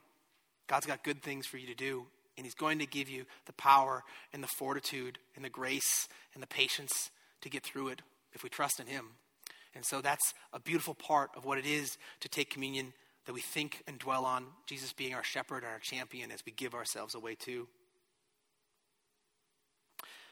God's 0.68 0.86
got 0.86 1.02
good 1.02 1.22
things 1.22 1.46
for 1.46 1.56
you 1.56 1.66
to 1.66 1.74
do, 1.74 2.06
and 2.36 2.46
He's 2.46 2.54
going 2.54 2.78
to 2.78 2.86
give 2.86 3.08
you 3.08 3.24
the 3.46 3.52
power 3.54 4.04
and 4.32 4.42
the 4.42 4.48
fortitude 4.58 5.18
and 5.34 5.44
the 5.44 5.50
grace 5.50 6.08
and 6.34 6.42
the 6.42 6.46
patience 6.46 7.10
to 7.40 7.48
get 7.48 7.64
through 7.64 7.88
it 7.88 8.02
if 8.32 8.44
we 8.44 8.48
trust 8.50 8.78
in 8.78 8.86
Him. 8.86 9.06
And 9.74 9.84
so 9.84 10.00
that's 10.00 10.34
a 10.52 10.60
beautiful 10.60 10.94
part 10.94 11.30
of 11.36 11.44
what 11.44 11.58
it 11.58 11.66
is 11.66 11.96
to 12.20 12.28
take 12.28 12.50
communion 12.50 12.92
that 13.26 13.32
we 13.32 13.40
think 13.40 13.82
and 13.86 13.98
dwell 13.98 14.24
on, 14.24 14.46
Jesus 14.66 14.92
being 14.92 15.14
our 15.14 15.22
shepherd 15.22 15.58
and 15.62 15.72
our 15.72 15.78
champion 15.78 16.30
as 16.30 16.40
we 16.44 16.52
give 16.52 16.74
ourselves 16.74 17.14
away 17.14 17.34
to. 17.36 17.68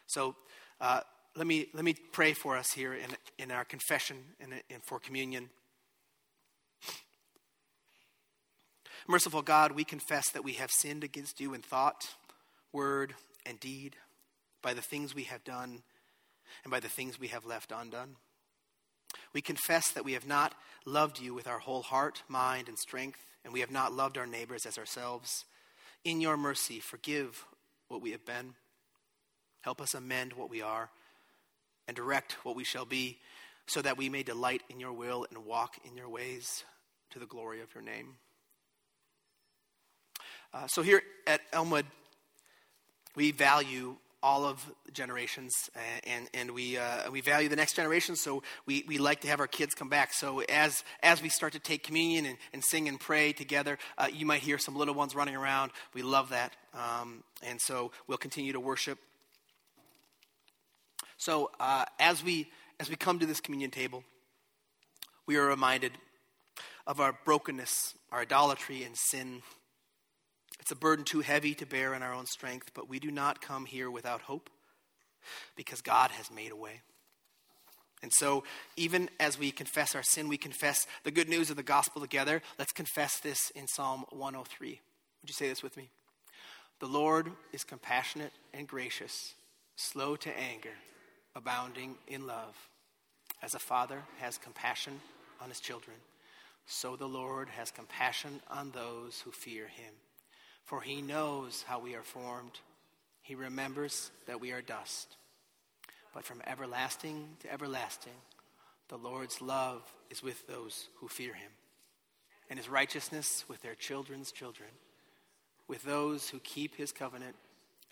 So, 0.08 0.34
uh, 0.80 1.00
let 1.36 1.46
me, 1.46 1.66
let 1.74 1.84
me 1.84 1.94
pray 2.12 2.32
for 2.32 2.56
us 2.56 2.72
here 2.72 2.94
in, 2.94 3.10
in 3.38 3.50
our 3.50 3.64
confession 3.64 4.16
and, 4.40 4.54
and 4.70 4.82
for 4.82 4.98
communion. 4.98 5.50
Merciful 9.06 9.42
God, 9.42 9.72
we 9.72 9.84
confess 9.84 10.30
that 10.30 10.42
we 10.42 10.54
have 10.54 10.70
sinned 10.70 11.04
against 11.04 11.40
you 11.40 11.54
in 11.54 11.60
thought, 11.60 12.08
word, 12.72 13.14
and 13.46 13.60
deed, 13.60 13.96
by 14.62 14.74
the 14.74 14.82
things 14.82 15.14
we 15.14 15.24
have 15.24 15.44
done 15.44 15.82
and 16.64 16.70
by 16.70 16.80
the 16.80 16.88
things 16.88 17.20
we 17.20 17.28
have 17.28 17.44
left 17.44 17.70
undone. 17.70 18.16
We 19.34 19.42
confess 19.42 19.90
that 19.90 20.04
we 20.04 20.14
have 20.14 20.26
not 20.26 20.54
loved 20.86 21.20
you 21.20 21.34
with 21.34 21.46
our 21.46 21.58
whole 21.58 21.82
heart, 21.82 22.22
mind, 22.28 22.68
and 22.68 22.78
strength, 22.78 23.20
and 23.44 23.52
we 23.52 23.60
have 23.60 23.70
not 23.70 23.92
loved 23.92 24.16
our 24.16 24.26
neighbors 24.26 24.64
as 24.64 24.78
ourselves. 24.78 25.44
In 26.02 26.20
your 26.20 26.36
mercy, 26.36 26.80
forgive 26.80 27.44
what 27.88 28.00
we 28.00 28.12
have 28.12 28.24
been. 28.24 28.54
Help 29.62 29.80
us 29.80 29.94
amend 29.94 30.32
what 30.32 30.50
we 30.50 30.62
are 30.62 30.90
and 31.86 31.96
direct 31.96 32.32
what 32.44 32.56
we 32.56 32.64
shall 32.64 32.84
be, 32.84 33.18
so 33.66 33.82
that 33.82 33.96
we 33.96 34.08
may 34.08 34.22
delight 34.22 34.62
in 34.68 34.80
your 34.80 34.92
will 34.92 35.26
and 35.30 35.44
walk 35.44 35.76
in 35.84 35.96
your 35.96 36.08
ways 36.08 36.64
to 37.10 37.18
the 37.18 37.26
glory 37.26 37.60
of 37.60 37.72
your 37.74 37.82
name. 37.82 38.14
Uh, 40.52 40.66
so, 40.66 40.82
here 40.82 41.02
at 41.26 41.40
Elmwood, 41.52 41.86
we 43.14 43.32
value 43.32 43.96
all 44.22 44.44
of 44.44 44.64
generations 44.92 45.70
and, 46.04 46.28
and 46.34 46.50
we, 46.50 46.76
uh, 46.76 47.10
we 47.10 47.20
value 47.20 47.48
the 47.48 47.56
next 47.56 47.74
generation 47.74 48.16
so 48.16 48.42
we, 48.66 48.84
we 48.88 48.98
like 48.98 49.20
to 49.20 49.28
have 49.28 49.38
our 49.38 49.46
kids 49.46 49.74
come 49.74 49.88
back. 49.88 50.12
So 50.12 50.40
as, 50.48 50.82
as 51.02 51.22
we 51.22 51.28
start 51.28 51.52
to 51.52 51.60
take 51.60 51.84
communion 51.84 52.26
and, 52.26 52.36
and 52.52 52.64
sing 52.64 52.88
and 52.88 52.98
pray 52.98 53.32
together 53.32 53.78
uh, 53.96 54.08
you 54.12 54.26
might 54.26 54.40
hear 54.40 54.58
some 54.58 54.74
little 54.74 54.94
ones 54.94 55.14
running 55.14 55.36
around. 55.36 55.70
We 55.94 56.02
love 56.02 56.30
that. 56.30 56.52
Um, 56.74 57.22
and 57.42 57.60
so 57.60 57.92
we'll 58.06 58.18
continue 58.18 58.52
to 58.52 58.60
worship 58.60 58.98
so 61.18 61.50
uh, 61.58 61.84
as 61.98 62.24
we 62.24 62.48
as 62.80 62.88
we 62.88 62.94
come 62.94 63.18
to 63.18 63.26
this 63.26 63.40
communion 63.40 63.72
table, 63.72 64.04
we 65.26 65.36
are 65.36 65.46
reminded 65.46 65.92
of 66.86 67.00
our 67.00 67.18
brokenness, 67.24 67.94
our 68.12 68.20
idolatry, 68.20 68.84
and 68.84 68.96
sin. 68.96 69.42
It's 70.60 70.70
a 70.70 70.76
burden 70.76 71.04
too 71.04 71.20
heavy 71.20 71.54
to 71.56 71.66
bear 71.66 71.92
in 71.94 72.02
our 72.02 72.14
own 72.14 72.26
strength, 72.26 72.70
but 72.74 72.88
we 72.88 73.00
do 73.00 73.10
not 73.10 73.40
come 73.40 73.66
here 73.66 73.90
without 73.90 74.22
hope 74.22 74.48
because 75.56 75.80
God 75.80 76.12
has 76.12 76.30
made 76.30 76.52
a 76.52 76.56
way. 76.56 76.82
And 78.00 78.12
so, 78.12 78.44
even 78.76 79.10
as 79.18 79.36
we 79.36 79.50
confess 79.50 79.96
our 79.96 80.04
sin, 80.04 80.28
we 80.28 80.36
confess 80.36 80.86
the 81.02 81.10
good 81.10 81.28
news 81.28 81.50
of 81.50 81.56
the 81.56 81.64
gospel 81.64 82.00
together. 82.00 82.42
Let's 82.56 82.72
confess 82.72 83.18
this 83.18 83.50
in 83.56 83.66
Psalm 83.66 84.04
103. 84.10 84.68
Would 84.68 85.28
you 85.28 85.34
say 85.34 85.48
this 85.48 85.64
with 85.64 85.76
me? 85.76 85.90
The 86.78 86.86
Lord 86.86 87.32
is 87.52 87.64
compassionate 87.64 88.32
and 88.54 88.68
gracious, 88.68 89.34
slow 89.74 90.14
to 90.14 90.38
anger 90.38 90.74
abounding 91.38 91.94
in 92.08 92.26
love. 92.26 92.56
As 93.42 93.54
a 93.54 93.60
father 93.60 94.02
has 94.18 94.36
compassion 94.38 95.00
on 95.40 95.48
his 95.48 95.60
children, 95.60 95.96
so 96.66 96.96
the 96.96 97.06
Lord 97.06 97.48
has 97.50 97.70
compassion 97.70 98.40
on 98.50 98.72
those 98.72 99.20
who 99.20 99.30
fear 99.30 99.68
him. 99.68 99.94
For 100.64 100.80
he 100.80 101.00
knows 101.00 101.64
how 101.66 101.78
we 101.78 101.94
are 101.94 102.02
formed, 102.02 102.58
he 103.22 103.36
remembers 103.36 104.10
that 104.26 104.40
we 104.40 104.50
are 104.50 104.60
dust. 104.60 105.16
But 106.12 106.24
from 106.24 106.42
everlasting 106.44 107.36
to 107.40 107.52
everlasting, 107.52 108.12
the 108.88 108.98
Lord's 108.98 109.40
love 109.40 109.82
is 110.10 110.22
with 110.22 110.44
those 110.48 110.88
who 110.96 111.06
fear 111.06 111.34
him, 111.34 111.52
and 112.50 112.58
his 112.58 112.68
righteousness 112.68 113.44
with 113.48 113.62
their 113.62 113.76
children's 113.76 114.32
children, 114.32 114.70
with 115.68 115.84
those 115.84 116.28
who 116.28 116.40
keep 116.40 116.74
his 116.74 116.90
covenant 116.90 117.36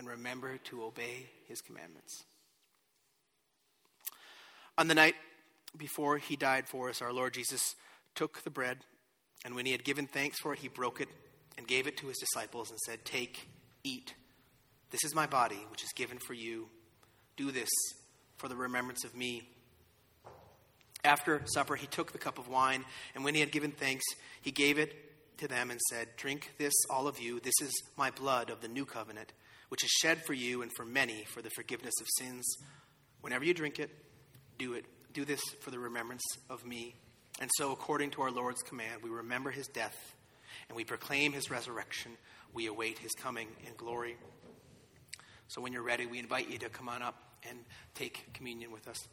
and 0.01 0.09
remember 0.09 0.59
to 0.65 0.83
obey 0.83 1.27
his 1.47 1.63
commandments. 1.63 2.25
On 4.79 4.89
the 4.89 4.95
night 4.95 5.15
before 5.77 6.19
he 6.19 6.37
died 6.37 6.69
for 6.69 6.91
us, 6.91 7.01
our 7.01 7.13
Lord 7.13 7.35
Jesus 7.35 7.75
took 8.15 8.43
the 8.43 8.51
bread, 8.51 8.79
and 9.45 9.55
when 9.55 9.67
he 9.67 9.73
had 9.73 9.85
given 9.85 10.07
thanks 10.07 10.39
for 10.39 10.53
it, 10.53 10.59
he 10.59 10.69
broke 10.69 11.01
it 11.01 11.09
and 11.57 11.67
gave 11.67 11.87
it 11.87 11.97
to 11.99 12.09
his 12.09 12.19
disciples 12.19 12.71
and 12.71 12.79
said, 12.81 13.05
Take, 13.05 13.49
eat. 13.85 14.15
This 14.91 15.05
is 15.05 15.15
my 15.15 15.27
body, 15.27 15.67
which 15.71 15.83
is 15.83 15.93
given 15.95 16.19
for 16.19 16.35
you. 16.35 16.69
Do 17.37 17.51
this 17.51 17.69
for 18.37 18.49
the 18.49 18.57
remembrance 18.57 19.05
of 19.05 19.17
me. 19.17 19.49
After 21.05 21.41
supper, 21.47 21.77
he 21.77 21.87
took 21.87 22.13
the 22.13 22.19
cup 22.19 22.39
of 22.39 22.49
wine, 22.49 22.85
and 23.15 23.25
when 23.25 23.35
he 23.35 23.41
had 23.41 23.53
given 23.53 23.71
thanks, 23.71 24.05
he 24.43 24.51
gave 24.51 24.79
it 24.79 25.39
to 25.39 25.49
them 25.49 25.71
and 25.71 25.81
said, 25.91 26.09
Drink 26.17 26.53
this, 26.59 26.75
all 26.91 27.07
of 27.09 27.19
you. 27.19 27.41
This 27.41 27.61
is 27.63 27.73
my 27.97 28.11
blood 28.11 28.51
of 28.51 28.61
the 28.61 28.69
new 28.69 28.85
covenant, 28.85 29.33
which 29.69 29.85
is 29.85 29.91
shed 29.91 30.25
for 30.25 30.33
you 30.35 30.63
and 30.63 30.73
for 30.75 30.85
many 30.85 31.25
for 31.25 31.43
the 31.43 31.51
forgiveness 31.51 31.95
of 32.01 32.07
sins. 32.19 32.45
Whenever 33.21 33.45
you 33.45 33.55
drink 33.55 33.79
it, 33.79 33.91
do 34.59 34.75
it. 34.75 34.85
Do 35.13 35.25
this 35.25 35.41
for 35.61 35.71
the 35.71 35.79
remembrance 35.79 36.25
of 36.51 36.65
me. 36.65 36.95
And 37.41 37.51
so, 37.57 37.73
according 37.73 38.11
to 38.13 38.23
our 38.23 38.31
Lord's 38.31 38.63
command, 38.63 39.03
we 39.03 39.11
remember 39.11 39.51
his 39.51 39.67
death 39.67 39.97
and 40.69 40.77
we 40.77 40.85
proclaim 40.85 41.33
his 41.33 41.51
resurrection. 41.51 42.13
We 42.55 42.67
await 42.67 42.99
his 42.99 43.13
coming 43.13 43.49
in 43.67 43.75
glory. 43.77 44.17
So, 45.49 45.61
when 45.61 45.73
you're 45.73 45.83
ready, 45.83 46.07
we 46.07 46.19
invite 46.19 46.51
you 46.51 46.59
to 46.59 46.69
come 46.69 46.89
on 46.89 47.03
up 47.03 47.23
and 47.49 47.59
take 47.95 48.33
communion 48.33 48.73
with 48.73 48.89
us. 48.89 49.07